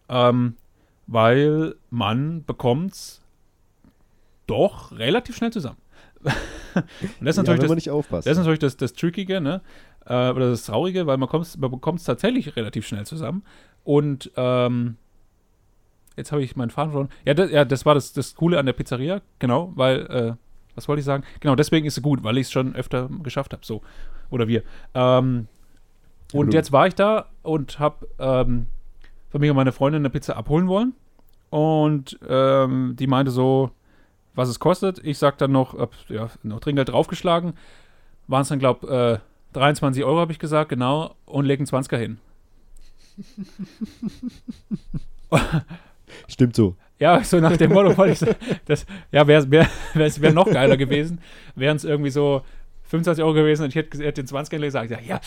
ähm, 0.08 0.56
weil 1.06 1.74
man 1.90 2.44
bekommt's 2.44 3.21
doch 4.46 4.92
relativ 4.92 5.36
schnell 5.36 5.52
zusammen. 5.52 5.78
und 6.24 6.34
das 7.20 7.30
ist 7.30 7.36
ja, 7.36 7.42
natürlich 7.42 7.62
wenn 7.62 7.68
das, 7.68 7.74
nicht 7.76 7.90
aufpasst. 7.90 8.26
das 8.26 8.32
ist 8.32 8.38
natürlich 8.38 8.60
das, 8.60 8.76
das 8.76 8.92
Trickige, 8.92 9.40
ne? 9.40 9.60
Äh, 10.06 10.30
oder 10.30 10.50
das 10.50 10.64
Traurige, 10.64 11.06
weil 11.06 11.16
man 11.16 11.28
kommt 11.28 11.58
man 11.58 11.70
bekommt 11.70 11.98
es 11.98 12.04
tatsächlich 12.04 12.56
relativ 12.56 12.86
schnell 12.86 13.04
zusammen. 13.06 13.42
Und 13.84 14.30
ähm, 14.36 14.96
jetzt 16.16 16.32
habe 16.32 16.42
ich 16.42 16.56
meinen 16.56 16.70
Faden 16.70 16.92
verloren. 16.92 17.10
Ja, 17.24 17.34
das, 17.34 17.50
ja, 17.50 17.64
das 17.64 17.84
war 17.86 17.94
das, 17.94 18.12
das 18.12 18.34
Coole 18.34 18.58
an 18.58 18.66
der 18.66 18.72
Pizzeria, 18.72 19.20
genau, 19.38 19.72
weil, 19.74 20.00
äh, 20.06 20.34
was 20.74 20.88
wollte 20.88 21.00
ich 21.00 21.06
sagen? 21.06 21.24
Genau, 21.40 21.54
deswegen 21.56 21.86
ist 21.86 21.96
sie 21.96 22.00
gut, 22.00 22.22
weil 22.22 22.38
ich 22.38 22.46
es 22.46 22.52
schon 22.52 22.74
öfter 22.74 23.08
geschafft 23.22 23.52
habe, 23.52 23.64
so. 23.64 23.82
Oder 24.30 24.48
wir. 24.48 24.62
Ähm, 24.94 25.48
und 26.32 26.52
du- 26.52 26.56
jetzt 26.56 26.72
war 26.72 26.86
ich 26.86 26.94
da 26.94 27.26
und 27.42 27.78
habe 27.78 28.08
ähm, 28.18 28.66
von 29.30 29.40
mir 29.40 29.50
und 29.50 29.56
meine 29.56 29.72
Freundin 29.72 30.02
eine 30.02 30.10
Pizza 30.10 30.36
abholen 30.36 30.68
wollen. 30.68 30.94
Und 31.50 32.18
ähm, 32.26 32.96
die 32.98 33.06
meinte 33.06 33.30
so, 33.30 33.70
was 34.34 34.48
es 34.48 34.58
kostet. 34.58 35.00
Ich 35.04 35.18
sag 35.18 35.38
dann 35.38 35.52
noch, 35.52 35.78
hab, 35.78 35.92
ja, 36.08 36.30
noch 36.42 36.60
Trinkgeld 36.60 36.88
draufgeschlagen. 36.88 37.54
Waren 38.26 38.42
es 38.42 38.48
dann, 38.48 38.58
glaub, 38.58 38.84
äh, 38.84 39.18
23 39.52 40.04
Euro, 40.04 40.20
habe 40.20 40.32
ich 40.32 40.38
gesagt, 40.38 40.70
genau. 40.70 41.14
Und 41.26 41.44
legen 41.44 41.64
20er 41.64 41.96
hin. 41.96 42.18
Stimmt 46.28 46.56
so. 46.56 46.76
Ja, 46.98 47.24
so 47.24 47.40
nach 47.40 47.56
dem 47.56 47.72
Motto, 47.72 48.04
ich 48.04 48.18
so, 48.20 48.26
das, 48.66 48.86
ja, 49.10 49.26
wäre 49.26 49.50
wär, 49.50 49.68
wär, 49.94 50.16
wär 50.22 50.32
noch 50.32 50.50
geiler 50.50 50.76
gewesen. 50.76 51.20
Wären 51.56 51.76
es 51.76 51.84
irgendwie 51.84 52.10
so 52.10 52.42
25 52.84 53.24
Euro 53.24 53.34
gewesen 53.34 53.64
und 53.64 53.70
ich 53.70 53.74
hätte, 53.74 53.98
hätte 53.98 54.22
den 54.22 54.28
20er 54.28 54.58
gesagt, 54.58 54.90
ja, 54.90 55.00
ja, 55.00 55.20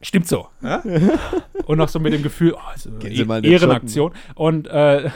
stimmt 0.00 0.26
so. 0.26 0.48
Ja? 0.62 0.82
Und 1.66 1.78
noch 1.78 1.88
so 1.88 2.00
mit 2.00 2.12
dem 2.12 2.22
Gefühl, 2.22 2.54
oh, 2.54 2.98
den 3.02 3.44
Ehrenaktion. 3.44 4.12
Und 4.34 4.66
äh, 4.68 5.10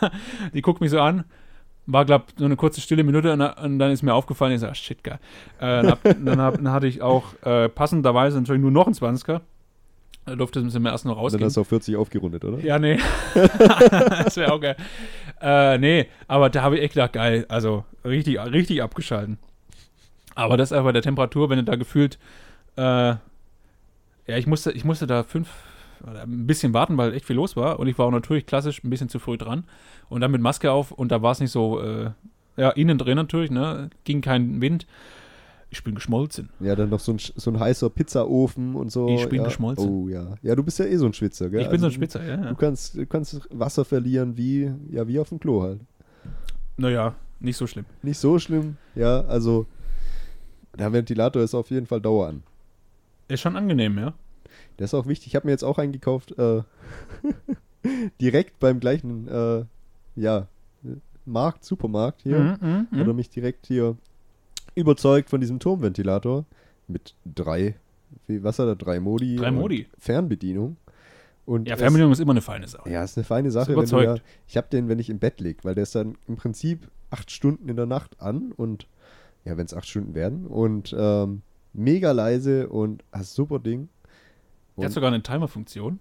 die 0.52 0.62
guckt 0.62 0.80
mich 0.80 0.90
so 0.90 1.00
an, 1.00 1.24
war, 1.92 2.04
glaub, 2.04 2.26
so 2.36 2.44
eine 2.44 2.56
kurze 2.56 2.80
stille 2.80 3.04
Minute 3.04 3.32
und, 3.32 3.40
und 3.40 3.78
dann 3.78 3.90
ist 3.90 4.02
mir 4.02 4.14
aufgefallen, 4.14 4.52
ich 4.54 4.60
so, 4.60 4.66
ah, 4.66 4.74
shit, 4.74 5.02
geil. 5.04 5.18
Äh, 5.58 5.82
dann, 5.82 5.98
dann, 6.24 6.40
hab, 6.40 6.54
dann 6.54 6.70
hatte 6.70 6.86
ich 6.86 7.02
auch 7.02 7.34
äh, 7.42 7.68
passenderweise 7.68 8.38
natürlich 8.38 8.62
nur 8.62 8.70
noch 8.70 8.86
einen 8.86 8.94
20er. 8.94 9.40
Da 10.24 10.36
durfte 10.36 10.60
es 10.60 10.78
mir 10.78 10.90
erst 10.90 11.04
noch 11.04 11.14
Dann 11.14 11.22
rausgehen. 11.24 11.44
hast 11.44 11.56
du 11.56 11.62
auf 11.62 11.68
40 11.68 11.96
aufgerundet, 11.96 12.44
oder? 12.44 12.58
Ja, 12.60 12.78
nee. 12.78 12.98
das 13.34 14.36
wäre 14.36 14.52
auch 14.52 14.60
geil. 14.60 14.76
Äh, 15.40 15.78
nee, 15.78 16.06
aber 16.28 16.48
da 16.48 16.62
habe 16.62 16.76
ich 16.76 16.82
echt 16.82 16.94
gedacht, 16.94 17.14
geil. 17.14 17.44
Also 17.48 17.84
richtig, 18.04 18.38
richtig 18.38 18.82
abgeschalten. 18.82 19.38
Aber 20.34 20.56
das 20.56 20.68
ist 20.68 20.72
einfach 20.72 20.86
bei 20.86 20.92
der 20.92 21.02
Temperatur, 21.02 21.50
wenn 21.50 21.58
du 21.58 21.64
da 21.64 21.74
gefühlt, 21.74 22.18
äh, 22.76 22.82
ja, 22.82 23.18
ich 24.26 24.46
musste, 24.46 24.70
ich 24.70 24.84
musste 24.84 25.08
da 25.08 25.24
fünf, 25.24 25.48
oder 26.02 26.22
ein 26.22 26.46
bisschen 26.46 26.74
warten, 26.74 26.96
weil 26.96 27.14
echt 27.14 27.26
viel 27.26 27.36
los 27.36 27.56
war. 27.56 27.78
Und 27.78 27.86
ich 27.86 27.98
war 27.98 28.06
auch 28.06 28.10
natürlich 28.10 28.46
klassisch 28.46 28.82
ein 28.82 28.90
bisschen 28.90 29.08
zu 29.08 29.18
früh 29.18 29.36
dran. 29.36 29.64
Und 30.08 30.20
dann 30.20 30.30
mit 30.30 30.40
Maske 30.40 30.70
auf 30.70 30.92
und 30.92 31.10
da 31.10 31.22
war 31.22 31.32
es 31.32 31.40
nicht 31.40 31.50
so, 31.50 31.80
äh, 31.80 32.10
ja, 32.56 32.70
innen 32.70 32.98
drin 32.98 33.16
natürlich, 33.16 33.50
ne? 33.50 33.90
Ging 34.04 34.20
kein 34.20 34.60
Wind. 34.60 34.86
Ich 35.70 35.82
bin 35.82 35.94
geschmolzen. 35.94 36.50
Ja, 36.60 36.76
dann 36.76 36.90
noch 36.90 37.00
so 37.00 37.12
ein, 37.12 37.18
so 37.18 37.50
ein 37.50 37.58
heißer 37.58 37.88
Pizzaofen 37.88 38.74
und 38.74 38.92
so. 38.92 39.08
Ich 39.08 39.26
bin 39.30 39.38
ja. 39.38 39.44
geschmolzen. 39.44 39.88
Oh 39.88 40.06
ja. 40.06 40.34
Ja, 40.42 40.54
du 40.54 40.62
bist 40.62 40.78
ja 40.78 40.84
eh 40.84 40.96
so 40.96 41.06
ein 41.06 41.14
Schwitzer, 41.14 41.48
gell? 41.48 41.62
ich 41.62 41.70
bin 41.70 41.80
so 41.80 41.86
ein 41.86 41.88
Also, 41.88 41.96
Spitzer, 41.96 42.22
ja. 42.22 42.36
Du 42.36 42.44
ja. 42.44 42.54
kannst, 42.54 42.94
du 42.94 43.06
kannst 43.06 43.48
Wasser 43.50 43.86
verlieren 43.86 44.36
wie, 44.36 44.70
ja, 44.90 45.08
wie 45.08 45.18
auf 45.18 45.30
dem 45.30 45.40
Klo 45.40 45.62
halt. 45.62 45.80
Naja, 46.76 47.14
nicht 47.40 47.56
so 47.56 47.66
schlimm. 47.66 47.86
Nicht 48.02 48.18
so 48.18 48.38
schlimm, 48.38 48.76
ja, 48.94 49.22
also 49.22 49.66
der 50.78 50.92
Ventilator 50.92 51.42
ist 51.42 51.54
auf 51.54 51.70
jeden 51.70 51.86
Fall 51.86 52.00
Dauer 52.02 52.28
an. 52.28 52.42
Ist 53.28 53.40
schon 53.40 53.56
angenehm, 53.56 53.98
ja. 53.98 54.12
Der 54.82 54.86
ist 54.86 54.94
auch 54.94 55.06
wichtig. 55.06 55.28
Ich 55.28 55.36
habe 55.36 55.46
mir 55.46 55.52
jetzt 55.52 55.62
auch 55.62 55.78
einen 55.78 55.92
gekauft, 55.92 56.36
äh, 56.36 56.62
direkt 58.20 58.58
beim 58.58 58.80
gleichen, 58.80 59.28
äh, 59.28 59.64
ja, 60.16 60.48
Markt, 61.24 61.64
Supermarkt 61.64 62.22
hier. 62.22 62.58
Mhm, 62.60 62.88
mhm, 62.90 62.98
Hat 62.98 63.06
er 63.06 63.14
mich 63.14 63.30
direkt 63.30 63.66
hier 63.66 63.96
überzeugt 64.74 65.30
von 65.30 65.40
diesem 65.40 65.60
Turmventilator 65.60 66.46
mit 66.88 67.14
drei, 67.24 67.76
wie, 68.26 68.42
was 68.42 68.58
hat 68.58 68.66
er, 68.66 68.74
drei 68.74 68.98
Modi. 68.98 69.36
Drei 69.36 69.52
Modi. 69.52 69.86
Fernbedienung. 69.98 70.76
Und 71.46 71.68
Ja, 71.68 71.76
Fernbedienung 71.76 72.10
ist 72.10 72.18
immer 72.18 72.32
eine 72.32 72.42
feine 72.42 72.66
Sache. 72.66 72.90
Ja, 72.90 73.04
ist 73.04 73.16
eine 73.16 73.22
feine 73.22 73.52
Sache. 73.52 73.74
Überzeugt. 73.74 74.18
ja, 74.18 74.24
ich 74.48 74.56
habe 74.56 74.66
den, 74.72 74.88
wenn 74.88 74.98
ich 74.98 75.10
im 75.10 75.20
Bett 75.20 75.40
lieg, 75.40 75.64
weil 75.64 75.76
der 75.76 75.84
ist 75.84 75.94
dann 75.94 76.18
im 76.26 76.34
Prinzip 76.34 76.88
acht 77.10 77.30
Stunden 77.30 77.68
in 77.68 77.76
der 77.76 77.86
Nacht 77.86 78.20
an 78.20 78.50
und 78.50 78.88
ja, 79.44 79.56
wenn 79.56 79.66
es 79.66 79.74
acht 79.74 79.86
Stunden 79.86 80.16
werden 80.16 80.48
und 80.48 80.92
ähm, 80.98 81.42
mega 81.72 82.10
leise 82.10 82.68
und 82.68 83.04
ah, 83.12 83.22
super 83.22 83.60
Ding. 83.60 83.88
Der 84.76 84.86
hat 84.86 84.92
sogar 84.92 85.12
eine 85.12 85.22
Timer-Funktion. 85.22 85.98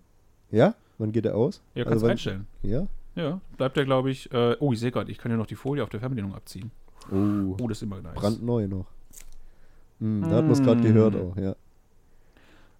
ja, 0.51 0.75
wann 0.97 1.11
geht 1.11 1.25
der 1.25 1.35
aus? 1.35 1.61
Ja, 1.75 1.81
Also 1.83 1.89
kannst 1.89 2.03
wann- 2.03 2.11
einstellen. 2.11 2.47
Ja. 2.63 2.87
Ja, 3.15 3.41
bleibt 3.57 3.75
der, 3.75 3.83
glaube 3.85 4.09
ich. 4.11 4.31
Äh, 4.31 4.55
oh, 4.61 4.71
ich 4.71 4.79
sehe 4.79 4.91
gerade, 4.91 5.11
ich 5.11 5.17
kann 5.17 5.31
ja 5.31 5.37
noch 5.37 5.45
die 5.47 5.55
Folie 5.55 5.83
auf 5.83 5.89
der 5.89 5.99
Fernbedienung 5.99 6.33
abziehen. 6.33 6.71
Oh, 7.11 7.55
Oh, 7.61 7.67
das 7.67 7.79
ist 7.79 7.83
immer 7.83 7.99
nice. 8.01 8.13
brandneu 8.15 8.67
noch. 8.67 8.85
Hm, 9.99 10.21
da 10.21 10.29
hat 10.37 10.43
man 10.43 10.51
es 10.51 10.61
gerade 10.63 10.79
Mm. 10.79 10.83
gehört 10.83 11.15
auch, 11.15 11.35
ja. 11.35 11.55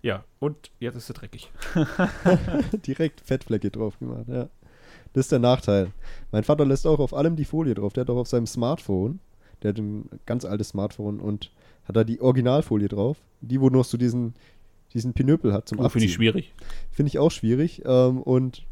Ja, 0.03 0.23
und 0.39 0.71
jetzt 0.79 0.95
ist 0.95 1.09
er 1.09 1.13
dreckig. 1.15 1.51
Direkt 2.87 3.21
Fettflecke 3.21 3.69
drauf 3.71 3.99
gemacht, 3.99 4.25
ja. 4.27 4.47
Das 5.13 5.25
ist 5.25 5.31
der 5.31 5.39
Nachteil. 5.39 5.91
Mein 6.31 6.43
Vater 6.43 6.65
lässt 6.65 6.87
auch 6.87 6.99
auf 6.99 7.13
allem 7.13 7.35
die 7.35 7.45
Folie 7.45 7.73
drauf. 7.73 7.93
Der 7.93 8.01
hat 8.01 8.09
auch 8.09 8.17
auf 8.17 8.27
seinem 8.27 8.47
Smartphone, 8.47 9.19
der 9.61 9.69
hat 9.69 9.77
ein 9.77 10.09
ganz 10.25 10.45
altes 10.45 10.69
Smartphone 10.69 11.19
und 11.19 11.51
hat 11.85 11.95
da 11.97 12.03
die 12.03 12.21
Originalfolie 12.21 12.87
drauf. 12.87 13.17
Die, 13.41 13.59
wo 13.59 13.69
noch 13.69 13.83
so 13.83 13.97
diesen, 13.97 14.33
diesen 14.93 15.13
Pinöpel 15.13 15.53
hat 15.53 15.67
zum 15.67 15.79
Oh, 15.79 15.89
finde 15.89 16.05
ich 16.05 16.11
Abziehen. 16.13 16.15
schwierig. 16.15 16.53
Finde 16.91 17.07
ich 17.07 17.19
auch 17.19 17.31
schwierig. 17.31 17.81
Ähm, 17.85 18.21
und 18.21 18.63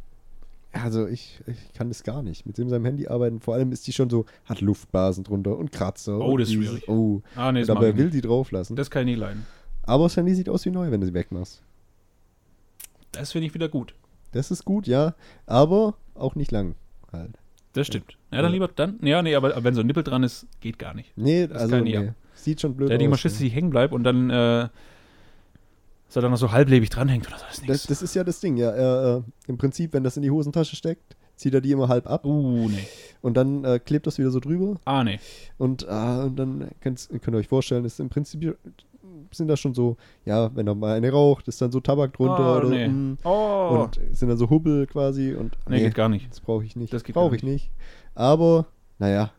also 0.71 1.08
ich, 1.08 1.41
ich 1.47 1.73
kann 1.73 1.88
das 1.89 2.03
gar 2.03 2.21
nicht. 2.21 2.45
Mit 2.45 2.58
dem 2.58 2.69
seinem 2.69 2.86
Handy 2.86 3.08
arbeiten. 3.08 3.39
Vor 3.39 3.55
allem 3.55 3.71
ist 3.71 3.88
die 3.88 3.93
schon 3.93 4.10
so, 4.10 4.25
hat 4.45 4.62
Luftblasen 4.62 5.23
drunter 5.23 5.58
und 5.58 5.71
Kratzer. 5.71 6.19
Oh, 6.19 6.34
und 6.34 6.39
das 6.41 6.49
ist 6.49 6.55
schwierig. 6.55 6.88
Oh, 6.88 7.21
Ah, 7.36 7.51
nee, 7.51 7.63
und 7.63 7.69
aber 7.69 7.88
er 7.88 7.97
will 7.97 8.10
die 8.12 8.21
drauf 8.21 8.51
lassen. 8.51 8.75
Das 8.75 8.91
kann 8.91 9.01
ich 9.08 9.15
nicht 9.15 9.19
leiden. 9.19 9.45
aber 9.84 10.03
das 10.05 10.15
Handy 10.17 10.36
sieht 10.36 10.49
aus 10.49 10.65
wie 10.65 10.69
neu, 10.69 10.91
wenn 10.91 11.01
du 11.01 11.08
sie 11.08 11.13
wegmachst. 11.13 11.63
Das 13.12 13.32
finde 13.32 13.47
ich 13.47 13.53
wieder 13.53 13.69
gut. 13.69 13.95
Das 14.32 14.51
ist 14.51 14.63
gut, 14.65 14.86
ja. 14.88 15.15
Aber 15.47 15.95
auch 16.13 16.36
nicht 16.36 16.51
lang 16.51 16.75
halt. 17.12 17.32
Das 17.73 17.88
stimmt. 17.88 18.17
Ja, 18.32 18.41
dann 18.41 18.51
lieber 18.51 18.67
dann. 18.67 18.99
Ja, 19.01 19.21
nee, 19.21 19.34
aber, 19.36 19.53
aber 19.55 19.63
wenn 19.63 19.73
so 19.73 19.82
ein 19.82 19.88
Nippel 19.88 20.03
dran 20.03 20.21
ist, 20.23 20.45
geht 20.60 20.77
gar 20.77 20.93
nicht. 20.93 21.12
Nee, 21.17 21.47
Das 21.47 21.62
also 21.63 21.75
kann 21.77 21.88
ich 21.88 21.97
nee. 21.99 22.12
Sieht 22.36 22.62
schon 22.62 22.75
blöd 22.75 22.89
Da 22.89 22.93
hätte 22.93 23.03
ich 23.03 23.08
aus. 23.08 23.12
mal 23.12 23.17
Schiss, 23.17 23.34
dass 23.34 23.41
ich 23.41 23.53
hängen 23.53 23.69
bleibt 23.71 23.93
und 23.93 24.03
dann, 24.03 24.29
äh, 24.29 24.69
dass 26.10 26.15
er 26.15 26.22
dann 26.24 26.32
noch 26.32 26.38
so 26.39 26.52
halblebig 26.52 26.89
dranhängt 26.89 27.28
oder 27.28 27.38
so. 27.38 27.45
Das 27.48 27.60
ist 27.60 27.69
das, 27.69 27.88
das 27.88 28.02
ist 28.02 28.15
ja 28.15 28.24
das 28.24 28.39
Ding, 28.39 28.58
ja. 28.58 28.72
Er, 28.72 29.17
äh, 29.17 29.50
Im 29.50 29.58
Prinzip, 29.60 29.93
wenn 29.93 30.04
das 30.04 30.17
in 30.17 30.24
die 30.24 30.32
Hosentasche 30.32 30.76
steckt, 30.76 31.15
zieht 31.36 31.54
er 31.54 31.62
die 31.62 31.72
immer 31.72 31.88
halb 31.88 32.08
ab 32.10 32.26
Uh, 32.26 32.67
nee. 32.67 32.88
und 33.22 33.38
dann 33.38 33.63
äh, 33.63 33.80
klebt 33.80 34.08
das 34.08 34.17
wieder 34.17 34.32
so 34.32 34.39
drüber. 34.39 34.76
Ah, 34.86 35.04
nee. 35.04 35.19
Und, 35.60 35.84
äh, 35.84 35.86
und 35.88 36.36
dann 36.36 36.67
könnt, 36.82 37.08
könnt 37.10 37.28
ihr 37.36 37.38
euch 37.38 37.48
vorstellen, 37.48 37.86
ist 37.86 38.00
im 38.00 38.10
Prinzip 38.10 38.58
sind 39.32 39.48
da 39.48 39.56
schon 39.56 39.76
so, 39.76 39.98
ja, 40.26 40.50
wenn 40.56 40.65
er 40.67 40.74
mal 40.74 40.95
eine 40.98 41.12
raucht, 41.12 41.48
ist 41.48 41.62
dann 41.62 41.72
so 41.72 41.80
Tabak 41.80 42.13
drunter 42.13 42.56
Oh, 42.56 42.58
oder 42.58 42.69
nee. 42.69 42.88
mm, 42.88 43.17
Oh, 43.24 43.84
und 43.84 44.00
sind 44.12 44.30
dann 44.30 44.38
so 44.39 44.50
Hubbel 44.50 44.88
quasi 44.88 45.36
und 45.36 45.56
nee, 45.69 45.80
geht 45.82 45.93
gar 45.93 46.10
nicht. 46.10 46.28
das 46.32 46.39
brauche 46.39 46.65
ich 46.65 46.76
nicht. 46.76 46.91
Das 46.91 47.04
brauche 47.04 47.36
ich 47.36 47.43
nicht. 47.43 47.69
Aber, 48.15 48.65
naja, 48.98 49.32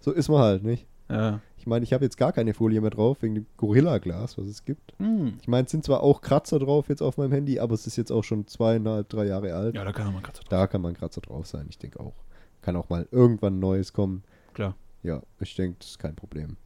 so 0.00 0.10
ist 0.10 0.28
man 0.28 0.40
halt, 0.40 0.64
nicht? 0.64 0.86
Ja. 1.08 1.40
Ich 1.66 1.68
meine, 1.68 1.82
ich 1.82 1.92
habe 1.92 2.04
jetzt 2.04 2.16
gar 2.16 2.30
keine 2.30 2.54
Folie 2.54 2.80
mehr 2.80 2.90
drauf, 2.90 3.22
wegen 3.22 3.34
dem 3.34 3.46
Gorilla-Glas, 3.56 4.38
was 4.38 4.46
es 4.46 4.64
gibt. 4.64 4.94
Hm. 5.00 5.38
Ich 5.42 5.48
meine, 5.48 5.64
es 5.64 5.72
sind 5.72 5.82
zwar 5.82 6.00
auch 6.00 6.20
Kratzer 6.20 6.60
drauf 6.60 6.88
jetzt 6.88 7.02
auf 7.02 7.16
meinem 7.16 7.32
Handy, 7.32 7.58
aber 7.58 7.74
es 7.74 7.88
ist 7.88 7.96
jetzt 7.96 8.12
auch 8.12 8.22
schon 8.22 8.46
zweieinhalb, 8.46 9.08
drei 9.08 9.26
Jahre 9.26 9.52
alt. 9.52 9.74
ja, 9.74 9.82
da 9.84 9.90
kann 9.90 10.12
man 10.12 10.22
gerade 10.22 10.36
so 10.38 10.44
Da 10.48 10.68
kann 10.68 10.80
man 10.80 10.94
Kratzer 10.94 11.20
drauf 11.22 11.48
sein, 11.48 11.66
ich 11.68 11.76
denke 11.76 11.98
auch. 11.98 12.14
Kann 12.62 12.76
auch 12.76 12.88
mal 12.88 13.08
irgendwann 13.10 13.58
Neues 13.58 13.92
kommen. 13.92 14.22
Klar. 14.54 14.76
Ja, 15.02 15.22
ich 15.40 15.56
denke, 15.56 15.78
das 15.80 15.88
ist 15.88 15.98
kein 15.98 16.14
Problem. 16.14 16.56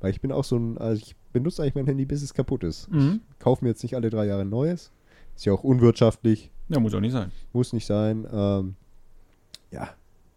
Weil 0.00 0.10
ich 0.10 0.20
bin 0.20 0.32
auch 0.32 0.42
so 0.42 0.56
ein, 0.56 0.76
also 0.78 1.00
ich 1.06 1.14
benutze 1.32 1.62
eigentlich 1.62 1.76
mein 1.76 1.86
Handy, 1.86 2.04
bis 2.04 2.22
es 2.22 2.34
kaputt 2.34 2.64
ist. 2.64 2.90
Mhm. 2.90 3.20
Ich 3.30 3.38
kaufe 3.38 3.64
mir 3.64 3.68
jetzt 3.70 3.84
nicht 3.84 3.94
alle 3.94 4.10
drei 4.10 4.26
Jahre 4.26 4.40
ein 4.42 4.48
neues. 4.50 4.90
Ist 5.36 5.44
ja 5.46 5.52
auch 5.52 5.62
unwirtschaftlich, 5.62 6.50
Ja, 6.68 6.80
muss 6.80 6.94
auch 6.94 7.00
nicht 7.00 7.12
sein. 7.12 7.30
muss 7.52 7.72
nicht 7.72 7.86
sein. 7.86 8.26
Ähm, 8.32 8.74
ja, 9.70 9.90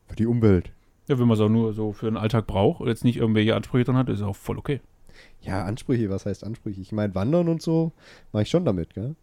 für 0.06 0.16
die 0.16 0.28
Umwelt. 0.28 0.72
Ja, 1.12 1.19
wenn 1.19 1.28
man 1.28 1.36
es 1.36 1.41
auch 1.41 1.50
nur 1.50 1.74
so 1.74 1.91
für 1.91 2.06
den 2.06 2.15
Alltag 2.15 2.47
braucht 2.47 2.80
und 2.80 2.88
jetzt 2.88 3.04
nicht 3.04 3.17
irgendwelche 3.17 3.54
Ansprüche 3.54 3.84
dran 3.84 3.97
hat, 3.97 4.08
ist 4.08 4.21
auch 4.21 4.36
voll 4.36 4.58
okay. 4.58 4.80
Ja, 5.41 5.65
Ansprüche, 5.65 6.10
was 6.10 6.26
heißt 6.26 6.45
Ansprüche? 6.45 6.80
Ich 6.80 6.93
meine, 6.93 7.13
Wandern 7.15 7.50
und 7.50 7.62
so 7.62 7.91
mache 8.32 8.43
ich 8.43 8.50
schon 8.50 8.63
damit, 8.63 8.93
gell? 8.93 9.15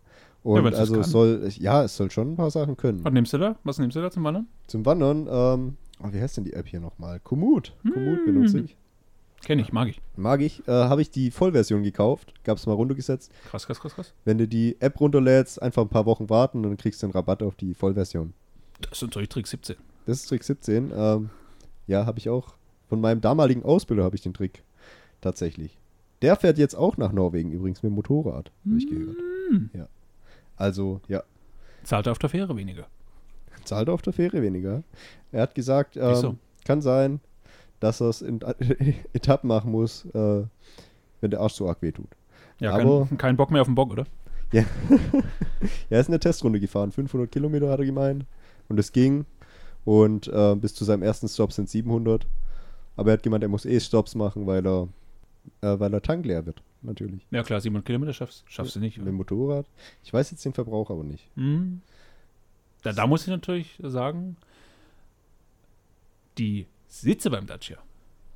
Und 0.43 0.63
das 0.65 0.75
also 0.75 1.01
es 1.01 1.11
soll, 1.11 1.49
ja, 1.59 1.83
es 1.85 1.97
soll 1.97 2.11
schon 2.11 2.33
ein 2.33 2.37
paar 2.37 2.51
Sachen 2.51 2.77
können. 2.77 3.03
Was 3.05 3.13
nimmst 3.15 3.33
du 3.33 3.39
da? 3.39 3.57
Was 3.65 3.79
nimmst 3.79 3.97
du 3.97 4.03
da 4.03 4.11
zum 4.11 4.23
Wandern? 4.25 4.47
Zum 4.67 4.85
Wandern, 4.85 5.27
ähm, 5.31 5.77
oh, 6.03 6.09
wie 6.13 6.21
heißt 6.21 6.37
denn 6.37 6.45
die 6.45 6.53
App 6.53 6.67
hier 6.69 6.81
nochmal? 6.81 7.21
Komoot. 7.21 7.75
Komoot 7.83 8.19
Hm. 8.19 8.25
benutze 8.27 8.61
ich. 8.61 8.77
Kenn 9.43 9.59
ich, 9.59 9.73
mag 9.73 9.89
ich. 9.89 10.03
Mag 10.17 10.43
ich. 10.43 10.67
Äh, 10.69 10.73
Habe 10.73 11.01
ich 11.01 11.11
die 11.11 11.31
Vollversion 11.31 11.83
gekauft. 11.83 12.35
Gab 12.45 12.59
es 12.59 12.67
mal 12.67 12.75
runtergesetzt. 12.75 13.33
Krass, 13.49 13.67
krass, 13.67 13.81
krass, 13.81 13.95
krass. 13.95 14.13
Wenn 14.27 14.37
du 14.37 14.47
die 14.47 14.77
App 14.81 15.01
runterlädst, 15.01 15.63
einfach 15.63 15.83
ein 15.83 15.89
paar 15.89 16.05
Wochen 16.07 16.29
warten 16.29 16.59
und 16.59 16.65
dann 16.65 16.77
kriegst 16.77 17.03
du 17.03 17.07
einen 17.07 17.13
Rabatt 17.15 17.43
auf 17.43 17.55
die 17.55 17.73
Vollversion. 17.73 18.35
Das 18.83 18.93
ist 18.93 19.03
natürlich 19.03 19.29
Trick 19.31 19.47
17. 19.47 19.77
Das 20.07 20.19
ist 20.19 20.27
Trick 20.29 20.45
17. 20.45 20.93
Ähm, 20.95 21.31
ja, 21.89 22.07
habe 22.07 22.19
ich 22.19 22.29
auch. 22.29 22.55
Von 22.89 23.01
meinem 23.01 23.21
damaligen 23.21 23.65
Ausbilder 23.65 24.05
habe 24.05 24.15
ich 24.15 24.23
den 24.23 24.35
Trick. 24.35 24.63
Tatsächlich. 25.21 25.77
Der 26.23 26.37
fährt 26.37 26.59
jetzt 26.59 26.75
auch 26.75 26.97
nach 26.97 27.13
Norwegen 27.13 27.51
übrigens 27.51 27.83
mit 27.83 27.91
dem 27.91 27.97
Motorrad, 27.97 28.53
habe 28.65 28.79
ich 28.79 28.89
gehört. 28.89 29.17
Hm. 29.51 29.71
Ja. 29.73 29.89
Also, 30.57 31.01
ja. 31.09 31.23
Zahlt 31.85 32.07
er 32.07 32.13
auf 32.13 32.19
der 32.19 32.29
Fähre 32.29 32.57
weniger. 32.57 32.87
Zahlt 33.65 33.89
auf 33.89 34.03
der 34.03 34.13
Fähre 34.13 34.43
weniger. 34.43 34.83
Er 35.33 35.43
hat 35.43 35.55
gesagt, 35.55 35.97
ähm, 35.97 36.11
Wieso? 36.11 36.37
kann 36.65 36.81
sein, 36.81 37.21
dass 37.81 38.01
er 38.01 38.09
es 38.09 38.23
in 38.23 38.41
Etappen 39.13 39.49
machen 39.49 39.71
muss, 39.71 40.05
äh, 40.07 40.43
wenn 41.21 41.31
der 41.31 41.41
Arsch 41.41 41.55
so 41.55 41.69
arg 41.69 41.83
wehtut. 41.83 42.09
Ja, 42.61 42.75
Aber- 42.75 43.07
kein, 43.07 43.19
kein 43.19 43.37
Bock 43.37 43.51
mehr 43.51 43.61
auf 43.61 43.69
den 43.69 43.75
Bock, 43.75 43.91
oder? 43.93 44.05
Ja. 44.53 44.65
er 45.91 46.01
ist 46.01 46.07
in 46.09 46.13
der 46.13 46.21
Testrunde 46.21 46.59
gefahren. 46.59 46.91
500 46.91 47.31
Kilometer 47.31 47.71
hat 47.71 47.79
er 47.81 47.87
gemeint. 47.87 48.25
Und 48.69 48.79
es 48.79 48.93
ging. 48.93 49.25
Und 49.89 50.29
äh, 50.29 50.55
bis 50.57 50.75
zu 50.75 50.85
seinem 50.85 51.03
ersten 51.03 51.29
Stop 51.29 51.51
sind 51.53 51.71
700. 51.71 52.27
Aber 52.97 53.11
er 53.11 53.13
hat 53.15 53.23
gemeint, 53.23 53.43
er 53.43 53.49
muss 53.49 53.65
eh 53.65 53.81
Stops 53.81 54.15
machen, 54.15 54.47
weil 54.47 54.67
er, 54.67 54.89
äh, 55.63 55.81
weil 55.81 55.95
er 55.95 56.03
Tank 56.03 56.27
leer 56.27 56.45
wird. 56.45 56.63
Natürlich. 56.83 57.27
Ja, 57.31 57.43
klar, 57.43 57.59
700 57.61 57.87
Kilometer 57.87 58.13
schaffst, 58.13 58.45
schaffst 58.49 58.77
du 58.77 58.81
nicht. 58.81 58.99
Mit 58.99 59.07
dem 59.07 59.15
Motorrad. 59.15 59.65
Ich 60.05 60.13
weiß 60.13 60.31
jetzt 60.31 60.45
den 60.45 60.53
Verbrauch 60.53 60.91
aber 60.91 61.05
nicht. 61.05 61.25
Mhm. 61.37 61.81
Da, 62.83 62.93
da 62.93 63.07
muss 63.07 63.23
ich 63.23 63.29
natürlich 63.29 63.79
sagen, 63.83 64.37
die 66.37 66.67
Sitze 66.87 67.31
beim 67.31 67.47
Dacia, 67.47 67.79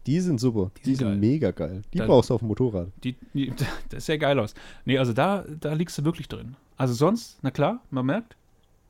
Die 0.06 0.20
sind 0.20 0.40
super. 0.40 0.70
Die 0.78 0.82
Die, 0.82 0.88
sind 0.90 0.98
sind 0.98 1.08
geil. 1.08 1.16
mega 1.18 1.50
geil. 1.52 1.82
Die 1.92 1.98
Da- 1.98 2.06
brauchst 2.06 2.30
du 2.30 2.34
auf 2.34 2.40
dem 2.40 2.48
Motorrad. 2.48 2.88
die, 3.04 3.14
die, 3.34 3.52
das 3.90 4.06
sieht 4.06 4.14
ja 4.14 4.16
geil 4.28 4.38
aus. 4.38 4.54
Nee, 4.84 4.98
also 4.98 5.12
da, 5.12 5.44
da 5.60 5.74
liegst 5.74 5.96
du 5.98 6.04
wirklich 6.04 6.28
drin. 6.28 6.56
Also 6.76 6.94
sonst, 6.94 7.38
na 7.42 7.50
klar, 7.50 7.80
man 7.90 8.06
merkt, 8.06 8.36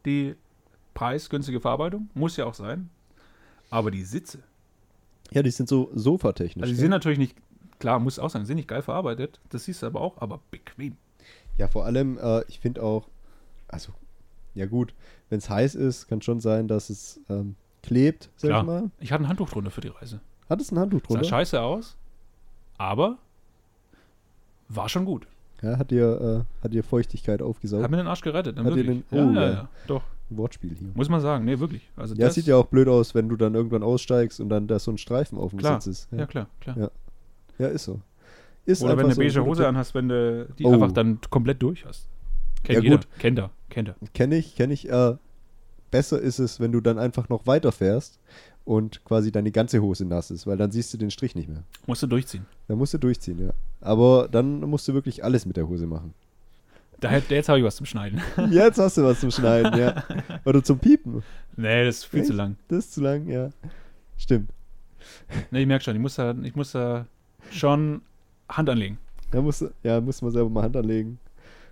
die 0.06 0.34
preisgünstige 0.94 1.60
Verarbeitung 1.60 2.10
muss 2.14 2.36
ja 2.36 2.44
auch 2.46 2.54
sein. 2.54 2.90
Aber 3.70 3.90
die 3.90 4.02
Sitze, 4.02 4.38
Ja, 5.30 5.42
die 5.42 5.50
sind 5.50 5.68
so 5.68 5.90
sofatechnisch. 5.94 6.62
also 6.62 6.72
die 6.72 6.76
ne? 6.76 6.80
sind 6.80 6.90
natürlich 6.90 7.18
nicht, 7.18 7.36
klar, 7.78 7.98
muss 7.98 8.18
auch 8.18 8.28
sagen, 8.30 8.44
sind 8.44 8.56
nicht 8.56 8.68
geil 8.68 8.82
verarbeitet, 8.82 9.40
das 9.48 9.64
siehst 9.64 9.82
du 9.82 9.86
aber 9.86 10.00
auch, 10.00 10.18
aber 10.20 10.40
bequem. 10.50 10.96
Ja, 11.56 11.68
vor 11.68 11.84
allem, 11.86 12.18
äh, 12.18 12.42
ich 12.48 12.60
finde 12.60 12.82
auch, 12.82 13.08
also, 13.68 13.92
ja 14.54 14.66
gut, 14.66 14.94
wenn 15.30 15.38
es 15.38 15.48
heiß 15.48 15.74
ist, 15.74 16.08
kann 16.08 16.20
schon 16.20 16.40
sein, 16.40 16.68
dass 16.68 16.90
es 16.90 17.20
ähm, 17.30 17.56
klebt, 17.82 18.30
sag 18.36 18.48
Klar. 18.48 18.60
ich 18.60 18.66
mal. 18.66 18.90
Ich 19.00 19.12
hatte 19.12 19.24
ein 19.24 19.28
Handtuch 19.28 19.48
drunter 19.50 19.70
für 19.70 19.80
die 19.80 19.88
Reise. 19.88 20.20
Hat 20.50 20.60
es 20.60 20.70
ein 20.70 20.78
Handtuch 20.78 21.00
Sah 21.00 21.06
drunter? 21.08 21.24
scheiße 21.24 21.60
aus, 21.60 21.96
aber 22.76 23.16
war 24.68 24.88
schon 24.88 25.04
gut. 25.04 25.26
Ja, 25.62 25.78
hat 25.78 25.90
dir, 25.90 26.44
äh, 26.60 26.64
hat 26.64 26.72
dir 26.74 26.82
Feuchtigkeit 26.82 27.40
aufgesaugt? 27.40 27.84
Hat 27.84 27.90
mir 27.90 27.96
den 27.98 28.06
Arsch 28.08 28.20
gerettet, 28.22 28.56
ne, 28.56 28.64
Hat 28.64 28.74
dir 28.74 28.84
den- 28.84 29.04
ja, 29.10 29.24
oh, 29.24 29.30
ja, 29.32 29.42
ja. 29.42 29.50
ja, 29.52 29.68
doch. 29.86 30.02
Wortspiel 30.36 30.74
hier. 30.78 30.88
Muss 30.94 31.08
man 31.08 31.20
sagen, 31.20 31.44
nee, 31.44 31.58
wirklich. 31.58 31.90
Also 31.96 32.14
Ja, 32.14 32.26
das, 32.26 32.34
sieht 32.34 32.46
ja 32.46 32.56
auch 32.56 32.66
blöd 32.66 32.88
aus, 32.88 33.14
wenn 33.14 33.28
du 33.28 33.36
dann 33.36 33.54
irgendwann 33.54 33.82
aussteigst 33.82 34.40
und 34.40 34.48
dann 34.48 34.66
da 34.66 34.78
so 34.78 34.90
ein 34.90 34.98
Streifen 34.98 35.38
auf 35.38 35.50
dem 35.50 35.58
Klar. 35.58 35.80
Sitz 35.80 35.98
ist. 36.04 36.12
Ja, 36.12 36.18
Ja, 36.18 36.26
klar, 36.26 36.46
klar. 36.60 36.76
Ja. 36.78 36.90
ja 37.58 37.68
ist 37.68 37.84
so. 37.84 38.00
Ist 38.64 38.82
Oder 38.82 38.96
wenn 38.96 39.08
du 39.08 39.14
so 39.14 39.20
beige 39.20 39.44
Hose 39.44 39.66
anhast, 39.66 39.94
wenn 39.94 40.08
du 40.08 40.48
die 40.58 40.64
Oh. 40.64 40.72
einfach 40.74 40.92
dann 40.92 41.18
komplett 41.30 41.62
durch 41.62 41.84
hast. 41.84 42.06
Kennt 42.62 42.76
Ja, 42.78 42.82
jeder. 42.84 42.96
gut. 42.98 43.08
Kennt 43.18 43.38
er. 43.38 43.50
Kennt 43.70 43.88
er. 43.88 43.96
Kenne 44.14 44.36
ich, 44.36 44.54
kenne 44.54 44.72
ich. 44.74 44.88
Äh, 44.88 45.16
besser 45.90 46.20
ist 46.20 46.38
es, 46.38 46.60
wenn 46.60 46.70
du 46.72 46.80
dann 46.80 46.98
einfach 46.98 47.28
noch 47.28 47.46
weiterfährst 47.46 48.20
und 48.64 49.04
quasi 49.04 49.32
deine 49.32 49.50
ganze 49.50 49.82
Hose 49.82 50.04
nass 50.04 50.30
ist, 50.30 50.46
weil 50.46 50.56
dann 50.56 50.70
siehst 50.70 50.94
du 50.94 50.98
den 50.98 51.10
Strich 51.10 51.34
nicht 51.34 51.48
mehr. 51.48 51.64
Musst 51.86 52.02
du 52.04 52.06
durchziehen. 52.06 52.46
Da 52.68 52.76
musst 52.76 52.94
du 52.94 52.98
durchziehen, 52.98 53.40
ja. 53.40 53.50
Aber 53.80 54.28
dann 54.30 54.60
musst 54.60 54.86
du 54.86 54.94
wirklich 54.94 55.24
alles 55.24 55.44
mit 55.44 55.56
der 55.56 55.66
Hose 55.66 55.86
machen. 55.88 56.14
Da, 57.02 57.10
jetzt 57.18 57.48
habe 57.48 57.58
ich 57.58 57.64
was 57.64 57.76
zum 57.76 57.84
Schneiden. 57.86 58.20
Jetzt 58.50 58.78
hast 58.78 58.96
du 58.96 59.02
was 59.02 59.20
zum 59.20 59.30
Schneiden, 59.30 59.78
ja. 59.78 60.04
Oder 60.44 60.62
zum 60.62 60.78
Piepen. 60.78 61.22
nee, 61.56 61.84
das 61.84 61.96
ist 61.98 62.04
viel 62.04 62.22
zu 62.22 62.30
Echt? 62.30 62.36
lang. 62.38 62.56
Das 62.68 62.78
ist 62.78 62.94
zu 62.94 63.00
lang, 63.02 63.26
ja. 63.28 63.50
Stimmt. 64.16 64.50
Nee, 65.50 65.62
ich 65.62 65.66
merke 65.66 65.84
schon, 65.84 65.96
ich 65.96 66.00
muss, 66.00 66.14
da, 66.14 66.32
ich 66.42 66.54
muss 66.54 66.72
da 66.72 67.06
schon 67.50 68.02
Hand 68.48 68.70
anlegen. 68.70 68.98
Da 69.32 69.40
musst 69.42 69.62
du, 69.62 69.70
ja, 69.82 70.00
muss 70.00 70.22
man 70.22 70.30
selber 70.30 70.48
mal 70.48 70.62
Hand 70.62 70.76
anlegen. 70.76 71.18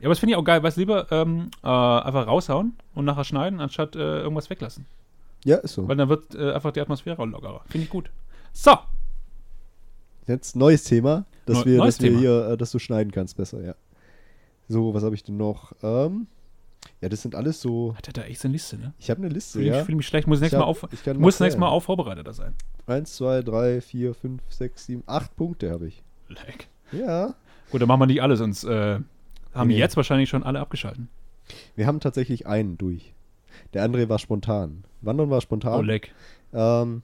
Ja, 0.01 0.07
aber 0.07 0.11
das 0.11 0.19
finde 0.19 0.33
ich 0.33 0.37
auch 0.37 0.45
geil. 0.45 0.63
Weißt 0.63 0.77
du, 0.77 0.81
lieber 0.81 1.07
ähm, 1.13 1.51
äh, 1.63 1.67
einfach 1.69 2.27
raushauen 2.27 2.73
und 2.95 3.05
nachher 3.05 3.25
schneiden, 3.25 3.61
anstatt 3.61 3.95
äh, 3.95 4.23
irgendwas 4.23 4.51
weglassen. 4.51 4.87
Ja, 5.45 5.57
ist 5.59 5.75
so. 5.75 5.87
Weil 5.87 5.97
dann 5.97 6.09
wird 6.09 6.35
äh, 6.35 6.53
einfach 6.53 6.73
die 6.73 6.81
Atmosphäre 6.81 7.25
lockerer. 7.25 7.63
Finde 7.69 7.85
ich 7.85 7.91
gut. 7.91 8.11
So, 8.53 8.73
Jetzt 10.27 10.55
neues 10.57 10.85
Thema, 10.85 11.25
dass 11.47 11.59
Neu- 11.59 11.65
wir, 11.67 11.79
dass 11.85 12.01
wir 12.01 12.09
Thema. 12.11 12.21
hier, 12.21 12.49
äh, 12.51 12.57
dass 12.57 12.71
du 12.73 12.79
schneiden 12.79 13.11
kannst 13.13 13.37
besser, 13.37 13.63
ja. 13.63 13.75
So, 14.71 14.95
was 14.95 15.03
habe 15.03 15.17
ich 15.17 15.25
denn 15.25 15.37
noch? 15.37 15.73
Ähm, 15.83 16.29
ja, 17.01 17.09
das 17.09 17.23
sind 17.23 17.35
alles 17.35 17.61
so. 17.61 17.95
hat 17.97 18.07
er 18.07 18.13
da 18.13 18.23
echt 18.23 18.41
so 18.41 18.47
eine 18.47 18.53
Liste, 18.53 18.79
ne? 18.79 18.95
Ich 19.01 19.11
habe 19.11 19.21
eine 19.21 19.29
Liste, 19.29 19.59
Fühle 19.59 19.67
ja. 19.71 19.81
ich 19.81 19.85
fühle 19.85 19.97
mich 19.97 20.07
schlecht. 20.07 20.29
Muss 20.29 20.39
Ich 20.39 20.43
nächstes 20.43 20.61
Mal 20.61 20.65
auf, 20.65 20.87
ich 20.93 21.05
muss 21.19 21.41
nächstes 21.41 21.59
Mal 21.59 21.69
auch 21.69 21.81
vorbereiteter 21.81 22.33
sein. 22.33 22.55
Eins, 22.87 23.17
zwei, 23.17 23.43
drei, 23.43 23.81
vier, 23.81 24.15
fünf, 24.15 24.43
sechs, 24.49 24.87
sieben, 24.87 25.03
acht 25.07 25.35
Punkte 25.37 25.73
habe 25.73 25.89
ich. 25.89 26.03
Leck. 26.29 26.69
Ja. 26.93 27.35
Gut, 27.73 27.81
dann 27.81 27.89
machen 27.89 28.01
wir 28.01 28.07
nicht 28.07 28.23
alle, 28.23 28.37
sonst 28.37 28.63
äh, 28.65 29.01
haben 29.55 29.69
Nee. 29.69 29.75
die 29.75 29.81
jetzt 29.81 29.97
wahrscheinlich 29.97 30.29
schon 30.29 30.45
alle 30.45 30.61
abgeschalten. 30.61 31.09
Wir 31.75 31.89
haben 31.89 31.99
tatsächlich 31.99 32.47
einen 32.47 32.79
durch. 32.79 33.13
Der 33.75 33.83
andere 33.83 34.09
war 34.09 34.21
spontan. 34.21 34.85
Wandern 35.01 35.31
war 35.31 35.41
spontan. 35.41 35.81
Oh, 35.81 35.83
leck. 35.83 36.13
Ähm, 36.53 37.03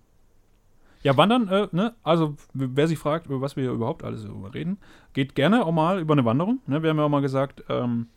Ja, 1.07 1.17
wandern, 1.17 1.47
äh, 1.47 1.69
ne? 1.71 1.95
Also, 2.03 2.35
wer 2.53 2.89
sich 2.89 2.99
fragt, 2.99 3.27
über 3.27 3.41
was 3.41 3.55
wir 3.55 3.63
hier 3.63 3.73
überhaupt 3.73 4.03
alles 4.03 4.27
reden, 4.53 4.79
geht 5.13 5.37
gerne 5.37 5.65
auch 5.65 5.71
mal 5.71 6.01
über 6.01 6.15
eine 6.15 6.25
Wanderung. 6.25 6.59
Ne? 6.67 6.83
Wir 6.83 6.91
haben 6.91 6.99
ja 6.99 7.05
auch 7.05 7.09
mal 7.09 7.23
gesagt, 7.23 7.63
ähm, 7.69 8.09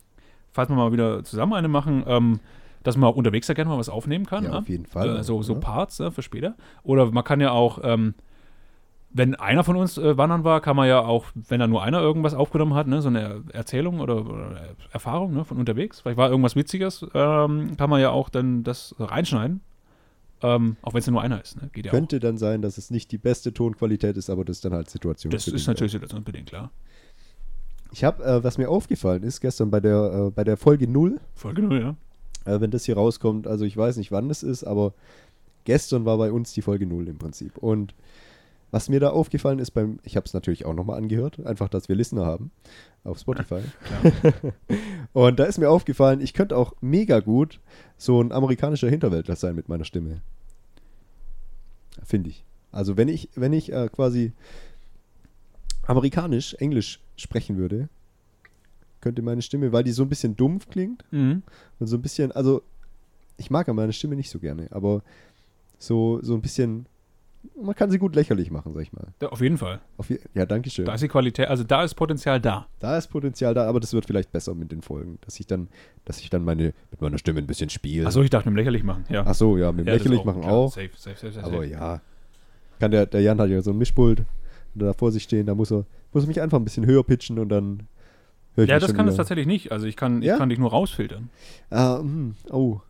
falls 0.50 0.70
wir 0.70 0.74
mal 0.74 0.90
wieder 0.90 1.22
zusammen 1.22 1.52
eine 1.52 1.68
machen, 1.68 2.02
ähm, 2.08 2.40
dass 2.82 2.96
man 2.96 3.08
auch 3.08 3.14
unterwegs 3.14 3.46
da 3.46 3.54
gerne 3.54 3.70
mal 3.70 3.78
was 3.78 3.90
aufnehmen 3.90 4.26
kann. 4.26 4.42
ja, 4.42 4.50
ne? 4.50 4.58
auf 4.58 4.68
jeden 4.68 4.86
Fall. 4.86 5.18
Äh, 5.18 5.22
so, 5.22 5.40
so 5.40 5.52
ja. 5.52 5.60
Parts 5.60 6.00
ne, 6.00 6.10
für 6.10 6.22
später. 6.22 6.56
Oder 6.82 7.12
man 7.12 7.22
kann 7.22 7.40
ja 7.40 7.52
auch, 7.52 7.78
ähm, 7.84 8.14
wenn 9.12 9.36
einer 9.36 9.62
von 9.62 9.76
uns 9.76 9.96
äh, 9.96 10.18
wandern 10.18 10.42
war, 10.42 10.60
kann 10.60 10.74
man 10.74 10.88
ja 10.88 10.98
auch, 10.98 11.26
wenn 11.36 11.60
da 11.60 11.68
nur 11.68 11.84
einer 11.84 12.00
irgendwas 12.00 12.34
aufgenommen 12.34 12.74
hat, 12.74 12.88
ne, 12.88 13.02
so 13.02 13.08
eine 13.08 13.44
Erzählung 13.52 14.00
oder, 14.00 14.26
oder 14.26 14.74
Erfahrung 14.90 15.32
ne, 15.32 15.44
von 15.44 15.58
unterwegs, 15.58 16.00
vielleicht 16.00 16.18
war 16.18 16.28
irgendwas 16.28 16.56
Witziges, 16.56 17.06
ähm, 17.14 17.76
kann 17.76 17.88
man 17.88 18.00
ja 18.00 18.10
auch 18.10 18.30
dann 18.30 18.64
das 18.64 18.96
reinschneiden. 18.98 19.60
Ähm, 20.42 20.76
auch 20.82 20.94
wenn 20.94 21.00
es 21.00 21.06
ja 21.06 21.12
nur 21.12 21.20
einer 21.20 21.42
ist, 21.42 21.60
ne? 21.60 21.68
Geht 21.72 21.86
ja 21.86 21.90
auch. 21.90 21.94
Könnte 21.94 22.18
dann 22.18 22.38
sein, 22.38 22.62
dass 22.62 22.78
es 22.78 22.90
nicht 22.90 23.12
die 23.12 23.18
beste 23.18 23.52
Tonqualität 23.52 24.16
ist, 24.16 24.30
aber 24.30 24.44
das 24.44 24.58
ist 24.58 24.64
dann 24.64 24.72
halt 24.72 24.88
Situation. 24.88 25.30
Das 25.30 25.46
ist 25.46 25.66
natürlich 25.66 25.92
situationsbedingt, 25.92 26.48
klar. 26.48 26.70
Ich 27.92 28.04
habe, 28.04 28.24
äh, 28.24 28.42
was 28.42 28.56
mir 28.56 28.70
aufgefallen 28.70 29.22
ist, 29.22 29.40
gestern 29.40 29.70
bei 29.70 29.80
der, 29.80 30.28
äh, 30.28 30.30
bei 30.30 30.44
der 30.44 30.56
Folge 30.56 30.88
0, 30.88 31.20
Folge 31.34 31.62
0, 31.62 31.80
ja. 32.46 32.52
äh, 32.52 32.60
wenn 32.60 32.70
das 32.70 32.84
hier 32.84 32.94
rauskommt, 32.96 33.46
also 33.46 33.64
ich 33.64 33.76
weiß 33.76 33.96
nicht, 33.96 34.12
wann 34.12 34.30
es 34.30 34.42
ist, 34.42 34.64
aber 34.64 34.94
gestern 35.64 36.04
war 36.04 36.16
bei 36.16 36.30
uns 36.32 36.52
die 36.52 36.62
Folge 36.62 36.86
0 36.86 37.08
im 37.08 37.18
Prinzip. 37.18 37.58
Und 37.58 37.94
was 38.70 38.88
mir 38.88 39.00
da 39.00 39.10
aufgefallen 39.10 39.58
ist 39.58 39.72
beim, 39.72 39.98
ich 40.04 40.16
habe 40.16 40.26
es 40.26 40.32
natürlich 40.34 40.64
auch 40.64 40.74
nochmal 40.74 40.98
angehört, 40.98 41.44
einfach, 41.44 41.68
dass 41.68 41.88
wir 41.88 41.96
Listener 41.96 42.24
haben 42.26 42.50
auf 43.04 43.18
Spotify. 43.18 43.60
Und 45.12 45.38
da 45.40 45.44
ist 45.44 45.58
mir 45.58 45.70
aufgefallen, 45.70 46.20
ich 46.20 46.34
könnte 46.34 46.56
auch 46.56 46.74
mega 46.80 47.20
gut 47.20 47.60
so 47.96 48.20
ein 48.22 48.30
amerikanischer 48.32 48.88
Hinterwäldler 48.88 49.36
sein 49.36 49.54
mit 49.56 49.68
meiner 49.68 49.84
Stimme. 49.84 50.20
Finde 52.04 52.30
ich. 52.30 52.44
Also 52.72 52.96
wenn 52.96 53.08
ich, 53.08 53.28
wenn 53.34 53.52
ich 53.52 53.72
äh, 53.72 53.88
quasi 53.88 54.32
amerikanisch, 55.86 56.54
Englisch 56.54 57.00
sprechen 57.16 57.56
würde, 57.56 57.88
könnte 59.00 59.22
meine 59.22 59.42
Stimme, 59.42 59.72
weil 59.72 59.82
die 59.84 59.92
so 59.92 60.02
ein 60.02 60.08
bisschen 60.08 60.36
dumpf 60.36 60.68
klingt 60.68 61.04
Mhm. 61.10 61.42
und 61.78 61.86
so 61.86 61.96
ein 61.96 62.02
bisschen, 62.02 62.32
also 62.32 62.62
ich 63.38 63.50
mag 63.50 63.66
ja 63.66 63.72
meine 63.72 63.92
Stimme 63.92 64.14
nicht 64.14 64.30
so 64.30 64.38
gerne, 64.38 64.68
aber 64.70 65.02
so, 65.78 66.20
so 66.22 66.34
ein 66.34 66.42
bisschen, 66.42 66.86
man 67.62 67.74
kann 67.74 67.90
sie 67.90 67.98
gut 67.98 68.14
lächerlich 68.14 68.50
machen, 68.50 68.72
sag 68.72 68.82
ich 68.82 68.92
mal. 68.92 69.08
Ja, 69.20 69.28
auf 69.28 69.40
jeden 69.40 69.58
Fall. 69.58 69.80
Auf 69.96 70.10
je, 70.10 70.18
ja, 70.34 70.46
danke 70.46 70.70
schön. 70.70 70.84
Da 70.84 70.94
ist 70.94 71.02
die 71.02 71.08
Qualität, 71.08 71.48
also 71.48 71.64
da 71.64 71.84
ist 71.84 71.94
Potenzial 71.94 72.40
da. 72.40 72.66
Da 72.80 72.96
ist 72.98 73.08
Potenzial 73.08 73.54
da, 73.54 73.66
aber 73.66 73.80
das 73.80 73.92
wird 73.92 74.04
vielleicht 74.06 74.32
besser 74.32 74.54
mit 74.54 74.72
den 74.72 74.82
Folgen, 74.82 75.18
dass 75.22 75.40
ich 75.40 75.46
dann, 75.46 75.68
dass 76.04 76.20
ich 76.20 76.30
dann 76.30 76.44
meine, 76.44 76.72
mit 76.90 77.00
meiner 77.00 77.18
Stimme 77.18 77.38
ein 77.40 77.46
bisschen 77.46 77.70
spiele. 77.70 78.06
Achso, 78.06 78.22
ich 78.22 78.30
dachte 78.30 78.48
mit 78.48 78.54
dem 78.54 78.58
lächerlich 78.58 78.82
machen. 78.82 79.04
Ja. 79.08 79.24
Ach 79.26 79.34
so, 79.34 79.56
ja, 79.56 79.72
mit 79.72 79.86
dem 79.86 79.88
Ja, 79.88 79.94
lächerlich 79.94 80.24
machen 80.24 80.42
klar. 80.42 80.52
auch. 80.52 80.72
Safe, 80.72 80.90
safe, 80.96 81.16
safe, 81.16 81.32
safe, 81.32 81.46
Aber 81.46 81.64
ja, 81.64 82.00
kann 82.78 82.90
der, 82.90 83.06
der 83.06 83.20
Jan 83.22 83.40
hat 83.40 83.48
ja 83.50 83.60
so 83.62 83.70
ein 83.70 83.78
Mischpult 83.78 84.24
da 84.74 84.92
vor 84.92 85.10
sich 85.12 85.22
stehen, 85.24 85.46
da 85.46 85.54
muss 85.54 85.70
er, 85.72 85.84
muss 86.12 86.24
er 86.24 86.28
mich 86.28 86.40
einfach 86.40 86.58
ein 86.58 86.64
bisschen 86.64 86.86
höher 86.86 87.02
pitchen 87.04 87.38
und 87.38 87.48
dann 87.48 87.86
höre 88.54 88.64
ich 88.64 88.70
Ja, 88.70 88.78
das 88.78 88.94
kann 88.94 89.08
es 89.08 89.16
tatsächlich 89.16 89.46
nicht. 89.46 89.72
Also 89.72 89.86
ich 89.86 89.96
kann, 89.96 90.22
Ja? 90.22 90.34
ich 90.34 90.38
kann 90.38 90.48
dich 90.48 90.58
nur 90.58 90.70
rausfiltern. 90.70 91.30
Ah, 91.70 91.98
hm, 91.98 92.34
oh. 92.50 92.80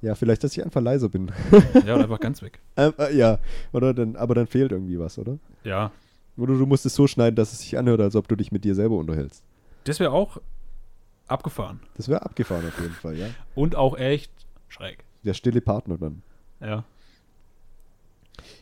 Ja, 0.00 0.14
vielleicht, 0.14 0.44
dass 0.44 0.52
ich 0.56 0.64
einfach 0.64 0.80
leiser 0.80 1.08
bin. 1.08 1.32
Ja, 1.86 1.94
oder 1.94 2.04
einfach 2.04 2.20
ganz 2.20 2.40
weg. 2.42 2.60
Ähm, 2.76 2.92
äh, 2.98 3.16
ja, 3.16 3.38
oder 3.72 3.92
dann, 3.94 4.14
aber 4.16 4.34
dann 4.34 4.46
fehlt 4.46 4.70
irgendwie 4.72 4.98
was, 4.98 5.18
oder? 5.18 5.38
Ja. 5.64 5.90
Oder 6.36 6.56
du 6.56 6.66
musst 6.66 6.86
es 6.86 6.94
so 6.94 7.06
schneiden, 7.08 7.34
dass 7.34 7.52
es 7.52 7.60
sich 7.60 7.76
anhört, 7.76 8.00
als 8.00 8.14
ob 8.14 8.28
du 8.28 8.36
dich 8.36 8.52
mit 8.52 8.64
dir 8.64 8.74
selber 8.76 8.96
unterhältst. 8.96 9.42
Das 9.84 9.98
wäre 9.98 10.12
auch 10.12 10.40
abgefahren. 11.26 11.80
Das 11.96 12.08
wäre 12.08 12.22
abgefahren 12.22 12.66
auf 12.66 12.80
jeden 12.80 12.94
Fall, 12.94 13.16
ja. 13.18 13.26
Und 13.56 13.74
auch 13.74 13.96
echt 13.98 14.30
schräg. 14.68 15.04
Der 15.24 15.34
stille 15.34 15.60
Partner 15.60 15.98
dann. 15.98 16.22
Ja. 16.60 16.84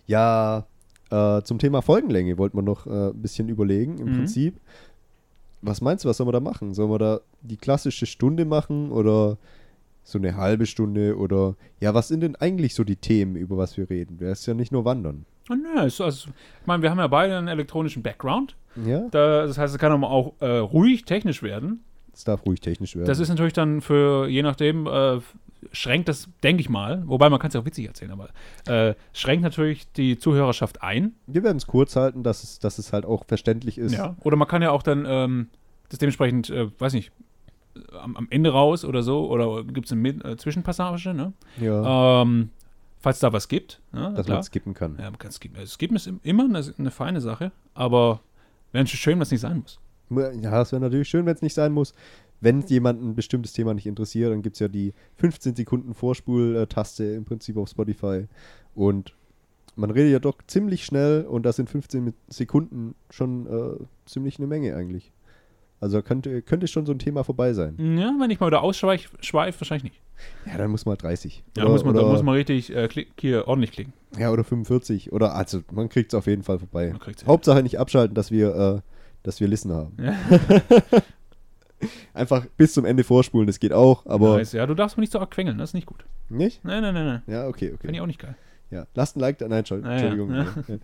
Ja, 0.07 0.67
äh, 1.11 1.43
zum 1.43 1.59
Thema 1.59 1.83
Folgenlänge 1.83 2.39
wollten 2.39 2.57
wir 2.57 2.63
noch 2.63 2.87
äh, 2.87 3.11
ein 3.11 3.21
bisschen 3.21 3.49
überlegen, 3.49 3.99
im 3.99 4.09
Mhm. 4.09 4.17
Prinzip. 4.17 4.61
Was 5.63 5.81
meinst 5.81 6.05
du, 6.05 6.09
was 6.09 6.17
sollen 6.17 6.29
wir 6.29 6.33
da 6.33 6.41
machen? 6.41 6.75
Sollen 6.75 6.91
wir 6.91 6.99
da 6.99 7.21
die 7.43 7.57
klassische 7.57 8.07
Stunde 8.07 8.45
machen 8.45 8.91
oder 8.93 9.37
so 10.07 10.19
eine 10.19 10.37
halbe 10.37 10.67
Stunde 10.67 11.17
oder 11.19 11.57
ja, 11.81 11.93
was 11.93 12.07
sind 12.09 12.21
denn 12.21 12.37
eigentlich 12.37 12.75
so 12.77 12.85
die 12.85 12.95
Themen, 12.95 13.35
über 13.35 13.57
was 13.57 13.77
wir 13.77 13.91
reden? 13.91 14.21
Wir 14.21 14.31
ist 14.31 14.47
ja 14.47 14.55
nicht 14.55 14.71
nur 14.71 14.85
Wandern. 14.85 15.27
Oh, 15.51 15.55
nö, 15.55 15.81
also, 15.81 16.07
ich 16.07 16.27
meine, 16.67 16.81
wir 16.83 16.91
haben 16.91 16.99
ja 16.99 17.09
beide 17.09 17.37
einen 17.37 17.49
elektronischen 17.49 18.03
Background. 18.05 18.55
Ja, 18.85 19.09
Da, 19.11 19.47
das 19.47 19.59
heißt, 19.59 19.75
es 19.75 19.81
kann 19.81 20.05
auch 20.05 20.35
äh, 20.41 20.47
ruhig 20.59 21.05
technisch 21.07 21.43
werden. 21.43 21.81
das 22.13 22.23
darf 22.25 22.47
ruhig 22.47 22.61
technisch 22.61 22.95
werden. 22.95 23.07
Das 23.07 23.19
ist 23.19 23.31
natürlich 23.31 23.53
dann 23.53 23.81
für, 23.81 24.29
je 24.29 24.43
nachdem, 24.43 24.87
äh, 24.87 25.19
schränkt 25.73 26.09
das, 26.09 26.29
denke 26.45 26.61
ich 26.61 26.69
mal, 26.69 27.03
wobei 27.07 27.29
man 27.29 27.41
kann 27.41 27.49
es 27.49 27.55
ja 27.55 27.61
auch 27.61 27.65
witzig 27.65 27.87
erzählen, 27.87 28.13
aber 28.13 28.29
äh, 28.69 28.95
schränkt 29.13 29.43
natürlich 29.43 29.91
die 29.95 30.19
Zuhörerschaft 30.19 30.83
ein. 30.83 31.15
wir 31.27 31.43
werden 31.43 31.57
es 31.57 31.67
kurz 31.67 31.97
halten, 31.97 32.23
dass 32.23 32.45
es, 32.45 32.61
dass 32.61 32.79
es 32.79 32.93
halt 32.93 33.05
auch 33.07 33.25
verständlich 33.25 33.79
ist. 33.79 33.93
Ja. 33.93 34.15
Oder 34.23 34.37
man 34.37 34.47
kann 34.47 34.63
ja 34.63 34.71
auch 34.71 34.83
dann 34.85 35.05
ähm, 35.09 35.49
das 35.89 35.99
dementsprechend, 35.99 36.51
äh, 36.51 36.69
weiß 36.79 36.93
nicht, 36.93 37.11
am, 38.01 38.17
am 38.17 38.27
Ende 38.31 38.51
raus 38.51 38.85
oder 38.85 39.03
so, 39.03 39.29
oder 39.31 39.65
gibt 39.65 39.87
es 39.87 39.93
eine 39.93 40.01
Mit- 40.01 40.25
äh, 40.25 40.37
Zwischenpassage, 40.37 41.15
ne? 41.15 41.33
Ja, 41.61 42.23
Ähm, 42.23 42.51
falls 42.99 43.19
da 43.21 43.33
was 43.33 43.49
gibt, 43.49 43.81
ne? 43.93 44.13
dass 44.17 44.27
klar. 44.27 44.39
man 44.39 44.45
skippen 44.45 44.75
kann. 44.75 44.97
Ja, 44.99 45.11
man 45.11 45.19
kann 45.19 45.31
skippen. 45.33 45.59
Also 45.59 45.73
Skippen 45.75 45.97
ist 45.97 46.07
im- 46.07 46.21
immer 46.23 46.45
eine, 46.45 46.63
eine 46.79 46.91
feine 46.91 47.21
Sache, 47.21 47.53
aber 47.75 48.21
wäre 48.73 48.87
schön, 48.87 49.19
was 49.21 49.31
nicht 49.31 49.41
sein 49.41 49.59
muss. 49.59 49.79
Ja, 50.41 50.63
es 50.63 50.73
wäre 50.73 50.81
natürlich 50.81 51.09
schön, 51.09 51.27
wenn 51.27 51.35
es 51.35 51.43
nicht 51.43 51.55
sein 51.55 51.73
muss. 51.73 51.95
Wenn 52.41 52.61
jemand 52.67 53.03
ein 53.03 53.15
bestimmtes 53.15 53.53
Thema 53.55 53.73
nicht 53.75 53.87
interessiert, 53.87 54.31
dann 54.31 54.43
gibt 54.43 54.57
es 54.57 54.61
ja 54.61 54.69
die 54.69 54.93
15 55.17 55.57
Sekunden 55.57 55.95
Vorspul-Taste 55.95 57.05
im 57.05 57.25
Prinzip 57.25 57.57
auf 57.57 57.69
Spotify. 57.71 58.27
Und 58.75 59.15
man 59.75 59.91
redet 59.91 60.13
ja 60.13 60.19
doch 60.19 60.37
ziemlich 60.47 60.85
schnell 60.85 61.25
und 61.25 61.45
das 61.45 61.57
sind 61.57 61.71
15 61.71 62.05
mit- 62.05 62.15
Sekunden 62.29 62.95
schon 63.11 63.47
äh, 63.47 63.85
ziemlich 64.05 64.39
eine 64.39 64.47
Menge 64.47 64.77
eigentlich. 64.77 65.13
Also 65.81 66.01
könnte, 66.03 66.41
könnte 66.43 66.69
schon 66.69 66.87
so 66.87 66.93
ein 66.93 66.99
Thema 66.99 67.23
vorbei 67.23 67.53
sein. 67.53 67.77
Ja, 67.99 68.15
wenn 68.19 68.31
ich 68.31 68.41
mal 68.41 68.47
wieder 68.47 68.63
ausschweif, 68.63 69.11
schweif, 69.21 69.61
wahrscheinlich 69.61 69.85
nicht. 69.85 70.01
Ja, 70.47 70.57
dann 70.57 70.71
muss 70.71 70.87
man 70.87 70.93
halt 70.93 71.03
30. 71.03 71.45
Ja, 71.57 71.65
da 71.65 71.71
muss 71.71 71.85
man, 71.85 71.95
da 71.95 72.01
oder, 72.01 72.13
muss 72.13 72.23
man 72.23 72.35
richtig 72.35 72.75
äh, 72.75 72.89
klick, 72.89 73.09
hier 73.21 73.47
ordentlich 73.47 73.73
klicken. 73.73 73.93
ja, 74.19 74.31
oder 74.31 74.45
45. 74.45 75.13
Oder 75.13 75.35
also 75.35 75.61
man 75.71 75.91
kriegt 75.91 76.13
es 76.13 76.19
auf 76.19 76.27
jeden 76.27 76.43
Fall 76.43 76.59
vorbei. 76.59 76.95
Hauptsache 77.27 77.63
nicht 77.63 77.79
abschalten, 77.79 78.15
dass 78.15 78.31
wir, 78.31 78.55
äh, 78.55 78.81
dass 79.23 79.41
wir 79.41 79.49
Listen 79.49 79.73
haben. 79.73 79.97
Ja. 80.03 80.15
Einfach 82.15 82.47
bis 82.57 82.73
zum 82.73 82.87
Ende 82.87 83.05
vorspulen, 83.05 83.47
das 83.47 83.61
geht 83.61 83.75
auch, 83.75 84.07
aber 84.07 84.39
Nice. 84.39 84.53
Ja, 84.53 84.65
du 84.67 84.75
darfst 84.75 84.97
mir 84.97 85.03
nicht 85.03 85.13
so 85.13 85.21
arg 85.21 85.31
quengeln, 85.31 85.59
das 85.59 85.71
ist 85.71 85.75
nicht 85.75 85.87
gut. 85.87 86.07
nicht? 86.31 86.65
Nein, 86.65 86.81
nein, 86.81 86.95
nein, 86.95 87.07
nein. 87.07 87.23
Ja, 87.27 87.47
okay, 87.47 87.69
okay. 87.69 87.83
Finde 87.83 87.97
ich 87.97 88.01
auch 88.01 88.07
nicht 88.07 88.19
geil. 88.19 88.35
Ja, 88.71 88.87
lasst 88.95 89.17
ein 89.17 89.21
Like 89.21 89.39
da. 89.39 89.47
Nein, 89.47 89.59
Entschuldigung. 89.59 90.31
ja. 90.35 90.45
Ja, 90.45 90.55
ja. 90.69 90.77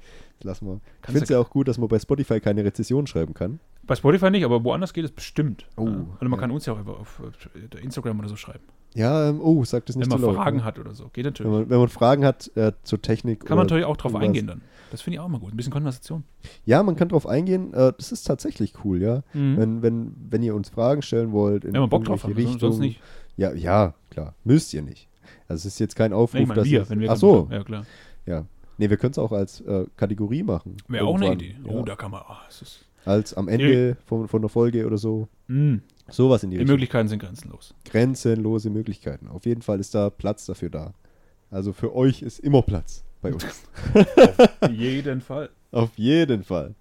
Lassen 0.42 0.66
wir. 0.66 0.80
Ich 1.00 1.06
finde 1.06 1.22
es 1.22 1.28
ja 1.30 1.38
auch 1.38 1.50
gut, 1.50 1.66
dass 1.66 1.78
man 1.78 1.88
bei 1.88 1.98
Spotify 1.98 2.40
keine 2.40 2.64
Rezession 2.64 3.06
schreiben 3.06 3.34
kann. 3.34 3.58
Bei 3.92 3.96
Spotify 3.96 4.30
nicht, 4.30 4.46
aber 4.46 4.64
woanders 4.64 4.94
geht 4.94 5.04
es 5.04 5.10
bestimmt. 5.10 5.66
Oh, 5.76 5.86
ja. 5.86 6.06
Oder 6.18 6.30
man 6.30 6.32
ja. 6.32 6.36
kann 6.38 6.50
uns 6.50 6.64
ja 6.64 6.72
auch 6.72 6.78
einfach 6.78 6.98
auf 6.98 7.20
Instagram 7.82 8.20
oder 8.20 8.28
so 8.30 8.36
schreiben. 8.36 8.64
Ja, 8.94 9.28
ähm, 9.28 9.38
oh, 9.42 9.62
sagt 9.66 9.90
es 9.90 9.96
nicht 9.96 10.10
Wenn 10.10 10.18
man 10.18 10.28
laut. 10.30 10.36
Fragen 10.36 10.56
ne? 10.56 10.64
hat 10.64 10.78
oder 10.78 10.94
so. 10.94 11.10
Geht 11.12 11.16
Wenn 11.16 11.24
natürlich. 11.32 11.52
man, 11.52 11.68
wenn 11.68 11.78
man 11.78 11.88
Fragen 11.90 12.24
hat 12.24 12.50
äh, 12.56 12.72
zur 12.84 13.02
Technik. 13.02 13.44
Kann 13.44 13.58
man 13.58 13.66
natürlich 13.66 13.84
auch 13.84 13.98
drauf 13.98 14.12
irgendwas. 14.12 14.28
eingehen 14.28 14.46
dann. 14.46 14.62
Das 14.92 15.02
finde 15.02 15.16
ich 15.16 15.20
auch 15.20 15.28
mal 15.28 15.40
gut. 15.40 15.52
Ein 15.52 15.58
bisschen 15.58 15.74
Konversation. 15.74 16.24
Ja, 16.64 16.82
man 16.82 16.96
kann 16.96 17.10
drauf 17.10 17.26
eingehen. 17.26 17.74
Äh, 17.74 17.92
das 17.94 18.12
ist 18.12 18.24
tatsächlich 18.24 18.72
cool, 18.82 19.02
ja. 19.02 19.24
Mhm. 19.34 19.58
Wenn, 19.58 19.82
wenn, 19.82 20.14
wenn 20.30 20.42
ihr 20.42 20.54
uns 20.54 20.70
Fragen 20.70 21.02
stellen 21.02 21.32
wollt, 21.32 21.66
in 21.66 21.74
Wenn 21.74 21.80
man 21.82 21.90
Bock 21.90 22.06
drauf 22.06 22.22
hat, 22.22 22.30
irgendwelche 22.30 22.58
sonst- 22.58 22.78
nicht. 22.78 22.98
Ja, 23.36 23.52
ja, 23.52 23.92
klar. 24.08 24.34
Müsst 24.42 24.72
ihr 24.72 24.80
nicht. 24.80 25.06
Also 25.48 25.68
es 25.68 25.74
ist 25.74 25.80
jetzt 25.80 25.96
kein 25.96 26.14
Aufruf, 26.14 26.32
Nee, 26.36 26.42
ich 26.44 26.48
meine, 26.48 26.60
dass 26.62 26.70
wir, 26.70 26.88
wenn 26.88 27.00
wir 27.00 27.12
Ach 27.12 27.16
so. 27.16 27.46
Ja, 27.50 27.62
klar. 27.62 27.84
ja. 28.24 28.46
Nee, 28.78 28.88
wir 28.88 28.96
können 28.96 29.10
es 29.12 29.18
auch 29.18 29.32
als 29.32 29.60
äh, 29.60 29.84
Kategorie 29.98 30.42
machen. 30.42 30.78
Wäre 30.88 31.04
auch 31.04 31.16
eine 31.16 31.34
Idee. 31.34 31.56
Ja. 31.62 31.72
Oh, 31.72 31.82
da 31.82 31.94
kann 31.94 32.10
man. 32.10 32.22
ah, 32.26 32.40
es 32.48 32.62
ist, 32.62 32.86
als 33.04 33.34
am 33.34 33.48
Ende 33.48 33.96
von, 34.06 34.28
von 34.28 34.42
der 34.42 34.48
Folge 34.48 34.86
oder 34.86 34.98
so. 34.98 35.28
mh, 35.48 35.80
Sowas 36.08 36.42
in 36.42 36.50
die 36.50 36.56
die 36.56 36.60
Richtung. 36.62 36.74
Möglichkeiten 36.74 37.08
sind 37.08 37.20
grenzenlos. 37.20 37.74
grenzenlose 37.84 38.70
Möglichkeiten. 38.70 39.28
Auf 39.28 39.46
jeden 39.46 39.62
Fall 39.62 39.80
ist 39.80 39.94
da 39.94 40.10
Platz 40.10 40.46
dafür 40.46 40.68
da. 40.70 40.94
Also 41.50 41.72
für 41.72 41.94
euch 41.94 42.22
ist 42.22 42.38
immer 42.40 42.62
Platz 42.62 43.04
bei 43.22 43.32
uns. 43.32 43.62
Auf 44.60 44.70
jeden 44.70 45.20
Fall. 45.20 45.50
auf 45.70 45.90
jeden 45.96 46.42
Fall. 46.42 46.74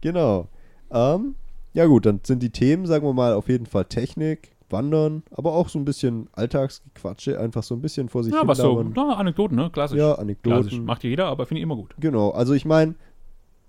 Genau. 0.00 0.48
Ähm, 0.90 1.34
ja 1.74 1.86
gut, 1.86 2.06
dann 2.06 2.20
sind 2.22 2.42
die 2.42 2.50
Themen, 2.50 2.86
sagen 2.86 3.04
wir 3.06 3.12
mal, 3.14 3.32
auf 3.34 3.48
jeden 3.48 3.66
Fall 3.66 3.84
Technik, 3.86 4.52
Wandern, 4.70 5.22
aber 5.32 5.52
auch 5.54 5.68
so 5.68 5.78
ein 5.78 5.84
bisschen 5.84 6.28
Alltagsquatsche, 6.32 7.38
einfach 7.40 7.62
so 7.62 7.74
ein 7.74 7.80
bisschen 7.82 8.08
vor 8.08 8.22
sich 8.24 8.32
Ja, 8.32 8.40
hin 8.40 8.48
was 8.48 8.58
so. 8.58 8.82
Na, 8.94 9.14
Anekdoten, 9.16 9.56
ne? 9.56 9.70
Klassisch. 9.70 9.98
Ja, 9.98 10.14
Klassisch. 10.14 10.22
Anekdoten. 10.22 10.84
Macht 10.84 11.04
jeder, 11.04 11.26
aber 11.26 11.46
finde 11.46 11.60
ich 11.60 11.62
immer 11.64 11.76
gut. 11.76 11.94
Genau, 11.98 12.30
also 12.30 12.52
ich 12.54 12.64
meine, 12.64 12.94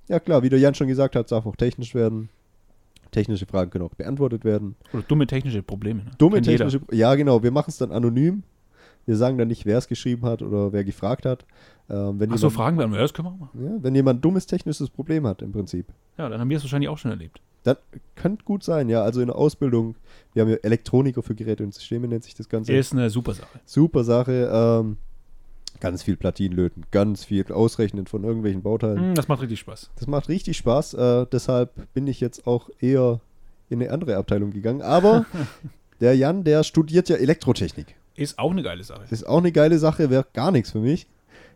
ja 0.07 0.19
klar, 0.19 0.43
wie 0.43 0.49
der 0.49 0.59
Jan 0.59 0.75
schon 0.75 0.87
gesagt 0.87 1.15
hat, 1.15 1.31
darf 1.31 1.45
auch 1.45 1.55
technisch 1.55 1.95
werden. 1.95 2.29
Technische 3.11 3.45
Fragen 3.45 3.69
können 3.69 3.85
auch 3.85 3.93
beantwortet 3.93 4.43
werden. 4.43 4.75
Oder 4.91 5.03
dumme 5.03 5.27
technische 5.27 5.61
Probleme. 5.61 6.03
Ne? 6.03 6.11
Dumme 6.17 6.37
Kennt 6.37 6.47
technische. 6.47 6.81
Ja, 6.91 7.13
genau. 7.15 7.43
Wir 7.43 7.51
machen 7.51 7.69
es 7.69 7.77
dann 7.77 7.91
anonym. 7.91 8.43
Wir 9.05 9.17
sagen 9.17 9.37
dann 9.37 9.49
nicht, 9.49 9.65
wer 9.65 9.77
es 9.77 9.87
geschrieben 9.87 10.25
hat 10.25 10.41
oder 10.41 10.71
wer 10.71 10.83
gefragt 10.83 11.25
hat. 11.25 11.45
Ähm, 11.89 12.19
wenn, 12.19 12.31
Ach 12.31 12.37
so, 12.37 12.47
jemand, 12.47 12.53
Fragen 12.55 12.77
werden 12.77 12.91
wir. 12.91 12.99
Das 12.99 13.13
können 13.13 13.27
wir 13.27 13.31
auch 13.33 13.39
machen. 13.39 13.63
ja, 13.63 13.83
wenn 13.83 13.93
jemand 13.93 14.19
ein 14.19 14.21
dummes 14.21 14.47
technisches 14.47 14.89
Problem 14.89 15.27
hat, 15.27 15.41
im 15.41 15.51
Prinzip. 15.51 15.85
Ja, 16.17 16.29
dann 16.29 16.39
haben 16.39 16.49
wir 16.49 16.57
es 16.57 16.63
wahrscheinlich 16.63 16.89
auch 16.89 16.97
schon 16.97 17.11
erlebt. 17.11 17.41
Dann 17.63 17.77
könnte 18.15 18.43
gut 18.43 18.63
sein, 18.63 18.89
ja. 18.89 19.03
Also 19.03 19.21
in 19.21 19.27
der 19.27 19.35
Ausbildung, 19.35 19.95
wir 20.33 20.41
haben 20.41 20.49
ja 20.49 20.57
Elektroniker 20.57 21.21
für 21.21 21.35
Geräte 21.35 21.63
und 21.63 21.73
Systeme, 21.73 22.07
nennt 22.07 22.23
sich 22.23 22.33
das 22.35 22.49
Ganze. 22.49 22.73
Ist 22.73 22.93
eine 22.93 23.09
super 23.09 23.33
Sache. 23.33 23.59
Super 23.65 24.03
Sache. 24.03 24.49
Ähm, 24.51 24.97
ganz 25.83 26.01
viel 26.01 26.15
Platinen 26.15 26.55
löten, 26.55 26.85
ganz 26.91 27.25
viel 27.25 27.51
ausrechnen 27.51 28.07
von 28.07 28.23
irgendwelchen 28.23 28.61
Bauteilen. 28.61 29.09
Hm, 29.09 29.15
das 29.15 29.27
macht 29.27 29.41
richtig 29.41 29.59
Spaß. 29.59 29.91
Das 29.97 30.07
macht 30.07 30.29
richtig 30.29 30.55
Spaß. 30.55 30.93
Äh, 30.93 31.25
deshalb 31.29 31.71
bin 31.93 32.07
ich 32.07 32.21
jetzt 32.21 32.47
auch 32.47 32.69
eher 32.79 33.19
in 33.69 33.81
eine 33.81 33.91
andere 33.91 34.15
Abteilung 34.15 34.51
gegangen. 34.51 34.81
Aber 34.81 35.25
der 35.99 36.15
Jan, 36.15 36.45
der 36.45 36.63
studiert 36.63 37.09
ja 37.09 37.17
Elektrotechnik. 37.17 37.95
Ist 38.15 38.39
auch 38.39 38.51
eine 38.51 38.63
geile 38.63 38.81
Sache. 38.85 39.03
Ist 39.09 39.27
auch 39.27 39.39
eine 39.39 39.51
geile 39.51 39.77
Sache, 39.77 40.09
wäre 40.09 40.25
gar 40.31 40.51
nichts 40.51 40.71
für 40.71 40.79
mich, 40.79 41.05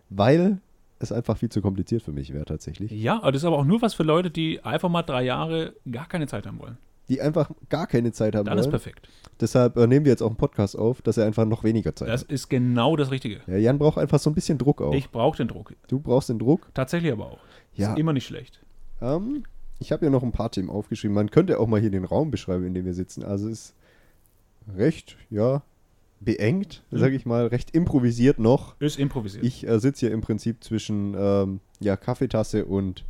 weil 0.09 0.57
es 0.99 1.13
einfach 1.13 1.37
viel 1.37 1.49
zu 1.49 1.61
kompliziert 1.61 2.01
für 2.01 2.11
mich 2.11 2.33
wäre 2.33 2.43
tatsächlich. 2.43 2.91
Ja, 2.91 3.19
aber 3.21 3.31
das 3.31 3.43
ist 3.43 3.45
aber 3.45 3.57
auch 3.57 3.65
nur 3.65 3.81
was 3.81 3.93
für 3.93 4.03
Leute, 4.03 4.29
die 4.29 4.61
einfach 4.61 4.89
mal 4.89 5.03
drei 5.03 5.23
Jahre 5.23 5.73
gar 5.89 6.09
keine 6.09 6.27
Zeit 6.27 6.45
haben 6.45 6.59
wollen. 6.59 6.77
Die 7.09 7.21
einfach 7.21 7.49
gar 7.69 7.87
keine 7.87 8.11
Zeit 8.11 8.35
haben 8.35 8.45
Dann 8.45 8.57
ist 8.57 8.65
wollen. 8.65 8.71
perfekt. 8.71 9.07
Deshalb 9.39 9.77
äh, 9.77 9.87
nehmen 9.87 10.03
wir 10.05 10.11
jetzt 10.11 10.21
auch 10.21 10.27
einen 10.27 10.35
Podcast 10.35 10.77
auf, 10.77 11.01
dass 11.01 11.17
er 11.17 11.25
einfach 11.25 11.45
noch 11.45 11.63
weniger 11.63 11.95
Zeit 11.95 12.09
Das 12.09 12.21
hat. 12.21 12.31
ist 12.31 12.49
genau 12.49 12.95
das 12.95 13.11
Richtige. 13.11 13.41
Ja, 13.47 13.55
Jan 13.57 13.77
braucht 13.77 13.97
einfach 13.97 14.19
so 14.19 14.29
ein 14.29 14.33
bisschen 14.33 14.57
Druck 14.57 14.81
auch. 14.81 14.93
Ich 14.93 15.09
brauche 15.09 15.37
den 15.37 15.47
Druck. 15.47 15.73
du 15.87 15.99
brauchst 15.99 16.29
den 16.29 16.39
Druck. 16.39 16.69
Tatsächlich 16.73 17.11
aber 17.11 17.27
auch. 17.31 17.39
Ja. 17.75 17.91
Ist 17.93 17.99
immer 17.99 18.13
nicht 18.13 18.25
schlecht. 18.25 18.59
Ähm, 19.01 19.43
ich 19.79 19.91
habe 19.91 20.05
ja 20.05 20.11
noch 20.11 20.23
ein 20.23 20.31
paar 20.31 20.51
Themen 20.51 20.69
aufgeschrieben. 20.69 21.13
Man 21.13 21.29
könnte 21.31 21.59
auch 21.59 21.67
mal 21.67 21.79
hier 21.79 21.91
den 21.91 22.03
Raum 22.03 22.31
beschreiben, 22.31 22.65
in 22.65 22.73
dem 22.73 22.85
wir 22.85 22.93
sitzen. 22.95 23.23
Also 23.23 23.47
es 23.47 23.59
ist 23.69 23.73
recht, 24.75 25.17
ja, 25.29 25.61
beengt, 26.19 26.83
Mhm. 26.89 26.97
sage 26.97 27.15
ich 27.15 27.25
mal, 27.25 27.45
recht 27.47 27.71
improvisiert 27.75 28.39
noch. 28.39 28.75
Ist 28.81 28.97
improvisiert. 28.99 29.43
Ich 29.45 29.67
äh, 29.67 29.79
sitze 29.79 30.07
hier 30.07 30.11
im 30.11 30.21
Prinzip 30.21 30.63
zwischen 30.63 31.15
ähm, 31.17 31.59
ja, 31.79 31.95
Kaffeetasse 31.95 32.65
und 32.65 33.05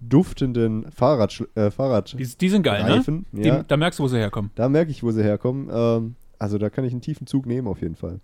duftenden 0.00 0.90
Fahrrad, 0.92 1.42
äh, 1.54 1.70
Fahrrad. 1.70 2.18
die, 2.18 2.24
die 2.26 2.48
sind 2.48 2.62
geil, 2.62 2.82
Reifen, 2.82 3.26
ne? 3.32 3.42
Die, 3.42 3.48
ja. 3.48 3.62
Da 3.62 3.76
merkst 3.76 3.98
du, 3.98 4.04
wo 4.04 4.08
sie 4.08 4.18
herkommen. 4.18 4.50
Da 4.54 4.68
merke 4.68 4.90
ich, 4.90 5.02
wo 5.02 5.10
sie 5.10 5.22
herkommen. 5.22 5.68
Ähm, 5.72 6.14
also 6.38 6.58
da 6.58 6.70
kann 6.70 6.84
ich 6.84 6.92
einen 6.92 7.00
tiefen 7.00 7.26
Zug 7.26 7.46
nehmen 7.46 7.66
auf 7.68 7.80
jeden 7.82 7.96
Fall. 7.96 8.20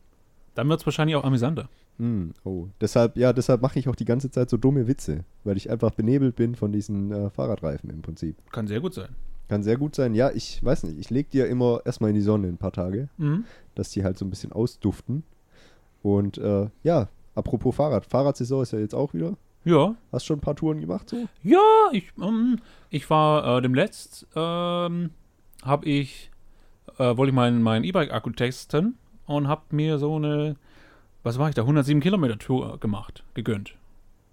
Dann 0.54 0.68
wird 0.68 0.80
es 0.80 0.86
wahrscheinlich 0.86 1.16
auch 1.16 1.24
amüsanter. 1.24 1.68
Hm, 1.98 2.32
oh, 2.44 2.66
deshalb, 2.80 3.16
ja, 3.16 3.32
deshalb 3.32 3.62
mache 3.62 3.78
ich 3.78 3.88
auch 3.88 3.94
die 3.96 4.04
ganze 4.04 4.30
Zeit 4.30 4.50
so 4.50 4.56
dumme 4.56 4.86
Witze, 4.88 5.24
weil 5.44 5.56
ich 5.56 5.70
einfach 5.70 5.90
benebelt 5.92 6.34
bin 6.36 6.54
von 6.56 6.72
diesen 6.72 7.12
äh, 7.12 7.30
Fahrradreifen 7.30 7.90
im 7.90 8.02
Prinzip. 8.02 8.36
Kann 8.52 8.66
sehr 8.66 8.80
gut 8.80 8.94
sein. 8.94 9.08
Kann 9.48 9.62
sehr 9.62 9.76
gut 9.76 9.94
sein. 9.94 10.14
Ja, 10.14 10.30
ich 10.30 10.64
weiß 10.64 10.84
nicht. 10.84 10.98
Ich 10.98 11.10
lege 11.10 11.28
die 11.32 11.38
ja 11.38 11.44
immer 11.46 11.80
erstmal 11.84 12.10
in 12.10 12.14
die 12.16 12.22
Sonne 12.22 12.48
ein 12.48 12.56
paar 12.56 12.72
Tage, 12.72 13.08
Mhm. 13.18 13.44
dass 13.74 13.90
die 13.90 14.02
halt 14.02 14.16
so 14.18 14.24
ein 14.24 14.30
bisschen 14.30 14.52
ausduften. 14.52 15.22
Und 16.02 16.38
äh, 16.38 16.68
ja, 16.82 17.08
apropos 17.34 17.74
Fahrrad. 17.76 18.06
Fahrradsaison 18.06 18.62
ist 18.62 18.72
ja 18.72 18.78
jetzt 18.78 18.94
auch 18.94 19.14
wieder. 19.14 19.36
Ja. 19.64 19.94
Hast 20.12 20.26
schon 20.26 20.38
ein 20.38 20.42
paar 20.42 20.56
Touren 20.56 20.80
gemacht 20.80 21.08
so? 21.08 21.26
Ja, 21.42 21.58
ich, 21.92 22.12
ähm, 22.20 22.60
ich 22.90 23.08
war 23.10 23.58
äh, 23.58 23.62
dem 23.62 23.74
letzt, 23.74 24.26
ähm, 24.36 25.10
habe 25.62 25.86
ich, 25.86 26.30
äh, 26.98 27.16
wollte 27.16 27.30
ich 27.30 27.34
meinen 27.34 27.62
mein 27.62 27.84
E-Bike-Akku 27.84 28.30
testen 28.30 28.98
und 29.26 29.48
habe 29.48 29.62
mir 29.70 29.98
so 29.98 30.16
eine, 30.16 30.56
was 31.22 31.38
war 31.38 31.48
ich 31.48 31.54
da, 31.54 31.62
107 31.62 32.00
Kilometer 32.00 32.38
Tour 32.38 32.78
gemacht, 32.78 33.24
gegönnt. 33.34 33.74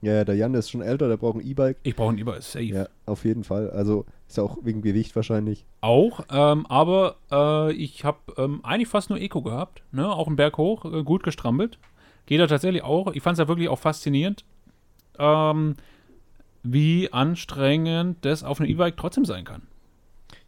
Ja, 0.01 0.25
der 0.25 0.35
Jan 0.35 0.55
ist 0.55 0.71
schon 0.71 0.81
älter, 0.81 1.07
der 1.07 1.17
braucht 1.17 1.35
ein 1.35 1.47
E-Bike. 1.47 1.77
Ich 1.83 1.95
brauche 1.95 2.11
ein 2.13 2.17
E-Bike, 2.17 2.41
safe. 2.41 2.65
Ja, 2.65 2.87
auf 3.05 3.23
jeden 3.23 3.43
Fall. 3.43 3.69
Also 3.69 4.05
ist 4.27 4.37
ja 4.37 4.43
auch 4.43 4.57
wegen 4.63 4.81
Gewicht 4.81 5.15
wahrscheinlich. 5.15 5.65
Auch, 5.81 6.21
ähm, 6.31 6.65
aber 6.65 7.17
äh, 7.31 7.71
ich 7.73 8.03
habe 8.03 8.17
ähm, 8.37 8.61
eigentlich 8.63 8.87
fast 8.87 9.11
nur 9.11 9.19
Eco 9.19 9.43
gehabt, 9.43 9.83
ne? 9.91 10.11
auch 10.11 10.25
einen 10.27 10.37
Berg 10.37 10.57
hoch, 10.57 10.85
äh, 10.85 11.03
gut 11.03 11.21
gestrampelt. 11.21 11.77
Geht 12.25 12.39
da 12.39 12.47
tatsächlich 12.47 12.83
auch. 12.83 13.13
Ich 13.13 13.21
fand 13.21 13.33
es 13.33 13.39
ja 13.39 13.47
wirklich 13.47 13.69
auch 13.69 13.77
faszinierend, 13.79 14.43
ähm, 15.21 15.75
wie 16.63 17.11
anstrengend 17.13 18.17
das 18.25 18.43
auf 18.43 18.59
einem 18.59 18.69
E-Bike 18.69 18.97
trotzdem 18.97 19.25
sein 19.25 19.45
kann. 19.45 19.61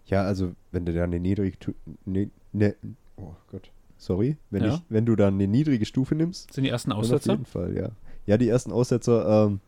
Ja, 0.08 0.24
also 0.24 0.52
wenn 0.72 0.86
du 0.86 0.94
da 0.94 1.04
eine 1.04 1.20
niedrige 1.20 1.58
ne, 2.06 2.30
ne, 2.52 2.76
oh 3.18 3.34
Gott, 3.52 3.70
sorry, 3.98 4.38
wenn 4.50 4.64
Ja. 4.64 4.76
ich, 4.76 4.82
wenn 4.90 5.06
du 5.06 5.16
dann 5.16 5.36
eine 5.36 5.48
niedrige 5.48 5.86
Stufe 5.86 6.16
nimmst, 6.16 6.54
Sind 6.54 6.64
die 6.66 6.70
ersten 6.70 6.90
dann 6.90 7.00
auf 7.00 7.06
Aussetzer? 7.06 7.32
jeden 7.32 7.46
Fall, 7.46 7.76
ja. 7.76 7.90
Ja, 8.26 8.38
die 8.38 8.48
ersten 8.50 8.72
Aussetzer, 8.72 9.46
ähm, 9.48 9.60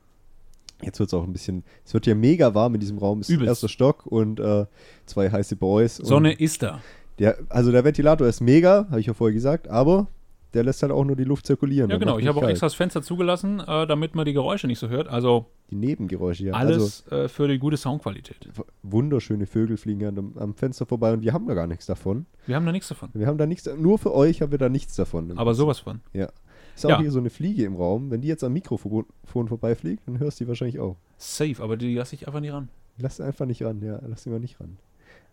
jetzt 0.82 1.00
wird 1.00 1.08
es 1.10 1.14
auch 1.14 1.24
ein 1.24 1.34
bisschen, 1.34 1.64
es 1.86 1.94
wird 1.94 2.06
ja 2.06 2.16
mega 2.16 2.54
warm 2.54 2.74
in 2.76 2.80
diesem 2.82 2.98
Raum, 2.98 3.20
es 3.22 3.30
ist 3.30 3.36
Übelst. 3.36 3.50
erster 3.50 3.70
Stock 3.70 4.06
und 4.06 4.40
äh, 4.40 4.66
zwei 5.06 5.30
heiße 5.32 5.56
Boys. 5.56 5.96
Sonne 5.98 6.34
ist 6.34 6.62
da. 6.64 6.82
Der, 7.20 7.38
also 7.50 7.72
der 7.72 7.84
Ventilator 7.86 8.28
ist 8.28 8.42
mega, 8.42 8.88
habe 8.90 9.00
ich 9.00 9.06
ja 9.08 9.14
vorher 9.14 9.34
gesagt, 9.34 9.68
aber 9.70 10.08
der 10.56 10.64
lässt 10.64 10.82
halt 10.82 10.92
auch 10.92 11.04
nur 11.04 11.16
die 11.16 11.24
Luft 11.26 11.46
zirkulieren. 11.46 11.90
Ja, 11.92 11.98
genau. 11.98 12.18
Ich 12.18 12.26
habe 12.28 12.40
auch 12.40 12.48
extra 12.50 12.66
das 12.66 12.74
Fenster 12.74 13.02
zugelassen, 13.04 13.60
äh, 13.60 13.86
damit 13.86 14.16
man 14.16 14.26
die 14.26 14.34
Geräusche 14.34 14.66
nicht 14.68 14.80
so 14.80 14.90
hört. 14.90 15.08
Also 15.08 15.46
Die 15.70 15.76
Nebengeräusche, 15.76 16.46
ja. 16.46 16.54
Also 16.54 16.74
alles 16.74 17.08
äh, 17.12 17.28
für 17.28 17.48
die 17.48 17.60
gute 17.60 17.78
Soundqualität. 17.78 18.50
wunderschöne 18.84 19.46
Vögel 19.46 19.78
fliegen 19.78 20.06
an 20.06 20.34
am 20.40 20.54
Fenster 20.56 20.86
vorbei 20.86 21.14
und 21.14 21.22
wir 21.22 21.34
haben 21.34 21.48
da 21.48 21.54
gar 21.54 21.68
nichts 21.68 21.86
davon. 21.86 22.26
Wir 22.48 22.56
haben 22.56 22.66
da 22.66 22.72
nichts 22.72 22.88
davon. 22.88 23.10
Wir 23.14 23.28
haben 23.28 23.38
da 23.38 23.46
nichts, 23.46 23.70
nur 23.78 24.00
für 24.00 24.14
euch 24.14 24.42
haben 24.42 24.52
wir 24.52 24.58
da 24.58 24.70
nichts 24.70 24.96
davon. 24.96 25.38
Aber 25.38 25.54
sowas 25.54 25.80
von. 25.80 26.02
Ist 26.14 26.86
auch 26.86 26.90
Ja. 26.90 27.00
hier 27.00 27.12
so 27.12 27.20
eine 27.20 27.30
Fliege 27.30 27.64
im 27.64 27.76
Raum. 27.76 28.12
Wenn 28.12 28.22
die 28.22 28.28
jetzt 28.28 28.44
am 28.44 28.52
Mikrofon 28.54 29.06
vorbeifliegt, 29.26 30.08
dann 30.08 30.20
hörst 30.20 30.40
du 30.40 30.44
die 30.44 30.48
wahrscheinlich 30.50 30.80
auch. 30.80 30.98
Safe, 31.18 31.56
aber 31.62 31.78
die 31.78 31.96
lasse 31.96 32.16
ich 32.16 32.28
einfach 32.28 32.42
nicht 32.42 32.52
ran. 32.54 32.70
Lass 32.98 33.18
sie 33.18 33.26
einfach 33.26 33.46
nicht 33.46 33.62
ran, 33.64 33.82
ja, 33.82 34.00
lass 34.08 34.24
sie 34.24 34.30
mal 34.30 34.40
nicht 34.40 34.60
ran. 34.60 34.78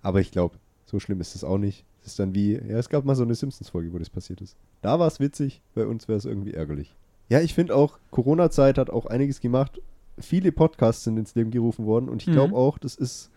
Aber 0.02 0.20
ich 0.20 0.30
glaube, 0.32 0.56
so 0.84 0.98
schlimm 1.00 1.20
ist 1.20 1.34
es 1.36 1.44
auch 1.44 1.58
nicht. 1.58 1.84
Es 2.02 2.08
ist 2.08 2.18
dann 2.18 2.34
wie, 2.34 2.54
ja, 2.54 2.78
es 2.78 2.88
gab 2.88 3.04
mal 3.04 3.14
so 3.14 3.22
eine 3.22 3.34
Simpsons-Folge, 3.34 3.92
wo 3.92 3.98
das 3.98 4.10
passiert 4.10 4.40
ist. 4.40 4.56
Da 4.82 4.98
war 4.98 5.06
es 5.06 5.20
witzig, 5.20 5.62
bei 5.74 5.86
uns 5.86 6.08
wäre 6.08 6.18
es 6.18 6.24
irgendwie 6.24 6.52
ärgerlich. 6.52 6.94
Ja, 7.28 7.40
ich 7.40 7.54
finde 7.54 7.76
auch, 7.76 7.98
Corona-Zeit 8.10 8.76
hat 8.76 8.90
auch 8.90 9.06
einiges 9.06 9.40
gemacht. 9.40 9.80
Viele 10.18 10.50
Podcasts 10.52 11.04
sind 11.04 11.16
ins 11.16 11.34
Leben 11.34 11.50
gerufen 11.52 11.86
worden 11.86 12.08
und 12.08 12.20
ich 12.22 12.28
Mhm. 12.28 12.32
glaube 12.32 12.54
auch, 12.56 12.78
das 12.78 12.96
ist, 12.96 13.30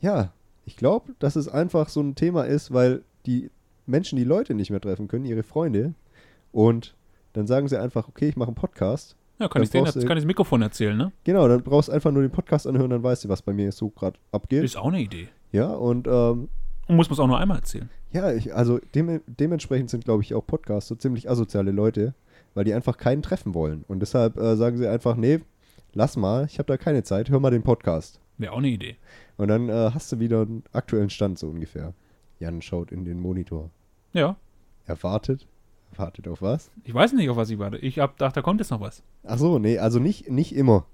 ja, 0.00 0.32
ich 0.66 0.76
glaube, 0.76 1.14
dass 1.20 1.36
es 1.36 1.48
einfach 1.48 1.88
so 1.88 2.00
ein 2.00 2.14
Thema 2.16 2.42
ist, 2.44 2.72
weil 2.72 3.02
die 3.26 3.50
Menschen 3.86 4.16
die 4.16 4.24
Leute 4.24 4.54
nicht 4.54 4.70
mehr 4.70 4.80
treffen 4.80 5.08
können, 5.08 5.24
ihre 5.24 5.42
Freunde. 5.42 5.94
Und 6.52 6.94
dann 7.32 7.46
sagen 7.46 7.68
sie 7.68 7.80
einfach, 7.80 8.08
okay, 8.08 8.28
ich 8.28 8.36
mache 8.36 8.48
einen 8.48 8.54
Podcast. 8.56 9.16
Ja, 9.38 9.48
kann 9.48 9.62
ich 9.62 9.70
denen 9.70 9.84
du- 9.86 9.92
kann 9.92 10.16
ich 10.16 10.22
das 10.22 10.26
Mikrofon 10.26 10.62
erzählen, 10.62 10.96
ne? 10.96 11.12
Genau, 11.24 11.48
dann 11.48 11.62
brauchst 11.62 11.88
du 11.88 11.92
einfach 11.92 12.10
nur 12.12 12.22
den 12.22 12.30
Podcast 12.30 12.66
anhören, 12.66 12.90
dann 12.90 13.02
weißt 13.02 13.24
du, 13.24 13.28
was 13.28 13.42
bei 13.42 13.52
mir 13.52 13.72
so 13.72 13.88
gerade 13.90 14.18
abgeht. 14.32 14.62
Ist 14.64 14.76
auch 14.76 14.86
eine 14.88 15.00
Idee. 15.00 15.28
Ja, 15.52 15.68
und 15.68 16.06
ähm, 16.06 16.48
Und 16.86 16.96
muss 16.96 17.08
man 17.08 17.14
es 17.14 17.20
auch 17.20 17.26
nur 17.26 17.38
einmal 17.38 17.58
erzählen. 17.58 17.88
ja, 18.12 18.32
ich, 18.32 18.54
also 18.54 18.78
dem, 18.94 19.20
dementsprechend 19.26 19.90
sind, 19.90 20.04
glaube 20.04 20.22
ich, 20.22 20.34
auch 20.34 20.46
Podcasts 20.46 20.88
so 20.88 20.94
ziemlich 20.94 21.30
asoziale 21.30 21.70
Leute, 21.70 22.14
weil 22.54 22.64
die 22.64 22.74
einfach 22.74 22.96
keinen 22.96 23.22
treffen 23.22 23.54
wollen. 23.54 23.84
Und 23.88 24.00
deshalb 24.00 24.36
äh, 24.38 24.56
sagen 24.56 24.76
sie 24.76 24.86
einfach, 24.86 25.16
nee, 25.16 25.40
lass 25.92 26.16
mal, 26.16 26.44
ich 26.46 26.58
habe 26.58 26.66
da 26.66 26.76
keine 26.76 27.02
Zeit, 27.02 27.30
hör 27.30 27.40
mal 27.40 27.50
den 27.50 27.62
Podcast. 27.62 28.20
Wäre 28.38 28.52
auch 28.52 28.58
eine 28.58 28.68
Idee. 28.68 28.96
Und 29.36 29.48
dann 29.48 29.68
äh, 29.68 29.90
hast 29.94 30.12
du 30.12 30.18
wieder 30.18 30.42
einen 30.42 30.64
aktuellen 30.72 31.10
Stand 31.10 31.38
so 31.38 31.48
ungefähr. 31.48 31.94
Jan 32.38 32.62
schaut 32.62 32.92
in 32.92 33.04
den 33.04 33.20
Monitor. 33.20 33.70
Ja. 34.12 34.36
Er 34.86 35.02
wartet. 35.02 35.46
Wartet 35.96 36.26
auf 36.26 36.42
was? 36.42 36.70
Ich 36.82 36.92
weiß 36.92 37.12
nicht, 37.12 37.30
auf 37.30 37.36
was 37.36 37.50
ich 37.50 37.58
warte. 37.58 37.78
Ich 37.78 38.00
hab 38.00 38.16
gedacht, 38.18 38.36
da 38.36 38.42
kommt 38.42 38.60
jetzt 38.60 38.70
noch 38.70 38.80
was. 38.80 39.02
Ach 39.22 39.38
so, 39.38 39.58
nee, 39.60 39.78
also 39.78 40.00
nicht, 40.00 40.28
nicht 40.28 40.54
immer. 40.54 40.86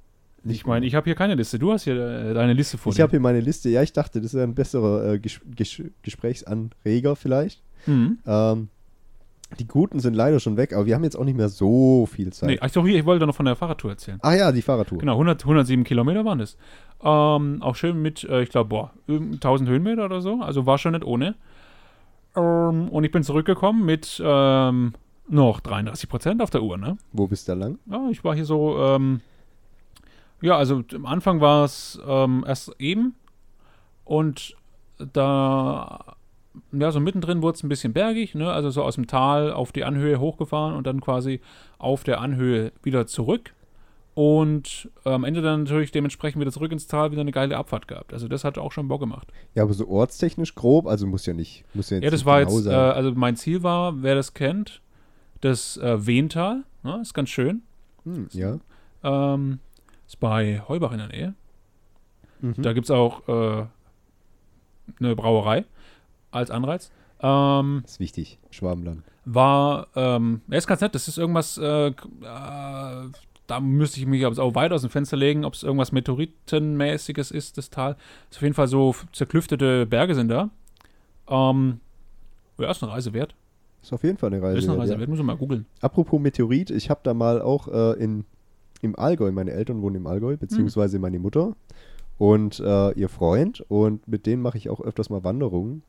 Ich 0.44 0.64
meine, 0.64 0.86
ich 0.86 0.94
habe 0.94 1.04
hier 1.04 1.14
keine 1.14 1.34
Liste. 1.34 1.58
Du 1.58 1.72
hast 1.72 1.84
hier 1.84 1.94
äh, 1.94 2.34
deine 2.34 2.54
Liste 2.54 2.78
vor 2.78 2.92
Ich 2.92 3.00
habe 3.00 3.10
hier 3.10 3.20
meine 3.20 3.40
Liste. 3.40 3.68
Ja, 3.68 3.82
ich 3.82 3.92
dachte, 3.92 4.20
das 4.20 4.34
ist 4.34 4.40
ein 4.40 4.54
besserer 4.54 5.12
äh, 5.12 5.18
Ges 5.18 5.40
Ges 5.54 5.82
Gesprächsanreger 6.02 7.16
vielleicht. 7.16 7.62
Mhm. 7.86 8.18
Ähm, 8.26 8.68
die 9.58 9.66
Guten 9.66 9.98
sind 9.98 10.14
leider 10.14 10.38
schon 10.38 10.56
weg, 10.56 10.72
aber 10.72 10.86
wir 10.86 10.94
haben 10.94 11.02
jetzt 11.02 11.16
auch 11.16 11.24
nicht 11.24 11.36
mehr 11.36 11.48
so 11.48 12.06
viel 12.06 12.32
Zeit. 12.32 12.48
Nee, 12.48 12.58
ach 12.60 12.70
doch, 12.70 12.86
hier, 12.86 12.98
ich 12.98 13.04
wollte 13.04 13.26
noch 13.26 13.34
von 13.34 13.46
der 13.46 13.56
Fahrradtour 13.56 13.90
erzählen. 13.90 14.18
Ah 14.22 14.34
ja, 14.34 14.52
die 14.52 14.62
Fahrradtour. 14.62 14.98
Genau, 14.98 15.12
100, 15.12 15.42
107 15.42 15.84
Kilometer 15.84 16.24
waren 16.24 16.38
das. 16.38 16.56
Ähm, 17.02 17.60
auch 17.60 17.74
schön 17.74 18.00
mit, 18.00 18.24
äh, 18.24 18.42
ich 18.42 18.50
glaube, 18.50 18.68
boah, 18.68 18.90
ähm, 19.08 19.32
1000 19.34 19.68
Höhenmeter 19.68 20.04
oder 20.04 20.20
so. 20.20 20.40
Also 20.40 20.66
war 20.66 20.78
schon 20.78 20.92
nicht 20.92 21.04
ohne. 21.04 21.34
Ähm, 22.36 22.88
und 22.88 23.02
ich 23.02 23.10
bin 23.10 23.24
zurückgekommen 23.24 23.84
mit 23.84 24.22
ähm, 24.24 24.92
noch 25.28 25.60
33 25.60 26.08
Prozent 26.08 26.42
auf 26.42 26.50
der 26.50 26.62
Uhr, 26.62 26.78
ne? 26.78 26.96
Wo 27.12 27.26
bist 27.26 27.48
du 27.48 27.52
da 27.52 27.58
lang? 27.58 27.78
Ja, 27.90 28.08
ich 28.10 28.22
war 28.22 28.34
hier 28.34 28.44
so, 28.44 28.78
ähm, 28.78 29.20
ja, 30.42 30.56
also 30.56 30.82
am 30.94 31.06
Anfang 31.06 31.40
war 31.40 31.64
es 31.64 32.00
ähm, 32.06 32.44
erst 32.46 32.74
eben 32.78 33.14
und 34.04 34.56
da, 35.12 36.16
ja, 36.72 36.90
so 36.90 37.00
mittendrin 37.00 37.42
wurde 37.42 37.56
es 37.56 37.62
ein 37.62 37.68
bisschen 37.68 37.92
bergig, 37.92 38.34
ne? 38.34 38.50
Also 38.50 38.70
so 38.70 38.82
aus 38.82 38.96
dem 38.96 39.06
Tal 39.06 39.52
auf 39.52 39.72
die 39.72 39.84
Anhöhe 39.84 40.18
hochgefahren 40.20 40.74
und 40.74 40.86
dann 40.86 41.00
quasi 41.00 41.40
auf 41.78 42.04
der 42.04 42.20
Anhöhe 42.20 42.72
wieder 42.82 43.06
zurück. 43.06 43.54
Und 44.14 44.90
äh, 45.04 45.10
am 45.10 45.24
Ende 45.24 45.40
dann 45.40 45.62
natürlich 45.62 45.92
dementsprechend 45.92 46.40
wieder 46.40 46.50
zurück 46.50 46.72
ins 46.72 46.88
Tal, 46.88 47.12
wieder 47.12 47.20
eine 47.20 47.30
geile 47.30 47.56
Abfahrt 47.56 47.86
gehabt. 47.86 48.12
Also 48.12 48.26
das 48.28 48.44
hat 48.44 48.58
auch 48.58 48.72
schon 48.72 48.88
Bock 48.88 49.00
gemacht. 49.00 49.28
Ja, 49.54 49.62
aber 49.62 49.72
so 49.72 49.88
ortstechnisch 49.88 50.54
grob, 50.54 50.86
also 50.86 51.06
muss 51.06 51.24
ja 51.26 51.32
nicht. 51.32 51.64
Muss 51.74 51.90
ja, 51.90 51.96
jetzt 51.96 52.04
Ja, 52.04 52.10
das 52.10 52.20
nicht 52.20 52.26
war 52.26 52.44
genau 52.44 52.56
jetzt, 52.58 52.66
äh, 52.66 52.70
also 52.74 53.12
mein 53.12 53.36
Ziel 53.36 53.62
war, 53.62 54.02
wer 54.02 54.16
das 54.16 54.34
kennt, 54.34 54.82
das 55.40 55.76
äh, 55.76 56.04
Wehntal, 56.04 56.64
ne? 56.82 56.98
ist 57.00 57.14
ganz 57.14 57.30
schön. 57.30 57.62
hm, 58.04 58.28
ja. 58.32 58.58
Ähm, 59.02 59.60
ist 60.10 60.18
bei 60.18 60.60
Heubach 60.66 60.90
in 60.90 60.98
der 60.98 61.06
Nähe. 61.06 61.34
Mhm. 62.40 62.54
Da 62.58 62.72
gibt 62.72 62.86
es 62.86 62.90
auch 62.90 63.28
äh, 63.28 63.66
eine 64.98 65.14
Brauerei 65.14 65.64
als 66.32 66.50
Anreiz. 66.50 66.90
Ähm, 67.20 67.82
ist 67.84 68.00
wichtig. 68.00 68.38
Schwabenland. 68.50 69.04
war, 69.24 69.86
ähm, 69.94 70.40
ja, 70.48 70.58
ist 70.58 70.66
ganz 70.66 70.80
nett. 70.80 70.96
Das 70.96 71.06
ist 71.06 71.16
irgendwas, 71.16 71.58
äh, 71.58 71.88
äh, 71.88 71.92
da 72.22 73.60
müsste 73.60 74.00
ich 74.00 74.06
mich 74.06 74.26
aber 74.26 74.42
auch 74.42 74.56
weit 74.56 74.72
aus 74.72 74.80
dem 74.80 74.90
Fenster 74.90 75.16
legen, 75.16 75.44
ob 75.44 75.54
es 75.54 75.62
irgendwas 75.62 75.92
Meteoritenmäßiges 75.92 77.30
ist, 77.30 77.56
das 77.56 77.70
Tal. 77.70 77.96
Ist 78.30 78.38
auf 78.38 78.42
jeden 78.42 78.54
Fall 78.54 78.66
so 78.66 78.96
zerklüftete 79.12 79.86
Berge 79.86 80.16
sind 80.16 80.28
da. 80.28 80.50
Ähm, 81.28 81.78
ja, 82.58 82.68
ist 82.68 82.82
eine 82.82 82.90
Reise 82.90 83.12
wert. 83.12 83.36
Ist 83.80 83.92
auf 83.92 84.02
jeden 84.02 84.18
Fall 84.18 84.32
eine 84.32 84.42
Reise. 84.42 84.58
ist 84.58 84.64
eine 84.64 84.72
wert, 84.72 84.80
Reise 84.80 84.92
ja. 84.94 84.98
wert, 84.98 85.08
muss 85.08 85.18
man 85.18 85.26
mal 85.26 85.36
googeln. 85.36 85.66
Apropos 85.80 86.20
Meteorit, 86.20 86.70
ich 86.72 86.90
habe 86.90 87.00
da 87.04 87.14
mal 87.14 87.40
auch 87.40 87.68
äh, 87.68 88.02
in, 88.02 88.24
im 88.80 88.98
Allgäu, 88.98 89.30
meine 89.32 89.52
Eltern 89.52 89.82
wohnen 89.82 89.96
im 89.96 90.06
Allgäu, 90.06 90.36
beziehungsweise 90.36 90.96
Hm. 90.96 91.02
meine 91.02 91.18
Mutter 91.18 91.56
und 92.18 92.60
äh, 92.60 92.92
ihr 92.92 93.08
Freund. 93.08 93.64
Und 93.68 94.06
mit 94.08 94.26
denen 94.26 94.42
mache 94.42 94.58
ich 94.58 94.68
auch 94.68 94.80
öfters 94.80 95.10
mal 95.10 95.24
Wanderungen. 95.24 95.82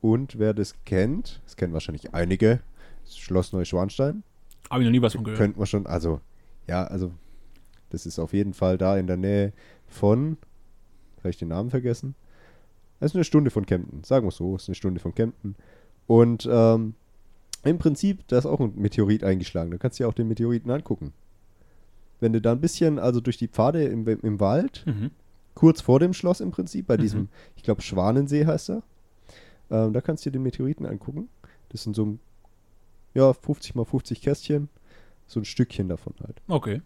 Und 0.00 0.38
wer 0.38 0.54
das 0.54 0.74
kennt, 0.84 1.40
das 1.44 1.56
kennen 1.56 1.72
wahrscheinlich 1.72 2.14
einige, 2.14 2.60
das 3.04 3.16
Schloss 3.18 3.52
Neuschwanstein. 3.52 4.22
Habe 4.70 4.82
ich 4.82 4.86
noch 4.86 4.92
nie 4.92 5.02
was 5.02 5.14
von 5.14 5.24
gehört. 5.24 5.38
Könnte 5.38 5.58
man 5.58 5.66
schon, 5.66 5.86
also, 5.86 6.20
ja, 6.68 6.84
also, 6.84 7.10
das 7.90 8.06
ist 8.06 8.18
auf 8.18 8.32
jeden 8.32 8.52
Fall 8.52 8.78
da 8.78 8.96
in 8.96 9.06
der 9.06 9.16
Nähe 9.16 9.52
von, 9.86 10.36
habe 11.18 11.30
ich 11.30 11.38
den 11.38 11.48
Namen 11.48 11.70
vergessen? 11.70 12.14
Das 13.00 13.12
ist 13.12 13.14
eine 13.16 13.24
Stunde 13.24 13.50
von 13.50 13.64
Kempten, 13.64 14.04
sagen 14.04 14.24
wir 14.26 14.28
es 14.28 14.36
so, 14.36 14.56
ist 14.56 14.68
eine 14.68 14.74
Stunde 14.74 15.00
von 15.00 15.14
Kempten. 15.14 15.56
Und 16.06 16.48
ähm, 16.50 16.94
im 17.64 17.78
Prinzip, 17.78 18.26
da 18.28 18.38
ist 18.38 18.46
auch 18.46 18.60
ein 18.60 18.74
Meteorit 18.76 19.24
eingeschlagen, 19.24 19.70
da 19.70 19.78
kannst 19.78 19.98
du 19.98 20.04
dir 20.04 20.08
auch 20.08 20.14
den 20.14 20.28
Meteoriten 20.28 20.70
angucken. 20.70 21.12
Wenn 22.20 22.32
du 22.32 22.40
da 22.40 22.52
ein 22.52 22.60
bisschen, 22.60 22.98
also 22.98 23.20
durch 23.20 23.36
die 23.36 23.48
Pfade 23.48 23.84
im, 23.84 24.06
im 24.06 24.40
Wald, 24.40 24.84
Mhm. 24.86 25.10
kurz 25.54 25.80
vor 25.80 26.00
dem 26.00 26.12
Schloss 26.14 26.40
im 26.40 26.50
Prinzip, 26.50 26.86
bei 26.86 26.96
Mhm. 26.96 27.00
diesem, 27.00 27.28
ich 27.56 27.62
glaube, 27.62 27.82
Schwanensee 27.82 28.46
heißt 28.46 28.70
er. 28.70 28.82
Ähm, 29.70 29.92
da 29.92 30.00
kannst 30.00 30.24
du 30.24 30.30
dir 30.30 30.38
den 30.38 30.42
Meteoriten 30.42 30.86
angucken. 30.86 31.28
Das 31.70 31.82
sind 31.82 31.94
so, 31.94 32.04
ein, 32.06 32.20
ja, 33.14 33.32
50 33.32 33.74
mal 33.74 33.84
50 33.84 34.22
Kästchen. 34.22 34.68
So 35.26 35.40
ein 35.40 35.44
Stückchen 35.44 35.88
davon 35.88 36.14
halt. 36.24 36.40
Okay. 36.48 36.80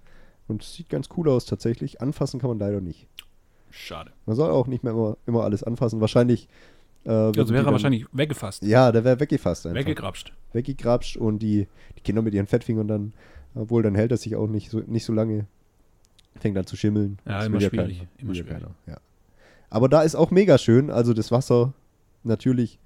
Und 0.49 0.63
es 0.65 0.75
sieht 0.75 0.89
ganz 0.89 1.09
cool 1.17 1.29
aus 1.29 1.47
tatsächlich. 1.47 2.01
Anfassen 2.01 2.41
kann 2.41 2.51
man 2.51 2.59
leider 2.59 2.81
nicht. 2.81 3.07
Schade. 3.71 4.11
Man 4.27 4.35
soll 4.37 4.51
auch 4.51 4.67
nicht 4.67 4.83
mehr 4.83 4.93
immer, 4.93 5.17
immer 5.27 5.45
alles 5.45 5.63
anfassen. 5.63 6.01
Wahrscheinlich. 6.01 6.49
Äh, 7.05 7.11
Also 7.11 7.35
wäre 7.49 7.59
er 7.59 7.63
dann- 7.65 7.73
wahrscheinlich 7.73 8.07
weggefasst. 8.13 8.63
Ja, 8.65 8.91
der 8.93 9.05
wäre 9.05 9.19
weggefasst 9.21 9.67
einfach. 9.67 9.79
Weggegrapscht. 9.81 10.33
Weggegrapscht 10.53 11.17
und 11.17 11.39
die, 11.41 11.69
die 11.97 12.01
Kinder 12.03 12.21
mit 12.23 12.35
ihren 12.35 12.47
Fettfingern 12.47 12.87
dann, 12.89 13.13
obwohl 13.55 13.83
dann 13.83 13.95
hält 13.95 14.11
er 14.11 14.17
sich 14.17 14.37
auch 14.37 14.47
nicht 14.49 14.71
so, 14.71 14.81
nicht 14.87 15.05
so 15.05 15.13
lange. 15.13 15.47
Fängt 16.41 16.57
dann 16.57 16.67
zu 16.67 16.77
schimmeln. 16.77 17.19
Ja, 17.27 17.39
Das 17.39 17.47
immer 17.47 17.61
schwierig, 17.61 17.99
keiner. 17.99 18.09
immer 18.19 18.35
schwierig. 18.35 18.51
keiner, 18.53 18.71
Ja. 18.87 18.97
Aber 19.71 19.89
da 19.89 20.03
ist 20.03 20.15
auch 20.15 20.31
mega 20.31 20.59
schön. 20.59 20.91
Also 20.91 21.15
das 21.15 21.31
Wasser 21.31 21.73
natürlich 22.25 22.79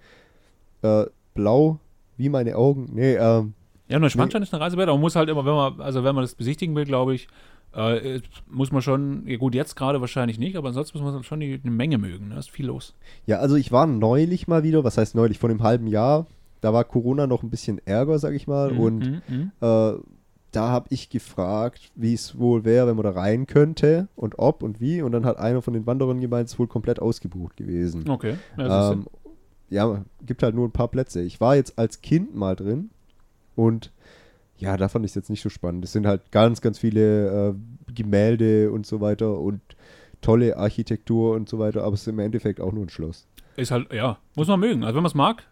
äh, 0.82 1.04
blau 1.34 1.78
wie 2.16 2.28
meine 2.28 2.56
Augen. 2.56 2.90
Nee, 2.92 3.14
ähm, 3.14 3.54
Ja, 3.88 3.98
Neuschwanstein 3.98 4.42
ist 4.42 4.52
eine 4.54 4.62
Reise 4.62 4.76
wert, 4.76 4.88
aber 4.88 4.96
man 4.96 5.02
muss 5.02 5.16
halt 5.16 5.28
immer, 5.28 5.44
wenn 5.44 5.54
man, 5.54 5.80
also 5.80 6.02
wenn 6.04 6.14
man 6.14 6.22
das 6.24 6.34
besichtigen 6.34 6.74
will, 6.74 6.84
glaube 6.84 7.14
ich, 7.14 7.28
äh, 7.74 8.20
muss 8.48 8.72
man 8.72 8.82
schon, 8.82 9.26
ja 9.26 9.36
gut, 9.36 9.54
jetzt 9.54 9.76
gerade 9.76 10.00
wahrscheinlich 10.00 10.38
nicht, 10.38 10.56
aber 10.56 10.68
ansonsten 10.68 10.98
muss 10.98 11.12
man 11.12 11.22
schon 11.24 11.40
die, 11.40 11.60
eine 11.62 11.70
Menge 11.72 11.98
mögen. 11.98 12.30
Da 12.30 12.38
ist 12.38 12.50
viel 12.50 12.66
los. 12.66 12.94
ja, 13.26 13.38
also 13.38 13.54
ich 13.56 13.70
war 13.72 13.86
neulich 13.86 14.48
mal 14.48 14.62
wieder, 14.62 14.82
was 14.82 14.96
heißt 14.96 15.14
neulich, 15.14 15.38
vor 15.38 15.50
einem 15.50 15.62
halben 15.62 15.86
Jahr. 15.86 16.26
Da 16.62 16.72
war 16.72 16.84
Corona 16.84 17.26
noch 17.26 17.42
ein 17.42 17.50
bisschen 17.50 17.80
ärger, 17.86 18.18
sag 18.18 18.32
ich 18.34 18.46
mal. 18.46 18.72
Und 18.72 18.98
Mhm, 19.00 19.22
mhm. 19.28 19.50
äh, 19.60 19.92
da 20.56 20.70
habe 20.70 20.86
ich 20.88 21.10
gefragt, 21.10 21.90
wie 21.94 22.14
es 22.14 22.38
wohl 22.38 22.64
wäre, 22.64 22.86
wenn 22.86 22.96
man 22.96 23.04
da 23.04 23.10
rein 23.10 23.46
könnte 23.46 24.08
und 24.16 24.38
ob 24.38 24.62
und 24.62 24.80
wie. 24.80 25.02
Und 25.02 25.12
dann 25.12 25.26
hat 25.26 25.36
einer 25.36 25.60
von 25.60 25.74
den 25.74 25.86
Wanderern 25.86 26.18
gemeint, 26.18 26.46
es 26.46 26.54
ist 26.54 26.58
wohl 26.58 26.66
komplett 26.66 26.98
ausgebucht 26.98 27.58
gewesen. 27.58 28.08
Okay. 28.08 28.36
Ja, 28.56 28.92
ähm, 28.92 29.06
ja, 29.68 30.04
gibt 30.24 30.42
halt 30.42 30.54
nur 30.54 30.66
ein 30.66 30.72
paar 30.72 30.88
Plätze. 30.88 31.20
Ich 31.20 31.42
war 31.42 31.56
jetzt 31.56 31.78
als 31.78 32.00
Kind 32.00 32.34
mal 32.34 32.56
drin 32.56 32.88
und 33.54 33.92
ja, 34.56 34.78
da 34.78 34.88
fand 34.88 35.04
ich 35.04 35.10
es 35.10 35.14
jetzt 35.14 35.28
nicht 35.28 35.42
so 35.42 35.50
spannend. 35.50 35.84
Es 35.84 35.92
sind 35.92 36.06
halt 36.06 36.32
ganz, 36.32 36.62
ganz 36.62 36.78
viele 36.78 37.50
äh, 37.50 37.92
Gemälde 37.92 38.70
und 38.70 38.86
so 38.86 39.02
weiter 39.02 39.38
und 39.38 39.60
tolle 40.22 40.56
Architektur 40.56 41.34
und 41.34 41.50
so 41.50 41.58
weiter, 41.58 41.84
aber 41.84 41.92
es 41.92 42.00
ist 42.00 42.08
im 42.08 42.18
Endeffekt 42.18 42.62
auch 42.62 42.72
nur 42.72 42.86
ein 42.86 42.88
Schloss. 42.88 43.26
ist 43.56 43.70
halt, 43.70 43.92
ja, 43.92 44.16
muss 44.34 44.48
man 44.48 44.60
mögen. 44.60 44.84
Also 44.84 44.96
wenn 44.96 45.02
man 45.02 45.10
es 45.10 45.14
mag, 45.14 45.42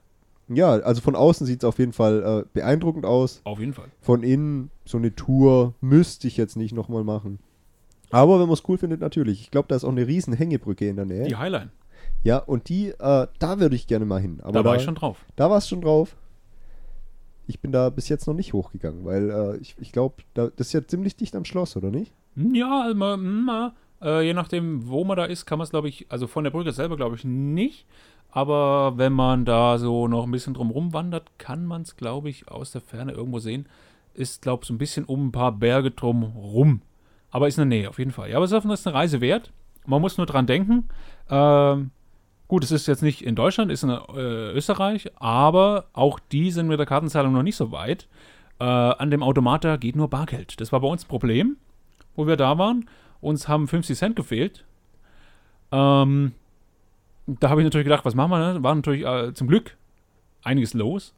Ja, 0.49 0.73
also 0.73 1.01
von 1.01 1.17
außen 1.17 1.47
sieht 1.47 1.63
es 1.63 1.65
auf 1.69 1.79
jeden 1.79 1.93
Fall 1.93 2.45
äh, 2.45 2.49
beeindruckend 2.53 3.07
aus. 3.07 3.41
auf 3.45 3.59
jeden 3.61 3.73
Fall. 3.73 3.89
Von 4.01 4.23
innen 4.23 4.71
so 4.85 4.99
eine 4.99 5.15
Tour 5.15 5.75
müsste 5.81 6.27
ich 6.29 6.37
jetzt 6.37 6.57
nicht 6.57 6.75
nochmal 6.75 7.05
machen. 7.05 7.39
Aber 8.11 8.35
wenn 8.39 8.47
man 8.47 8.55
es 8.55 8.63
cool 8.69 8.79
findet, 8.79 9.01
natürlich. 9.01 9.41
Ich 9.41 9.51
glaube, 9.51 9.69
da 9.69 9.77
ist 9.77 9.85
auch 9.85 9.89
eine 9.91 10.07
riesen 10.07 10.35
Hängebrücke 10.35 10.89
in 10.89 10.97
der 10.97 11.07
Nähe. 11.07 11.25
Die 11.27 11.37
Highline, 11.37 11.71
Ja, 12.23 12.39
und 12.39 12.69
die, 12.69 12.89
äh, 12.91 13.27
da 13.39 13.59
würde 13.61 13.75
ich 13.75 13.87
gerne 13.87 14.05
mal 14.05 14.21
hin. 14.21 14.41
Aber 14.43 14.53
da 14.53 14.65
war 14.65 14.77
ich 14.77 14.83
schon 14.83 14.95
drauf. 14.95 15.25
Da 15.37 15.51
war 15.51 15.59
es 15.59 15.69
schon 15.69 15.81
drauf. 15.81 16.15
Ich 17.47 17.61
bin 17.61 17.73
da 17.73 17.91
bis 17.91 18.09
jetzt 18.09 18.27
noch 18.27 18.35
nicht 18.35 18.53
hochgegangen, 18.53 19.05
weil 19.05 19.31
äh, 19.31 19.57
ich, 19.59 19.75
ich 19.79 19.93
glaube, 19.93 20.17
da, 20.33 20.49
das 20.57 20.69
ist 20.69 20.73
ja 20.73 20.87
ziemlich 20.87 21.17
dicht 21.17 21.35
am 21.37 21.45
Schloss, 21.45 21.77
oder 21.77 21.91
nicht? 21.91 22.13
Ja, 22.37 22.93
mal, 22.95 23.73
äh, 24.03 24.23
je 24.25 24.33
nachdem, 24.35 24.89
wo 24.89 25.05
man 25.05 25.17
da 25.17 25.25
ist, 25.25 25.45
kann 25.45 25.59
man 25.59 25.65
es, 25.65 25.71
glaube 25.71 25.89
ich, 25.89 26.07
also 26.11 26.27
von 26.27 26.45
der 26.45 26.51
Brücke 26.51 26.73
selber, 26.73 26.97
glaube 26.97 27.17
ich, 27.17 27.25
nicht. 27.25 27.87
Aber 28.35 28.99
wenn 28.99 29.13
man 29.13 29.45
da 29.45 29.79
so 29.79 30.09
noch 30.09 30.25
ein 30.25 30.33
bisschen 30.33 30.55
drumrum 30.55 30.93
wandert, 30.93 31.31
kann 31.39 31.65
man 31.67 31.83
es, 31.83 31.97
glaube 31.97 32.29
ich, 32.29 32.49
aus 32.49 32.73
der 32.73 32.81
Ferne 32.81 33.13
irgendwo 33.13 33.39
sehen. 33.39 33.67
Ist, 34.13 34.43
glaube 34.43 34.63
ich, 34.63 34.67
so 34.67 34.75
ein 34.75 34.79
bisschen 34.79 35.05
um 35.05 35.29
ein 35.29 35.33
paar 35.33 35.53
Berge 35.53 35.93
drumrum. 35.93 36.83
Aber 37.31 37.47
ist 37.47 37.59
in 37.59 37.71
der 37.71 37.79
Nähe, 37.79 37.89
auf 37.89 38.01
jeden 38.01 38.11
Fall. 38.11 38.31
Ja, 38.31 38.37
aber 38.39 38.45
es 38.45 38.51
ist 38.51 38.87
eine 38.87 38.95
Reise 38.97 39.21
wert. 39.21 39.53
Man 39.87 40.01
muss 40.01 40.17
nur 40.17 40.27
dran 40.27 40.49
denken. 40.49 40.89
Ähm, 41.31 41.93
gut, 42.49 42.65
es 42.65 42.73
ist 42.73 42.89
jetzt 42.89 43.05
nicht 43.05 43.23
in 43.23 43.37
Deutschland, 43.37 43.71
ist 43.71 43.85
in 43.85 43.91
äh, 43.91 44.51
Österreich, 44.51 45.13
aber 45.15 45.85
auch 45.93 46.19
die 46.19 46.51
sind 46.51 46.67
mit 46.67 46.81
der 46.81 46.87
Kartenzahlung 46.87 47.33
noch 47.33 47.45
nicht 47.45 47.57
so 47.57 47.71
weit. 47.71 48.09
Äh, 48.59 48.65
an 48.65 49.13
dem 49.13 49.23
Automater 49.23 49.79
geht 49.79 49.95
nur 49.95 50.11
Bargeld. 50.11 50.61
Das 50.61 50.73
war 50.73 50.81
bei 50.81 50.89
uns 50.89 51.05
ein 51.05 51.09
Problem, 51.09 51.57
wo 52.17 52.27
wir 52.27 52.37
da 52.37 52.59
waren. 52.59 52.91
Uns 53.21 53.47
haben 53.47 53.69
50 53.69 53.97
Cent 53.97 54.17
gefehlt. 54.17 54.65
Ähm, 55.71 56.33
da 57.27 57.51
habe 57.51 57.61
ich 57.61 57.65
natürlich 57.65 57.85
gedacht, 57.85 58.05
was 58.05 58.15
machen 58.15 58.31
wir? 58.31 58.55
Ne? 58.55 58.63
War 58.63 58.75
natürlich 58.75 59.05
äh, 59.05 59.33
zum 59.35 59.49
Glück 59.49 59.77
einiges 60.43 60.75
los. 60.75 61.15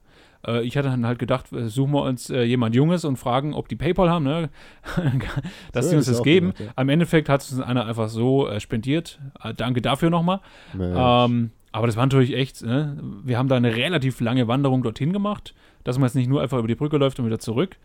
Äh, 0.47 0.63
ich 0.63 0.77
hatte 0.77 0.89
dann 0.89 1.07
halt 1.07 1.19
gedacht, 1.19 1.53
äh, 1.53 1.69
suchen 1.69 1.93
wir 1.93 2.03
uns 2.03 2.31
äh, 2.31 2.43
jemand 2.43 2.75
Junges 2.75 3.05
und 3.05 3.17
fragen, 3.17 3.55
ob 3.55 3.69
die 3.69 3.77
PayPal 3.77 4.09
haben, 4.11 4.25
ne? 4.25 4.51
dass 5.73 5.87
So 5.87 5.91
sie 5.91 5.97
uns 5.97 6.07
das 6.07 6.23
geben. 6.23 6.49
gedacht, 6.51 6.67
ja. 6.67 6.73
Am 6.77 6.89
Endeffekt 6.89 7.29
hat 7.29 7.43
es 7.43 7.53
uns 7.53 7.61
einer 7.61 7.87
einfach 7.87 8.09
so 8.09 8.49
äh, 8.49 8.61
spendiert. 8.61 9.19
Danke 9.57 9.83
dafür 9.83 10.11
nochmal. 10.11 10.41
Ähm, 10.79 11.51
aber 11.73 11.87
das 11.87 11.97
war 11.97 12.07
natürlich 12.07 12.35
echt, 12.35 12.63
ne? 12.63 12.97
wir 13.25 13.37
haben 13.37 13.49
da 13.49 13.57
eine 13.57 13.77
relativ 13.77 14.21
lange 14.21 14.49
Wanderung 14.49 14.83
dorthin 14.83 15.13
gemacht, 15.13 15.55
dass 15.85 15.99
man 15.99 16.07
jetzt 16.07 16.15
nicht 16.15 16.29
nur 16.29 16.41
einfach 16.41 16.59
über 16.59 16.69
die 16.69 16.75
Brücke 16.75 16.97
läuft 16.97 17.19
und 17.19 17.27
wieder 17.27 17.39
zurück. 17.39 17.77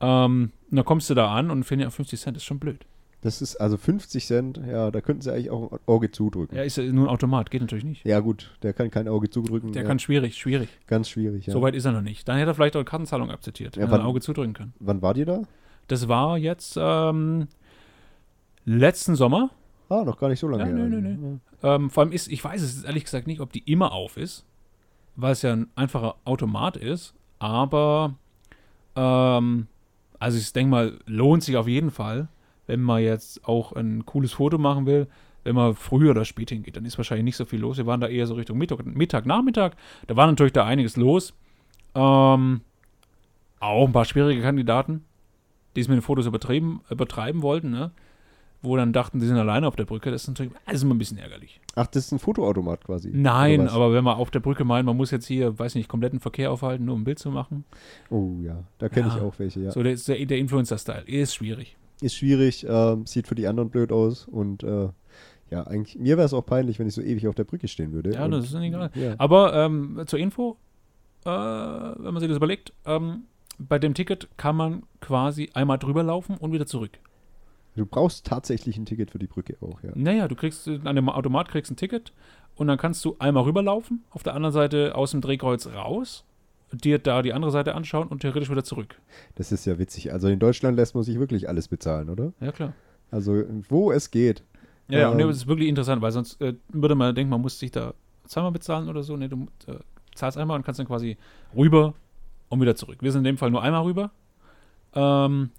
Ähm, 0.00 0.52
und 0.70 0.76
dann 0.76 0.84
kommst 0.84 1.10
du 1.10 1.14
da 1.14 1.34
an 1.34 1.50
und 1.50 1.64
findest 1.64 1.86
ja 1.86 1.90
50 1.90 2.20
Cent 2.20 2.36
ist 2.36 2.44
schon 2.44 2.58
blöd. 2.60 2.84
Das 3.22 3.40
ist 3.40 3.56
also 3.56 3.76
50 3.76 4.26
Cent, 4.26 4.60
ja, 4.66 4.90
da 4.90 5.00
könnten 5.00 5.22
sie 5.22 5.32
eigentlich 5.32 5.50
auch 5.50 5.72
ein 5.72 5.78
Auge 5.86 6.10
zudrücken. 6.10 6.56
Ja, 6.56 6.62
ist 6.64 6.76
ja 6.76 6.84
nur 6.84 7.06
ein 7.06 7.08
Automat, 7.10 7.50
geht 7.50 7.60
natürlich 7.62 7.84
nicht. 7.84 8.04
Ja, 8.04 8.20
gut, 8.20 8.50
der 8.62 8.72
kann 8.74 8.90
kein 8.90 9.08
Auge 9.08 9.30
zudrücken. 9.30 9.72
Der 9.72 9.82
ja, 9.82 9.88
kann 9.88 9.98
schwierig, 9.98 10.36
schwierig. 10.36 10.68
ganz 10.86 11.08
schwierig, 11.08 11.46
ja. 11.46 11.52
So 11.52 11.62
weit 11.62 11.74
ist 11.74 11.84
er 11.84 11.92
noch 11.92 12.02
nicht. 12.02 12.28
Dann 12.28 12.36
hätte 12.36 12.50
er 12.50 12.54
vielleicht 12.54 12.74
auch 12.76 12.80
eine 12.80 12.84
Kartenzahlung 12.84 13.30
akzeptiert, 13.30 13.76
Ja, 13.76 13.82
wenn 13.82 13.88
er 13.90 13.94
ein 13.94 14.00
wann- 14.00 14.06
Auge 14.06 14.20
zudrücken 14.20 14.52
kann. 14.54 14.72
Wann 14.80 15.00
war 15.02 15.14
die 15.14 15.24
da? 15.24 15.42
Das 15.88 16.08
war 16.08 16.36
jetzt 16.36 16.76
ähm, 16.78 17.48
letzten 18.64 19.14
Sommer. 19.16 19.50
Ah, 19.88 20.04
noch 20.04 20.18
gar 20.18 20.28
nicht 20.28 20.40
so 20.40 20.48
lange 20.48 20.62
Ja, 20.64 20.76
her. 20.76 20.88
nö, 20.88 21.00
nö, 21.00 21.16
nö. 21.16 21.36
Ähm, 21.62 21.90
vor 21.90 22.02
allem 22.04 22.12
ist, 22.12 22.28
ich 22.30 22.42
weiß 22.42 22.62
es 22.62 22.82
ehrlich 22.84 23.04
gesagt 23.04 23.26
nicht, 23.26 23.40
ob 23.40 23.52
die 23.52 23.60
immer 23.70 23.92
auf 23.92 24.16
ist, 24.16 24.44
weil 25.16 25.32
es 25.32 25.42
ja 25.42 25.52
ein 25.52 25.68
einfacher 25.76 26.16
Automat 26.24 26.76
ist, 26.76 27.14
aber 27.38 28.14
ähm, 28.96 29.66
also 30.18 30.38
ich 30.38 30.52
denke 30.52 30.70
mal, 30.70 30.98
lohnt 31.06 31.42
sich 31.42 31.56
auf 31.56 31.68
jeden 31.68 31.90
Fall, 31.90 32.28
wenn 32.66 32.80
man 32.80 33.02
jetzt 33.02 33.44
auch 33.46 33.72
ein 33.72 34.04
cooles 34.06 34.32
Foto 34.32 34.58
machen 34.58 34.86
will, 34.86 35.06
wenn 35.44 35.54
man 35.56 35.74
früh 35.74 36.08
oder 36.08 36.24
spät 36.24 36.50
hingeht, 36.50 36.76
dann 36.76 36.84
ist 36.84 36.96
wahrscheinlich 36.98 37.24
nicht 37.24 37.36
so 37.36 37.44
viel 37.44 37.60
los. 37.60 37.76
Wir 37.76 37.86
waren 37.86 38.00
da 38.00 38.06
eher 38.06 38.26
so 38.26 38.34
Richtung 38.34 38.58
Mittag, 38.58 38.84
Mittag 38.86 39.26
Nachmittag, 39.26 39.76
da 40.06 40.16
war 40.16 40.26
natürlich 40.26 40.52
da 40.52 40.64
einiges 40.64 40.96
los. 40.96 41.34
Ähm, 41.94 42.60
auch 43.60 43.86
ein 43.86 43.92
paar 43.92 44.04
schwierige 44.04 44.40
Kandidaten, 44.42 45.04
die 45.74 45.80
es 45.80 45.88
mit 45.88 45.96
den 45.96 46.02
Fotos 46.02 46.26
übertrieben, 46.26 46.80
übertreiben 46.90 47.42
wollten, 47.42 47.70
ne? 47.70 47.90
wo 48.64 48.76
dann 48.76 48.92
dachten, 48.92 49.18
die 49.18 49.26
sind 49.26 49.36
alleine 49.36 49.66
auf 49.66 49.74
der 49.74 49.84
Brücke. 49.84 50.12
Das 50.12 50.22
ist 50.22 50.28
natürlich 50.28 50.52
das 50.66 50.74
ist 50.76 50.82
immer 50.84 50.94
ein 50.94 50.98
bisschen 50.98 51.18
ärgerlich. 51.18 51.60
Ach, 51.74 51.88
das 51.88 52.06
ist 52.06 52.12
ein 52.12 52.20
Fotoautomat 52.20 52.84
quasi. 52.84 53.10
Nein, 53.12 53.68
aber 53.68 53.92
wenn 53.92 54.04
man 54.04 54.16
auf 54.16 54.30
der 54.30 54.38
Brücke 54.38 54.64
meint, 54.64 54.86
man 54.86 54.96
muss 54.96 55.10
jetzt 55.10 55.26
hier, 55.26 55.58
weiß 55.58 55.74
nicht, 55.74 55.88
kompletten 55.88 56.20
Verkehr 56.20 56.52
aufhalten, 56.52 56.84
nur 56.84 56.94
um 56.94 57.00
ein 57.00 57.04
Bild 57.04 57.18
zu 57.18 57.32
machen. 57.32 57.64
Oh 58.08 58.36
ja, 58.40 58.62
da 58.78 58.88
kenne 58.88 59.08
Ja. 59.08 59.16
ich 59.16 59.20
auch 59.20 59.34
welche, 59.38 59.60
ja. 59.60 59.72
So, 59.72 59.82
der, 59.82 59.96
der 59.96 60.38
Influencer-Style 60.38 61.02
ist 61.06 61.34
schwierig. 61.34 61.76
Ist 62.02 62.16
schwierig, 62.16 62.66
ähm, 62.68 63.06
sieht 63.06 63.26
für 63.26 63.34
die 63.34 63.46
anderen 63.46 63.70
blöd 63.70 63.92
aus 63.92 64.26
und 64.26 64.62
äh, 64.62 64.88
ja, 65.50 65.66
eigentlich, 65.66 65.98
mir 65.98 66.16
wäre 66.16 66.24
es 66.24 66.32
auch 66.32 66.44
peinlich, 66.44 66.78
wenn 66.78 66.88
ich 66.88 66.94
so 66.94 67.02
ewig 67.02 67.28
auf 67.28 67.34
der 67.34 67.44
Brücke 67.44 67.68
stehen 67.68 67.92
würde. 67.92 68.12
Ja, 68.12 68.24
und, 68.24 68.30
das 68.30 68.46
ist 68.46 68.54
nicht 68.54 68.68
egal. 68.68 68.90
Ja. 68.94 69.14
Aber 69.18 69.54
ähm, 69.54 70.02
zur 70.06 70.18
Info, 70.18 70.56
äh, 71.24 71.28
wenn 71.28 72.14
man 72.14 72.20
sich 72.20 72.28
das 72.28 72.38
überlegt, 72.38 72.72
ähm, 72.86 73.24
bei 73.58 73.78
dem 73.78 73.94
Ticket 73.94 74.28
kann 74.36 74.56
man 74.56 74.82
quasi 75.00 75.50
einmal 75.54 75.78
drüber 75.78 76.02
laufen 76.02 76.36
und 76.38 76.52
wieder 76.52 76.66
zurück. 76.66 76.98
Du 77.76 77.86
brauchst 77.86 78.26
tatsächlich 78.26 78.76
ein 78.76 78.86
Ticket 78.86 79.10
für 79.10 79.18
die 79.18 79.26
Brücke 79.26 79.56
auch, 79.60 79.82
ja. 79.82 79.92
Naja, 79.94 80.28
du 80.28 80.34
kriegst 80.34 80.66
äh, 80.68 80.80
an 80.84 80.96
dem 80.96 81.08
Automat 81.08 81.48
kriegst 81.48 81.70
ein 81.70 81.76
Ticket 81.76 82.12
und 82.54 82.66
dann 82.66 82.78
kannst 82.78 83.04
du 83.04 83.16
einmal 83.18 83.44
rüberlaufen, 83.44 84.04
auf 84.10 84.22
der 84.22 84.34
anderen 84.34 84.52
Seite 84.52 84.94
aus 84.94 85.12
dem 85.12 85.20
Drehkreuz 85.20 85.66
raus, 85.68 86.24
dir 86.72 86.98
da 86.98 87.22
die 87.22 87.32
andere 87.32 87.50
Seite 87.50 87.74
anschauen 87.74 88.08
und 88.08 88.20
theoretisch 88.20 88.50
wieder 88.50 88.64
zurück. 88.64 89.00
Das 89.34 89.52
ist 89.52 89.64
ja 89.66 89.78
witzig. 89.78 90.12
Also 90.12 90.28
in 90.28 90.38
Deutschland 90.38 90.76
lässt 90.76 90.94
man 90.94 91.04
sich 91.04 91.18
wirklich 91.18 91.48
alles 91.48 91.68
bezahlen, 91.68 92.08
oder? 92.08 92.32
Ja, 92.40 92.52
klar. 92.52 92.72
Also 93.10 93.42
wo 93.68 93.92
es 93.92 94.10
geht. 94.10 94.42
Ja, 94.88 95.00
ja 95.00 95.08
und 95.10 95.20
Ähm. 95.20 95.28
das 95.28 95.36
ist 95.38 95.46
wirklich 95.46 95.68
interessant, 95.68 96.02
weil 96.02 96.12
sonst 96.12 96.40
äh, 96.40 96.54
würde 96.68 96.94
man 96.94 97.14
denken, 97.14 97.30
man 97.30 97.40
muss 97.40 97.58
sich 97.58 97.70
da 97.70 97.94
zweimal 98.26 98.52
bezahlen 98.52 98.88
oder 98.88 99.02
so. 99.02 99.16
Nee, 99.16 99.28
du 99.28 99.46
äh, 99.66 99.76
zahlst 100.14 100.38
einmal 100.38 100.56
und 100.56 100.64
kannst 100.64 100.80
dann 100.80 100.86
quasi 100.86 101.16
rüber 101.56 101.94
und 102.48 102.60
wieder 102.60 102.74
zurück. 102.76 102.98
Wir 103.00 103.12
sind 103.12 103.20
in 103.20 103.24
dem 103.24 103.38
Fall 103.38 103.50
nur 103.50 103.62
einmal 103.62 103.82
rüber, 103.82 104.10
ähm, 104.94 105.50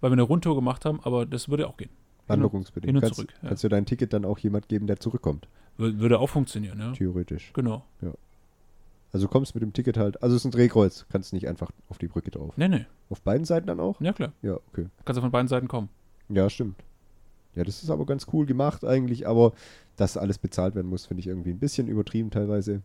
weil 0.00 0.10
wir 0.10 0.14
eine 0.14 0.22
Rundtour 0.22 0.54
gemacht 0.54 0.84
haben, 0.84 1.00
aber 1.02 1.26
das 1.26 1.48
würde 1.48 1.66
auch 1.68 1.76
gehen. 1.76 1.90
Wanderungsbedingt. 2.28 2.86
hin 2.88 2.96
und 2.96 3.02
kannst, 3.02 3.16
zurück, 3.16 3.34
ja. 3.42 3.48
kannst 3.48 3.62
du 3.64 3.68
dein 3.68 3.86
Ticket 3.86 4.12
dann 4.12 4.24
auch 4.24 4.38
jemand 4.38 4.68
geben, 4.68 4.86
der 4.86 4.98
zurückkommt, 4.98 5.46
Wür- 5.78 5.98
Würde 5.98 6.18
auch 6.18 6.28
funktionieren, 6.28 6.78
ja. 6.80 6.92
theoretisch. 6.92 7.52
Genau. 7.52 7.84
Also 9.12 9.26
du 9.26 9.32
kommst 9.32 9.54
mit 9.54 9.62
dem 9.62 9.72
Ticket 9.72 9.96
halt, 9.96 10.22
also 10.22 10.34
es 10.34 10.42
ist 10.42 10.46
ein 10.46 10.50
Drehkreuz, 10.50 11.06
kannst 11.10 11.32
nicht 11.32 11.48
einfach 11.48 11.70
auf 11.88 11.98
die 11.98 12.08
Brücke 12.08 12.30
drauf. 12.30 12.56
Nee, 12.56 12.68
nee. 12.68 12.86
Auf 13.08 13.22
beiden 13.22 13.44
Seiten 13.44 13.66
dann 13.66 13.80
auch? 13.80 14.00
Ja, 14.00 14.12
klar. 14.12 14.32
Ja, 14.42 14.54
okay. 14.54 14.86
Kannst 15.04 15.18
du 15.18 15.22
von 15.22 15.30
beiden 15.30 15.48
Seiten 15.48 15.68
kommen. 15.68 15.88
Ja, 16.28 16.50
stimmt. 16.50 16.82
Ja, 17.54 17.64
das 17.64 17.82
ist 17.82 17.90
aber 17.90 18.04
ganz 18.04 18.26
cool 18.32 18.44
gemacht 18.44 18.84
eigentlich, 18.84 19.26
aber 19.26 19.52
dass 19.96 20.16
alles 20.16 20.38
bezahlt 20.38 20.74
werden 20.74 20.88
muss, 20.90 21.06
finde 21.06 21.20
ich 21.20 21.26
irgendwie 21.26 21.50
ein 21.50 21.58
bisschen 21.58 21.88
übertrieben 21.88 22.30
teilweise. 22.30 22.82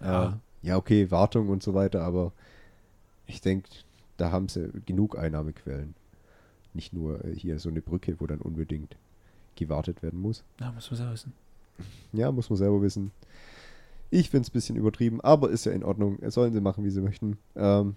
Ja. 0.00 0.26
Äh, 0.26 0.32
ja, 0.62 0.76
okay, 0.76 1.10
Wartung 1.10 1.48
und 1.48 1.62
so 1.62 1.72
weiter, 1.72 2.02
aber 2.02 2.32
ich 3.26 3.40
denke, 3.40 3.70
da 4.18 4.30
haben 4.30 4.48
sie 4.48 4.70
genug 4.84 5.18
Einnahmequellen. 5.18 5.94
Nicht 6.74 6.92
nur 6.92 7.24
äh, 7.24 7.34
hier 7.34 7.58
so 7.58 7.70
eine 7.70 7.80
Brücke, 7.80 8.16
wo 8.18 8.26
dann 8.26 8.40
unbedingt 8.40 8.96
gewartet 9.56 10.02
werden 10.02 10.20
muss. 10.20 10.44
Ja, 10.60 10.70
muss 10.72 10.90
man 10.90 10.98
selber 10.98 11.12
wissen. 11.12 11.32
Ja, 12.12 12.30
muss 12.30 12.50
man 12.50 12.56
selber 12.58 12.82
wissen. 12.82 13.12
Ich 14.10 14.30
finde 14.30 14.42
es 14.42 14.50
ein 14.50 14.52
bisschen 14.52 14.76
übertrieben, 14.76 15.20
aber 15.20 15.50
ist 15.50 15.66
ja 15.66 15.72
in 15.72 15.84
Ordnung. 15.84 16.18
Sollen 16.28 16.52
sie 16.52 16.60
machen, 16.60 16.84
wie 16.84 16.90
sie 16.90 17.00
möchten. 17.00 17.38
Ähm, 17.56 17.94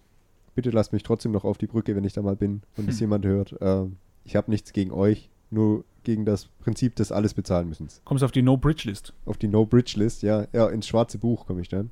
bitte 0.55 0.69
lasst 0.69 0.93
mich 0.93 1.03
trotzdem 1.03 1.31
noch 1.31 1.43
auf 1.43 1.57
die 1.57 1.67
Brücke, 1.67 1.95
wenn 1.95 2.03
ich 2.03 2.13
da 2.13 2.21
mal 2.21 2.35
bin 2.35 2.61
und 2.77 2.87
es 2.89 2.95
Hm. 2.95 3.01
jemand 3.05 3.25
hört. 3.25 3.55
Ähm, 3.61 3.97
ich 4.25 4.35
habe 4.35 4.51
nichts 4.51 4.73
gegen 4.73 4.91
euch, 4.91 5.29
nur 5.49 5.83
gegen 6.03 6.25
das 6.25 6.47
Prinzip 6.59 6.95
des 6.95 7.11
alles 7.11 7.33
bezahlen 7.33 7.67
müssen. 7.69 7.87
Kommst 8.05 8.23
auf 8.23 8.31
die 8.31 8.41
No-Bridge-List. 8.41 9.13
Auf 9.25 9.37
die 9.37 9.47
No-Bridge-List, 9.47 10.21
ja. 10.21 10.45
Ja, 10.53 10.67
ins 10.69 10.87
schwarze 10.87 11.17
Buch 11.17 11.45
komme 11.47 11.61
ich 11.61 11.69
dann. 11.69 11.91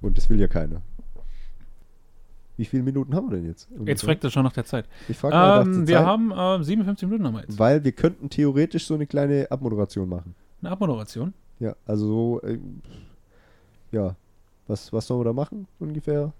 Und 0.00 0.18
das 0.18 0.28
will 0.28 0.38
ja 0.38 0.48
keiner. 0.48 0.82
Wie 2.58 2.64
viele 2.64 2.82
Minuten 2.82 3.14
haben 3.14 3.30
wir 3.30 3.36
denn 3.36 3.46
jetzt? 3.46 3.68
Jetzt 3.70 3.78
ungefähr? 3.78 3.98
fragt 3.98 4.24
er 4.24 4.30
schon 4.30 4.42
nach 4.44 4.52
der 4.52 4.64
Zeit. 4.64 4.86
Ich 5.08 5.16
frage 5.18 5.68
Ähm, 5.70 5.86
wir 5.86 6.04
haben 6.04 6.32
äh, 6.32 6.62
57 6.64 7.06
Minuten 7.08 7.26
haben 7.26 7.34
wir 7.34 7.42
jetzt. 7.42 7.58
Weil 7.58 7.84
wir 7.84 7.92
könnten 7.92 8.30
theoretisch 8.30 8.86
so 8.86 8.94
eine 8.94 9.06
kleine 9.06 9.50
Abmoderation 9.50 10.08
machen. 10.08 10.34
Eine 10.62 10.70
Abmoderation? 10.70 11.34
Ja, 11.60 11.76
also 11.86 12.06
so, 12.06 12.42
äh, 12.42 12.58
ja. 13.92 14.14
Was, 14.68 14.92
was 14.92 15.06
sollen 15.06 15.20
wir 15.20 15.24
da 15.24 15.32
machen 15.32 15.68
ungefähr? 15.78 16.32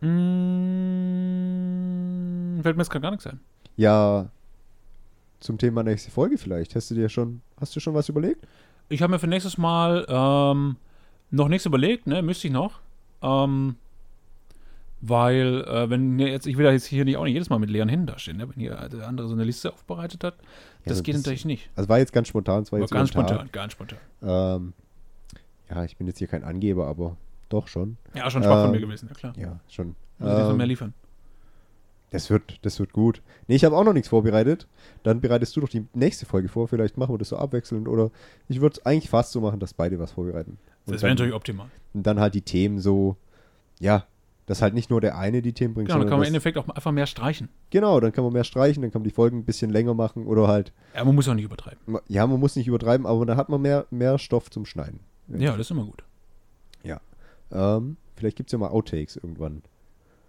Mm, 0.00 0.10
fällt 2.62 2.76
mir 2.76 2.82
jetzt 2.82 2.90
gar 2.90 3.10
nichts 3.10 3.26
ein. 3.26 3.38
Ja, 3.76 4.28
zum 5.38 5.58
Thema 5.58 5.82
nächste 5.82 6.10
Folge 6.10 6.38
vielleicht. 6.38 6.74
Hast 6.74 6.90
du 6.90 6.94
dir 6.94 7.08
schon, 7.08 7.40
hast 7.60 7.76
du 7.76 7.80
schon 7.80 7.94
was 7.94 8.08
überlegt? 8.08 8.46
Ich 8.88 9.00
habe 9.02 9.12
mir 9.12 9.18
für 9.18 9.28
nächstes 9.28 9.58
Mal 9.58 10.04
ähm, 10.08 10.76
noch 11.30 11.48
nichts 11.48 11.66
überlegt, 11.66 12.06
ne? 12.06 12.22
Müsste 12.22 12.48
ich 12.48 12.52
noch. 12.52 12.80
Ähm, 13.22 13.76
weil, 15.00 15.64
äh, 15.64 15.90
wenn 15.90 16.18
ihr 16.18 16.28
jetzt, 16.28 16.46
ich 16.46 16.56
will 16.56 16.64
ja 16.64 16.70
jetzt 16.70 16.86
hier 16.86 17.04
nicht 17.04 17.16
auch 17.16 17.24
nicht 17.24 17.32
jedes 17.34 17.50
Mal 17.50 17.58
mit 17.58 17.70
leeren 17.70 17.88
Händen 17.88 18.06
dastehen, 18.06 18.36
ne? 18.36 18.48
wenn 18.48 18.60
hier 18.60 18.88
der 18.88 19.08
andere 19.08 19.26
so 19.26 19.34
eine 19.34 19.42
Liste 19.42 19.72
aufbereitet 19.72 20.22
hat. 20.22 20.34
Das 20.84 20.98
so 20.98 21.02
geht 21.02 21.16
natürlich 21.16 21.44
nicht. 21.44 21.70
Also 21.74 21.88
war 21.88 21.98
jetzt 21.98 22.12
ganz 22.12 22.28
spontan, 22.28 22.62
es 22.62 22.70
war 22.70 22.76
Aber 22.76 22.84
jetzt 22.84 22.92
ganz 22.92 23.08
spontan, 23.08 23.48
ganz 23.50 23.72
spontan. 23.72 23.98
Ähm, 24.22 24.72
ja, 25.74 25.84
ich 25.84 25.96
bin 25.96 26.06
jetzt 26.06 26.18
hier 26.18 26.28
kein 26.28 26.44
Angeber, 26.44 26.86
aber 26.86 27.16
doch 27.48 27.68
schon. 27.68 27.96
Ja, 28.14 28.30
schon 28.30 28.42
schwach 28.42 28.58
von 28.60 28.66
Ähm, 28.66 28.70
mir 28.72 28.80
gewesen, 28.80 29.08
ja 29.08 29.14
klar. 29.14 29.34
Ja, 29.36 29.60
schon. 29.68 29.94
Muss 30.18 30.30
ich 30.32 30.38
ähm, 30.38 30.56
mehr 30.56 30.64
Ähm, 30.64 30.68
liefern. 30.68 30.94
das 32.10 32.30
wird, 32.30 32.58
das 32.62 32.78
wird 32.78 32.92
gut. 32.92 33.22
Nee, 33.46 33.56
ich 33.56 33.64
habe 33.64 33.76
auch 33.76 33.84
noch 33.84 33.92
nichts 33.92 34.08
vorbereitet. 34.08 34.68
Dann 35.02 35.20
bereitest 35.20 35.56
du 35.56 35.60
doch 35.60 35.68
die 35.68 35.86
nächste 35.94 36.26
Folge 36.26 36.48
vor. 36.48 36.68
Vielleicht 36.68 36.96
machen 36.98 37.14
wir 37.14 37.18
das 37.18 37.30
so 37.30 37.36
abwechselnd. 37.36 37.88
Oder 37.88 38.10
ich 38.48 38.60
würde 38.60 38.76
es 38.78 38.86
eigentlich 38.86 39.08
fast 39.10 39.32
so 39.32 39.40
machen, 39.40 39.60
dass 39.60 39.74
beide 39.74 39.98
was 39.98 40.12
vorbereiten. 40.12 40.58
Und 40.86 40.94
Das 40.94 41.02
wäre 41.02 41.12
natürlich 41.12 41.34
optimal. 41.34 41.66
und 41.94 42.06
dann 42.06 42.20
halt 42.20 42.34
die 42.34 42.42
Themen 42.42 42.78
so, 42.80 43.16
ja, 43.80 44.04
dass 44.46 44.60
halt 44.60 44.74
nicht 44.74 44.90
nur 44.90 45.00
der 45.00 45.16
eine 45.16 45.40
die 45.40 45.52
Themen 45.52 45.72
bringt, 45.74 45.88
Genau, 45.88 46.00
dann 46.00 46.08
kann 46.08 46.18
man 46.18 46.26
im 46.26 46.34
Endeffekt 46.34 46.58
auch 46.58 46.68
einfach 46.68 46.90
mehr 46.90 47.06
streichen. 47.06 47.48
genau, 47.70 48.00
dann 48.00 48.12
kann 48.12 48.24
man 48.24 48.32
mehr 48.32 48.42
streichen, 48.44 48.82
dann 48.82 48.90
kann 48.90 49.00
man 49.02 49.08
die 49.08 49.14
Folgen 49.14 49.38
ein 49.38 49.44
bisschen 49.44 49.70
länger 49.70 49.94
machen 49.94 50.26
oder 50.26 50.48
halt, 50.48 50.72
Ja, 50.96 51.04
man 51.04 51.14
muss 51.14 51.28
auch 51.28 51.34
nicht 51.34 51.44
übertreiben. 51.44 51.78
ja, 52.08 52.26
man 52.26 52.40
muss 52.40 52.56
nicht 52.56 52.66
übertreiben, 52.66 53.06
aber 53.06 53.24
dann 53.24 53.36
hat 53.36 53.48
man 53.48 53.62
mehr, 53.62 53.86
mehr 53.90 54.18
Stoff 54.18 54.50
zum 54.50 54.66
Schneiden. 54.66 54.98
Ja, 55.28 55.52
das 55.52 55.60
ist 55.66 55.70
immer 55.70 55.84
gut. 55.84 56.04
Ähm, 57.54 57.98
vielleicht 58.16 58.38
gibt 58.38 58.48
es 58.48 58.52
ja 58.52 58.58
mal 58.58 58.68
Outtakes 58.70 59.16
irgendwann. 59.16 59.60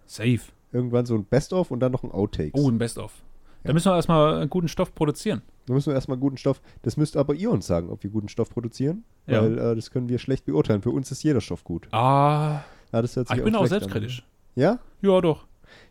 Safe. 0.04 0.40
Irgendwann 0.72 1.06
so 1.06 1.14
ein 1.14 1.24
Best-of 1.24 1.70
und 1.70 1.80
dann 1.80 1.90
noch 1.90 2.02
ein 2.04 2.10
Outtakes. 2.10 2.60
Oh, 2.62 2.68
ein 2.70 2.76
Best-of. 2.76 3.22
Da 3.62 3.70
Ja. 3.70 3.72
müssen 3.72 3.90
wir 3.90 3.96
erstmal 3.96 4.34
einen 4.42 4.50
guten 4.50 4.68
Stoff 4.68 4.94
produzieren. 4.94 5.40
Da 5.64 5.72
müssen 5.72 5.86
wir 5.86 5.94
erstmal 5.94 6.18
guten 6.18 6.36
Stoff. 6.36 6.60
Das 6.82 6.98
müsst 6.98 7.16
aber 7.16 7.32
ihr 7.34 7.50
uns 7.50 7.66
sagen, 7.66 7.88
ob 7.88 8.02
wir 8.02 8.10
guten 8.10 8.28
Stoff 8.28 8.50
produzieren. 8.50 9.04
Ja. 9.26 9.40
Weil 9.40 9.56
äh, 9.58 9.74
das 9.74 9.90
können 9.90 10.10
wir 10.10 10.18
schlecht 10.18 10.44
beurteilen. 10.44 10.82
Für 10.82 10.90
uns 10.90 11.10
ist 11.10 11.22
jeder 11.22 11.40
Stoff 11.40 11.64
gut. 11.64 11.88
Ah, 11.92 12.60
Ja, 12.92 13.00
das 13.00 13.16
hört 13.16 13.28
sich 13.28 13.38
ich 13.38 13.42
bin 13.42 13.56
auch 13.56 13.62
an. 13.62 13.68
selbstkritisch. 13.68 14.22
Ja? 14.54 14.80
Ja, 15.00 15.20
doch. 15.22 15.46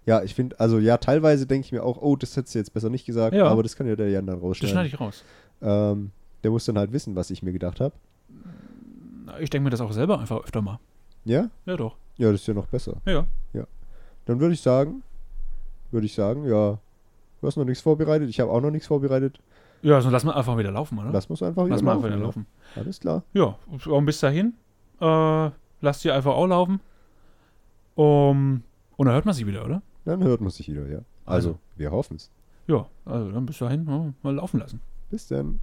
Ja, 0.06 0.22
ich 0.22 0.36
finde, 0.36 0.60
also 0.60 0.78
ja, 0.78 0.97
teilweise 0.97 1.47
denke 1.47 1.66
ich 1.66 1.72
mir 1.72 1.84
auch, 1.84 1.99
oh, 1.99 2.16
das 2.16 2.38
hättest 2.38 2.54
du 2.54 2.60
jetzt 2.60 2.76
besser 2.76 2.91
nicht 2.91 3.06
gesagt, 3.08 3.36
Ja. 3.36 3.47
aber 3.47 3.64
das 3.64 3.76
kann 3.76 3.88
ja 3.88 3.95
der 3.95 4.12
Jan 4.12 4.28
dann 4.28 4.36
Das 4.36 4.43
rausschneiden. 4.43 4.72
schneide 4.72 4.88
ich 4.89 4.99
raus. 4.99 5.24
Ähm, 5.64 6.12
der 6.43 6.51
muss 6.51 6.66
dann 6.66 6.78
halt 6.78 6.91
wissen, 6.93 7.16
was 7.16 7.32
ich 7.32 7.41
mir 7.41 7.54
gedacht 7.54 7.80
habe. 7.80 7.95
Ich 9.39 9.49
denke 9.49 9.63
mir 9.65 9.69
das 9.69 9.82
auch 9.82 9.91
selber 9.91 10.19
einfach 10.19 10.43
öfter 10.43 10.61
mal. 10.61 10.80
Ja? 11.26 11.49
Ja, 11.65 11.78
doch. 11.78 11.95
Ja, 12.17 12.32
das 12.32 12.41
ist 12.41 12.47
ja 12.47 12.53
noch 12.53 12.67
besser. 12.67 12.97
Ja. 13.05 13.26
Dann 14.26 14.39
würde 14.39 14.53
ich 14.53 14.61
sagen, 14.61 15.03
würde 15.91 16.05
ich 16.05 16.13
sagen, 16.13 16.45
ja, 16.45 16.78
du 17.41 17.47
hast 17.47 17.57
noch 17.57 17.65
nichts 17.65 17.82
vorbereitet, 17.82 18.30
ich 18.30 18.39
habe 18.39 18.49
auch 18.51 18.61
noch 18.61 18.71
nichts 18.71 18.88
vorbereitet. 18.88 19.39
Ja, 19.82 19.95
also 19.95 20.09
lassen 20.09 20.28
wir 20.28 20.36
einfach 20.38 20.57
wieder 20.57 20.71
laufen, 20.71 20.97
oder? 20.97 21.11
Lass 21.11 21.26
uns 21.26 21.43
einfach 21.43 21.65
wieder 21.65 21.76
Lass 21.76 21.82
mal 21.84 21.95
einfach 21.95 22.03
laufen, 22.03 22.13
wieder 22.13 22.21
ja. 22.21 22.26
laufen. 22.26 22.45
Alles 22.78 22.99
klar. 23.01 23.24
Ja, 23.34 23.57
und 23.86 24.05
bis 24.05 24.21
dahin, 24.21 24.53
äh, 25.01 25.49
lasst 25.82 26.05
ihr 26.05 26.15
einfach 26.15 26.34
auch 26.36 26.47
laufen. 26.47 26.80
Um, 27.95 28.63
und 28.95 29.05
dann 29.05 29.13
hört 29.13 29.26
man 29.26 29.34
sie 29.34 29.45
wieder, 29.45 29.65
oder? 29.65 29.82
Dann 30.05 30.24
hört 30.24 30.39
man 30.39 30.49
sich 30.51 30.69
wieder, 30.69 30.88
ja. 30.88 30.99
Also, 31.26 31.49
Also. 31.49 31.59
wir 31.76 31.91
hoffen 31.91 32.15
es. 32.15 32.32
Ja, 32.67 32.86
also 33.05 33.30
dann 33.32 33.45
bis 33.45 33.57
dahin 33.57 33.86
ja, 33.88 34.13
mal 34.24 34.36
laufen 34.36 34.59
lassen. 34.61 34.80
Bis 35.09 35.28
dann. 35.28 35.59